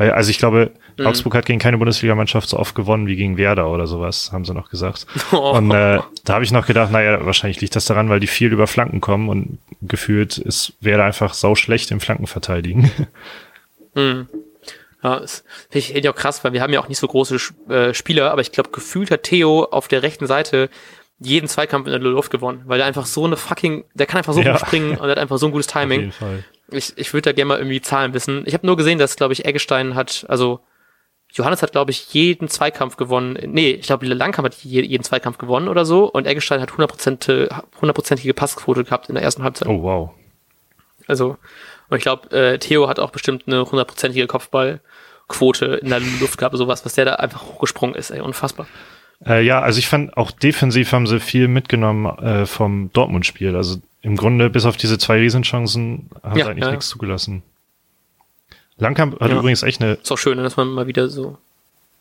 Weil, 0.00 0.12
also 0.12 0.30
ich 0.30 0.38
glaube, 0.38 0.70
mhm. 0.96 1.08
Augsburg 1.08 1.34
hat 1.34 1.44
gegen 1.44 1.58
keine 1.58 1.76
Bundesligamannschaft 1.76 2.48
so 2.48 2.58
oft 2.58 2.74
gewonnen 2.74 3.06
wie 3.06 3.16
gegen 3.16 3.36
Werder 3.36 3.70
oder 3.70 3.86
sowas, 3.86 4.32
haben 4.32 4.46
sie 4.46 4.54
noch 4.54 4.70
gesagt. 4.70 5.06
Oh. 5.32 5.52
Und 5.52 5.70
äh, 5.70 6.00
da 6.24 6.34
habe 6.34 6.42
ich 6.42 6.50
noch 6.50 6.66
gedacht, 6.66 6.90
naja, 6.90 7.24
wahrscheinlich 7.24 7.60
liegt 7.60 7.76
das 7.76 7.84
daran, 7.84 8.08
weil 8.08 8.18
die 8.18 8.26
viel 8.26 8.50
über 8.52 8.66
Flanken 8.66 9.00
kommen 9.00 9.28
und 9.28 9.58
gefühlt 9.82 10.38
ist 10.38 10.72
Werder 10.80 11.04
einfach 11.04 11.34
sau 11.34 11.54
schlecht 11.54 11.90
im 11.90 12.00
Flankenverteidigen. 12.00 12.90
Mhm. 13.92 14.28
Ja, 15.02 15.16
ist, 15.16 15.44
finde 15.68 15.98
ich 15.98 16.08
auch 16.08 16.14
krass, 16.14 16.44
weil 16.44 16.52
wir 16.52 16.62
haben 16.62 16.72
ja 16.72 16.78
auch 16.78 16.86
nicht 16.86 17.00
so 17.00 17.08
große 17.08 17.38
äh, 17.68 17.92
Spieler, 17.92 18.30
aber 18.30 18.40
ich 18.40 18.52
glaube, 18.52 18.70
gefühlt 18.70 19.10
hat 19.10 19.24
Theo 19.24 19.64
auf 19.64 19.88
der 19.88 20.04
rechten 20.04 20.28
Seite 20.28 20.70
jeden 21.18 21.48
Zweikampf 21.48 21.88
in 21.88 21.92
der 21.92 22.00
Luft 22.00 22.30
gewonnen, 22.30 22.62
weil 22.66 22.78
er 22.78 22.86
einfach 22.86 23.04
so 23.04 23.24
eine 23.24 23.36
fucking, 23.36 23.82
der 23.94 24.06
kann 24.06 24.18
einfach 24.18 24.32
so 24.32 24.42
ja. 24.42 24.52
gut 24.52 24.60
springen 24.60 24.96
und 24.96 25.10
hat 25.10 25.18
einfach 25.18 25.38
so 25.38 25.46
ein 25.46 25.52
gutes 25.52 25.66
Timing. 25.66 25.98
Auf 25.98 26.02
jeden 26.02 26.12
Fall. 26.12 26.44
Ich, 26.72 26.92
ich 26.96 27.12
würde 27.12 27.30
da 27.30 27.32
gerne 27.32 27.48
mal 27.48 27.58
irgendwie 27.58 27.80
Zahlen 27.80 28.14
wissen. 28.14 28.44
Ich 28.46 28.54
habe 28.54 28.66
nur 28.66 28.76
gesehen, 28.76 28.98
dass, 28.98 29.16
glaube 29.16 29.32
ich, 29.32 29.44
Eggestein 29.44 29.94
hat, 29.94 30.24
also 30.28 30.60
Johannes 31.32 31.62
hat, 31.62 31.72
glaube 31.72 31.90
ich, 31.90 32.12
jeden 32.12 32.48
Zweikampf 32.48 32.96
gewonnen. 32.96 33.38
Nee, 33.46 33.70
ich 33.70 33.86
glaube, 33.86 34.06
Langkamp 34.06 34.46
hat 34.46 34.56
jeden 34.62 35.04
Zweikampf 35.04 35.38
gewonnen 35.38 35.68
oder 35.68 35.84
so 35.84 36.10
und 36.10 36.26
Eggestein 36.26 36.60
hat 36.60 36.70
100%, 36.70 37.50
100%ige 37.80 38.34
Passquote 38.34 38.84
gehabt 38.84 39.08
in 39.08 39.14
der 39.14 39.24
ersten 39.24 39.44
Halbzeit. 39.44 39.68
Oh, 39.68 39.82
wow. 39.82 40.10
Also, 41.06 41.36
und 41.88 41.96
ich 41.96 42.02
glaube, 42.02 42.30
äh, 42.36 42.58
Theo 42.58 42.88
hat 42.88 42.98
auch 42.98 43.10
bestimmt 43.10 43.44
eine 43.46 43.64
hundertprozentige 43.64 44.26
Kopfballquote 44.26 45.66
in 45.82 45.90
der 45.90 46.00
Luft 46.00 46.38
gehabt, 46.38 46.56
sowas, 46.56 46.84
was 46.84 46.94
der 46.94 47.04
da 47.04 47.14
einfach 47.14 47.42
hochgesprungen 47.44 47.94
ist, 47.94 48.10
ey, 48.10 48.20
unfassbar. 48.20 48.66
Äh, 49.26 49.44
ja, 49.44 49.60
also 49.60 49.78
ich 49.78 49.88
fand 49.88 50.16
auch 50.16 50.30
defensiv 50.30 50.92
haben 50.92 51.06
sie 51.06 51.20
viel 51.20 51.46
mitgenommen 51.48 52.06
äh, 52.18 52.46
vom 52.46 52.90
Dortmund-Spiel. 52.92 53.54
Also 53.54 53.78
im 54.02 54.16
Grunde, 54.16 54.50
bis 54.50 54.64
auf 54.64 54.76
diese 54.76 54.98
zwei 54.98 55.18
Riesenchancen, 55.18 56.10
haben 56.22 56.38
ja, 56.38 56.44
sie 56.44 56.50
eigentlich 56.50 56.64
ja, 56.64 56.70
nichts 56.70 56.88
zugelassen. 56.88 57.42
Langkamp 58.78 59.20
hat 59.20 59.30
ja. 59.30 59.38
übrigens 59.38 59.62
echt 59.62 59.82
eine. 59.82 59.94
Ist 59.94 60.10
auch 60.10 60.18
schön, 60.18 60.38
dass 60.38 60.56
man 60.56 60.68
mal 60.68 60.86
wieder 60.86 61.08
so. 61.08 61.36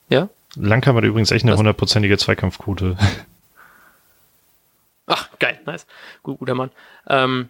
Ja? 0.08 0.30
Langkamp 0.56 0.98
hat 0.98 1.04
übrigens 1.04 1.32
echt 1.32 1.46
eine 1.46 1.58
hundertprozentige 1.58 2.18
Zweikampfquote. 2.18 2.98
Ach, 5.06 5.30
geil, 5.40 5.60
nice. 5.66 5.86
Gut, 6.24 6.40
guter 6.40 6.56
Mann. 6.56 6.72
Ähm, 7.08 7.50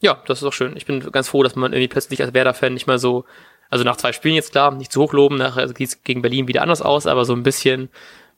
ja, 0.00 0.22
das 0.26 0.38
ist 0.38 0.44
auch 0.44 0.52
schön. 0.52 0.76
Ich 0.76 0.86
bin 0.86 1.00
ganz 1.12 1.28
froh, 1.28 1.42
dass 1.42 1.54
man 1.54 1.72
irgendwie 1.72 1.88
plötzlich 1.88 2.22
als 2.22 2.34
Werder-Fan 2.34 2.74
nicht 2.74 2.86
mehr 2.86 2.98
so, 2.98 3.24
also 3.70 3.84
nach 3.84 3.96
zwei 3.96 4.12
Spielen 4.12 4.34
jetzt 4.34 4.52
klar, 4.52 4.72
nicht 4.72 4.92
zu 4.92 5.02
hoch 5.02 5.12
loben, 5.12 5.36
nachher 5.36 5.66
geht 5.72 5.88
es 5.88 6.02
gegen 6.02 6.22
Berlin 6.22 6.48
wieder 6.48 6.62
anders 6.62 6.82
aus, 6.82 7.06
aber 7.06 7.24
so 7.24 7.34
ein 7.34 7.42
bisschen 7.42 7.90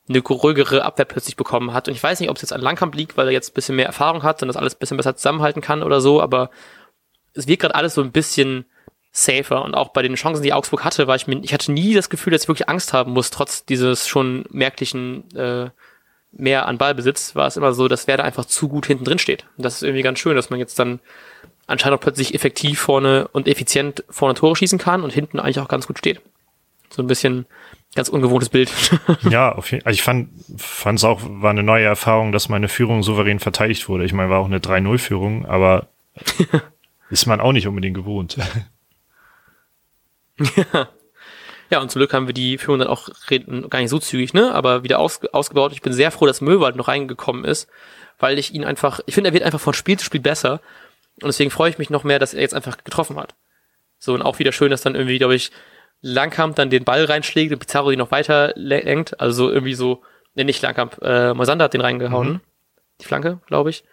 eine 0.08 0.20
ruhigere 0.20 0.84
Abwehr 0.84 1.04
plötzlich 1.04 1.36
bekommen 1.36 1.72
hat. 1.72 1.88
Und 1.88 1.94
ich 1.94 2.02
weiß 2.02 2.20
nicht, 2.20 2.30
ob 2.30 2.36
es 2.36 2.42
jetzt 2.42 2.52
an 2.52 2.60
Langkamp 2.60 2.94
liegt, 2.94 3.16
weil 3.16 3.26
er 3.26 3.32
jetzt 3.32 3.50
ein 3.50 3.54
bisschen 3.54 3.76
mehr 3.76 3.86
Erfahrung 3.86 4.22
hat 4.22 4.42
und 4.42 4.48
das 4.48 4.56
alles 4.56 4.74
ein 4.74 4.78
bisschen 4.78 4.96
besser 4.96 5.16
zusammenhalten 5.16 5.62
kann 5.62 5.82
oder 5.82 6.00
so, 6.00 6.22
aber 6.22 6.50
es 7.34 7.46
wird 7.46 7.60
gerade 7.60 7.74
alles 7.74 7.94
so 7.94 8.02
ein 8.02 8.12
bisschen 8.12 8.64
safer. 9.12 9.62
Und 9.62 9.74
auch 9.74 9.90
bei 9.90 10.02
den 10.02 10.14
Chancen, 10.14 10.42
die 10.42 10.52
Augsburg 10.52 10.84
hatte, 10.84 11.06
war 11.06 11.16
ich 11.16 11.26
mir, 11.26 11.40
ich 11.42 11.52
hatte 11.52 11.72
nie 11.72 11.94
das 11.94 12.10
Gefühl, 12.10 12.32
dass 12.32 12.42
ich 12.42 12.48
wirklich 12.48 12.68
Angst 12.68 12.92
haben 12.92 13.12
muss, 13.12 13.30
trotz 13.30 13.64
dieses 13.64 14.08
schon 14.08 14.44
merklichen 14.50 15.30
äh, 15.36 15.70
mehr 16.30 16.66
an 16.66 16.78
Ballbesitz, 16.78 17.34
war 17.34 17.46
es 17.46 17.56
immer 17.56 17.72
so, 17.72 17.88
dass 17.88 18.06
Werder 18.06 18.24
einfach 18.24 18.44
zu 18.44 18.68
gut 18.68 18.86
hinten 18.86 19.04
drin 19.04 19.18
steht. 19.18 19.46
Und 19.56 19.64
das 19.64 19.76
ist 19.76 19.82
irgendwie 19.82 20.02
ganz 20.02 20.18
schön, 20.18 20.36
dass 20.36 20.50
man 20.50 20.58
jetzt 20.58 20.78
dann 20.78 21.00
anscheinend 21.66 21.98
auch 21.98 22.02
plötzlich 22.02 22.34
effektiv 22.34 22.80
vorne 22.80 23.28
und 23.28 23.48
effizient 23.48 24.04
vorne 24.10 24.34
Tore 24.34 24.56
schießen 24.56 24.78
kann 24.78 25.02
und 25.02 25.12
hinten 25.12 25.40
eigentlich 25.40 25.60
auch 25.60 25.68
ganz 25.68 25.86
gut 25.86 25.98
steht. 25.98 26.20
So 26.90 27.02
ein 27.02 27.06
bisschen 27.06 27.46
ganz 27.94 28.08
ungewohntes 28.08 28.48
Bild. 28.48 28.70
ja, 29.30 29.52
auf 29.52 29.70
jeden, 29.70 29.84
also 29.84 29.94
ich 29.94 30.02
fand 30.02 30.30
fand 30.56 30.98
es 30.98 31.04
auch 31.04 31.20
war 31.22 31.50
eine 31.50 31.62
neue 31.62 31.84
Erfahrung, 31.84 32.32
dass 32.32 32.48
meine 32.48 32.68
Führung 32.68 33.02
souverän 33.02 33.38
verteidigt 33.38 33.88
wurde. 33.88 34.04
Ich 34.04 34.12
meine, 34.12 34.30
war 34.30 34.38
auch 34.40 34.46
eine 34.46 34.58
3-0-Führung, 34.58 35.46
aber 35.46 35.88
ist 37.10 37.26
man 37.26 37.40
auch 37.40 37.52
nicht 37.52 37.66
unbedingt 37.66 37.96
gewohnt. 37.96 38.38
ja. 40.72 40.88
Ja, 41.70 41.80
und 41.80 41.90
zum 41.90 42.00
Glück 42.00 42.14
haben 42.14 42.26
wir 42.26 42.34
die 42.34 42.56
Führung 42.56 42.78
dann 42.78 42.88
auch 42.88 43.10
gar 43.68 43.80
nicht 43.80 43.90
so 43.90 43.98
zügig, 43.98 44.32
ne, 44.32 44.54
aber 44.54 44.84
wieder 44.84 44.98
aus, 44.98 45.20
ausgebaut. 45.32 45.72
Ich 45.72 45.82
bin 45.82 45.92
sehr 45.92 46.10
froh, 46.10 46.24
dass 46.24 46.40
Möwald 46.40 46.76
noch 46.76 46.88
reingekommen 46.88 47.44
ist, 47.44 47.68
weil 48.18 48.38
ich 48.38 48.54
ihn 48.54 48.64
einfach, 48.64 49.00
ich 49.04 49.14
finde, 49.14 49.30
er 49.30 49.34
wird 49.34 49.42
einfach 49.42 49.60
von 49.60 49.74
Spiel 49.74 49.98
zu 49.98 50.04
Spiel 50.04 50.20
besser. 50.20 50.62
Und 51.20 51.26
deswegen 51.26 51.50
freue 51.50 51.68
ich 51.68 51.78
mich 51.78 51.90
noch 51.90 52.04
mehr, 52.04 52.18
dass 52.18 52.32
er 52.32 52.40
jetzt 52.40 52.54
einfach 52.54 52.82
getroffen 52.84 53.18
hat. 53.18 53.34
So, 53.98 54.14
und 54.14 54.22
auch 54.22 54.38
wieder 54.38 54.52
schön, 54.52 54.70
dass 54.70 54.80
dann 54.80 54.94
irgendwie, 54.94 55.18
glaube 55.18 55.34
ich, 55.34 55.50
Langkamp 56.00 56.56
dann 56.56 56.70
den 56.70 56.84
Ball 56.84 57.04
reinschlägt 57.04 57.52
und 57.52 57.58
Pizarro 57.58 57.90
ihn 57.90 57.98
noch 57.98 58.10
weiter 58.10 58.52
lenkt. 58.56 59.20
Also 59.20 59.50
irgendwie 59.50 59.74
so, 59.74 60.02
ne, 60.34 60.44
nicht 60.44 60.62
Langkamp, 60.62 60.98
äh, 61.02 61.34
Mosander 61.34 61.64
hat 61.64 61.74
den 61.74 61.80
reingehauen. 61.80 62.28
Mhm. 62.28 62.40
Die 63.00 63.04
Flanke, 63.04 63.40
glaube 63.46 63.70
ich. 63.70 63.84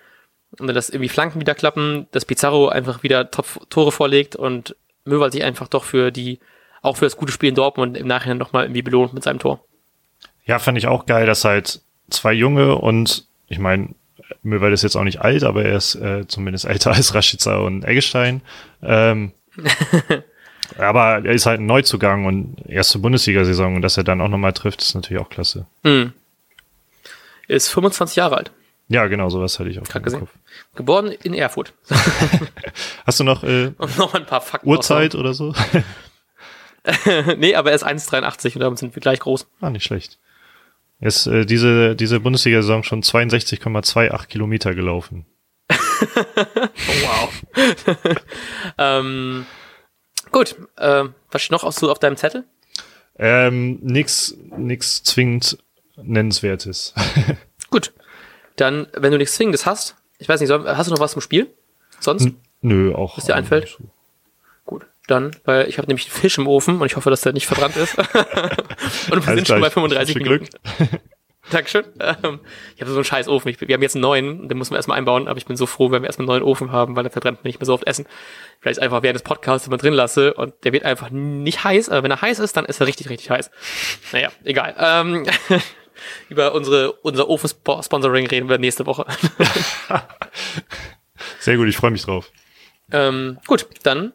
Und 0.59 0.67
dann, 0.67 0.75
dass 0.75 0.89
irgendwie 0.89 1.09
Flanken 1.09 1.41
wieder 1.41 1.55
klappen, 1.55 2.07
dass 2.11 2.25
Pizarro 2.25 2.69
einfach 2.69 3.03
wieder 3.03 3.29
Top 3.31 3.69
Tore 3.69 3.91
vorlegt 3.91 4.35
und 4.35 4.75
Möwald 5.03 5.33
sich 5.33 5.43
einfach 5.43 5.67
doch 5.67 5.83
für 5.83 6.11
die, 6.11 6.39
auch 6.81 6.97
für 6.97 7.05
das 7.05 7.17
gute 7.17 7.31
Spiel 7.31 7.49
in 7.49 7.55
Dortmund 7.55 7.97
im 7.97 8.07
Nachhinein 8.07 8.37
nochmal 8.37 8.65
irgendwie 8.65 8.81
belohnt 8.81 9.13
mit 9.13 9.23
seinem 9.23 9.39
Tor. 9.39 9.63
Ja, 10.45 10.59
fand 10.59 10.77
ich 10.77 10.87
auch 10.87 11.05
geil, 11.05 11.25
dass 11.25 11.43
halt 11.43 11.81
zwei 12.09 12.33
Junge 12.33 12.75
und 12.75 13.25
ich 13.47 13.59
meine, 13.59 13.89
Möwald 14.41 14.73
ist 14.73 14.83
jetzt 14.83 14.95
auch 14.95 15.03
nicht 15.03 15.21
alt, 15.21 15.43
aber 15.43 15.65
er 15.65 15.75
ist 15.75 15.95
äh, 15.95 16.27
zumindest 16.27 16.65
älter 16.65 16.91
als 16.93 17.13
Rashica 17.13 17.57
und 17.57 17.83
Eggestein. 17.83 18.41
Ähm, 18.81 19.31
aber 20.77 21.25
er 21.25 21.33
ist 21.33 21.45
halt 21.45 21.59
ein 21.59 21.65
Neuzugang 21.65 22.25
und 22.25 22.55
erste 22.67 22.99
Bundesliga-Saison 22.99 23.75
und 23.75 23.81
dass 23.81 23.97
er 23.97 24.03
dann 24.03 24.21
auch 24.21 24.27
nochmal 24.27 24.53
trifft, 24.53 24.81
ist 24.81 24.95
natürlich 24.95 25.21
auch 25.21 25.29
klasse. 25.29 25.65
Hm. 25.83 26.13
Ist 27.47 27.69
25 27.69 28.15
Jahre 28.15 28.37
alt. 28.37 28.51
Ja, 28.87 29.07
genau, 29.07 29.29
sowas 29.29 29.59
hatte 29.59 29.69
ich 29.69 29.79
auch 29.79 29.83
Gerade 29.83 30.03
gesehen. 30.03 30.19
Kopf. 30.21 30.31
Geboren 30.75 31.07
in 31.07 31.33
Erfurt. 31.33 31.73
Hast 33.05 33.19
du 33.19 33.23
noch 33.23 33.43
äh, 33.43 33.71
Und 33.77 33.97
noch 33.97 34.13
ein 34.13 34.25
paar 34.25 34.41
Fakten. 34.41 34.69
Uhrzeit 34.69 35.15
oder 35.15 35.33
so? 35.33 35.53
nee, 37.37 37.55
aber 37.55 37.71
er 37.71 37.75
ist 37.75 37.85
1,83 37.85 38.55
und 38.55 38.59
damit 38.61 38.79
sind 38.79 38.95
wir 38.95 39.01
gleich 39.01 39.19
groß. 39.19 39.47
ah, 39.61 39.69
nicht 39.69 39.85
schlecht. 39.85 40.19
Er 40.99 41.07
ist 41.07 41.25
äh, 41.27 41.45
diese, 41.45 41.95
diese 41.95 42.19
Bundesliga-Saison 42.19 42.83
schon 42.83 43.01
62,28 43.01 44.27
Kilometer 44.27 44.75
gelaufen. 44.75 45.25
Oh, 45.69 45.75
wow. 47.03 47.29
ähm, 48.77 49.45
gut, 50.35 50.55
äh, 50.75 51.05
was 51.31 51.41
steht 51.41 51.51
noch 51.53 51.63
auf, 51.63 51.73
so 51.73 51.89
auf 51.89 51.99
deinem 51.99 52.17
Zettel? 52.17 52.43
Ähm, 53.17 53.79
nix, 53.81 54.35
nix 54.57 55.01
zwingend 55.03 55.57
Nennenswertes. 55.95 56.93
Gut. 57.69 57.93
Dann, 58.57 58.87
wenn 58.93 59.11
du 59.13 59.17
nichts 59.17 59.35
Zwingendes 59.35 59.65
hast, 59.65 59.95
ich 60.19 60.27
weiß 60.27 60.41
nicht, 60.41 60.51
hast 60.51 60.87
du 60.87 60.93
noch 60.93 60.99
was 60.99 61.13
zum 61.13 61.21
Spiel? 61.21 61.47
Sonst? 62.01 62.27
Nö, 62.61 62.93
auch. 62.93 63.17
Was 63.17 63.25
dir 63.25 63.35
einfällt? 63.35 63.69
so. 63.69 63.85
Gut. 64.65 64.85
Dann, 65.07 65.31
weil 65.45 65.69
ich 65.69 65.77
habe 65.77 65.87
nämlich 65.87 66.07
einen 66.07 66.19
Fisch 66.19 66.37
im 66.37 66.47
Ofen 66.47 66.81
und 66.81 66.85
ich 66.87 66.97
hoffe, 66.97 67.09
dass 67.09 67.21
der 67.21 67.31
nicht 67.31 67.47
verbrannt 67.47 67.77
ist. 67.77 67.97
und 67.97 68.05
wir 68.05 69.13
Alles 69.13 69.25
sind 69.25 69.47
schon 69.47 69.61
bei 69.61 69.67
ich- 69.67 69.73
35 69.73 70.13
viel 70.17 70.23
Minuten. 70.23 70.47
Glück. 70.77 71.01
Dankeschön. 71.51 71.85
Ähm, 71.99 72.39
ich 72.75 72.81
habe 72.81 72.91
so 72.91 72.97
einen 72.97 73.03
scheiß 73.03 73.27
Ofen. 73.27 73.49
Ich, 73.49 73.61
wir 73.61 73.73
haben 73.73 73.81
jetzt 73.81 73.95
einen 73.95 74.01
neuen, 74.01 74.49
den 74.49 74.57
müssen 74.57 74.71
wir 74.71 74.77
erstmal 74.77 74.97
einbauen, 74.97 75.27
aber 75.27 75.37
ich 75.37 75.45
bin 75.45 75.55
so 75.57 75.65
froh, 75.65 75.91
wenn 75.91 76.01
wir 76.01 76.07
erstmal 76.07 76.23
einen 76.23 76.39
neuen 76.39 76.43
Ofen 76.43 76.71
haben, 76.71 76.95
weil 76.95 77.03
der 77.03 77.11
verbrennt 77.11 77.43
mir 77.43 77.49
nicht 77.49 77.59
mehr 77.59 77.65
so 77.65 77.73
oft 77.73 77.85
Essen. 77.85 78.05
Vielleicht 78.59 78.79
einfach 78.79 79.03
während 79.03 79.15
des 79.15 79.23
Podcasts 79.23 79.67
immer 79.67 79.77
drin 79.77 79.93
lasse 79.93 80.33
und 80.33 80.53
der 80.63 80.73
wird 80.73 80.85
einfach 80.85 81.09
nicht 81.11 81.63
heiß, 81.63 81.89
aber 81.89 82.03
wenn 82.03 82.11
er 82.11 82.21
heiß 82.21 82.39
ist, 82.39 82.57
dann 82.57 82.65
ist 82.65 82.79
er 82.79 82.87
richtig, 82.87 83.09
richtig 83.09 83.29
heiß. 83.29 83.51
Naja, 84.11 84.29
egal. 84.43 84.75
Ähm, 84.79 85.25
über 86.29 86.53
unsere, 86.53 86.93
unser 86.93 87.29
Ofen-Sponsoring 87.29 88.27
reden 88.27 88.49
wir 88.49 88.57
nächste 88.57 88.85
Woche. 88.85 89.05
Sehr 91.39 91.57
gut, 91.57 91.67
ich 91.67 91.77
freue 91.77 91.91
mich 91.91 92.03
drauf. 92.03 92.31
ähm, 92.91 93.37
gut, 93.45 93.67
dann 93.83 94.13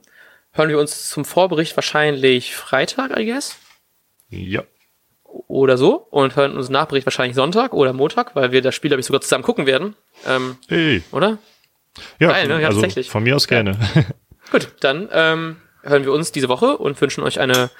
hören 0.52 0.68
wir 0.68 0.78
uns 0.78 1.08
zum 1.10 1.24
Vorbericht 1.24 1.76
wahrscheinlich 1.76 2.56
Freitag, 2.56 3.16
I 3.16 3.24
guess. 3.24 3.56
Ja. 4.30 4.64
Oder 5.48 5.76
so. 5.78 5.94
Und 6.10 6.36
hören 6.36 6.56
uns 6.56 6.68
Nachbericht 6.68 7.06
wahrscheinlich 7.06 7.36
Sonntag 7.36 7.72
oder 7.72 7.92
Montag, 7.92 8.34
weil 8.36 8.52
wir 8.52 8.62
das 8.62 8.74
Spiel, 8.74 8.88
glaube 8.90 9.00
ich, 9.00 9.06
sogar 9.06 9.20
zusammen 9.20 9.44
gucken 9.44 9.66
werden. 9.66 9.96
Ähm, 10.26 10.56
Hey. 10.68 11.02
oder? 11.12 11.38
Ja, 12.18 12.28
Geil, 12.28 12.48
ne? 12.48 12.60
Ja, 12.60 12.68
also 12.68 12.80
tatsächlich. 12.80 13.10
von 13.10 13.22
mir 13.22 13.34
aus 13.36 13.48
gerne. 13.48 13.76
Gut, 14.52 14.68
dann 14.80 15.08
ähm, 15.12 15.56
hören 15.82 16.04
wir 16.04 16.12
uns 16.12 16.32
diese 16.32 16.48
Woche 16.48 16.78
und 16.78 17.00
wünschen 17.00 17.22
euch 17.24 17.40
eine 17.40 17.70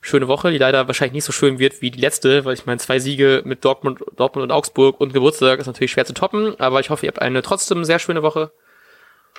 schöne 0.00 0.28
Woche, 0.28 0.50
die 0.50 0.58
leider 0.58 0.86
wahrscheinlich 0.86 1.12
nicht 1.12 1.24
so 1.24 1.32
schön 1.32 1.58
wird 1.58 1.82
wie 1.82 1.90
die 1.90 2.00
letzte, 2.00 2.44
weil 2.44 2.54
ich 2.54 2.66
meine, 2.66 2.78
zwei 2.78 2.98
Siege 2.98 3.42
mit 3.44 3.64
Dortmund, 3.64 4.00
Dortmund 4.16 4.44
und 4.44 4.50
Augsburg 4.50 4.98
und 5.00 5.12
Geburtstag 5.12 5.58
ist 5.60 5.66
natürlich 5.66 5.90
schwer 5.92 6.06
zu 6.06 6.14
toppen, 6.14 6.58
aber 6.58 6.80
ich 6.80 6.88
hoffe, 6.90 7.04
ihr 7.06 7.08
habt 7.08 7.20
eine 7.20 7.42
trotzdem 7.42 7.84
sehr 7.84 7.98
schöne 7.98 8.22
Woche 8.22 8.50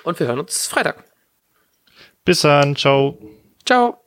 und 0.04 0.18
wir 0.20 0.28
hören 0.28 0.38
uns 0.38 0.66
Freitag. 0.68 1.04
Bis 2.24 2.42
dann, 2.42 2.76
ciao. 2.76 3.18
Ciao! 3.66 4.01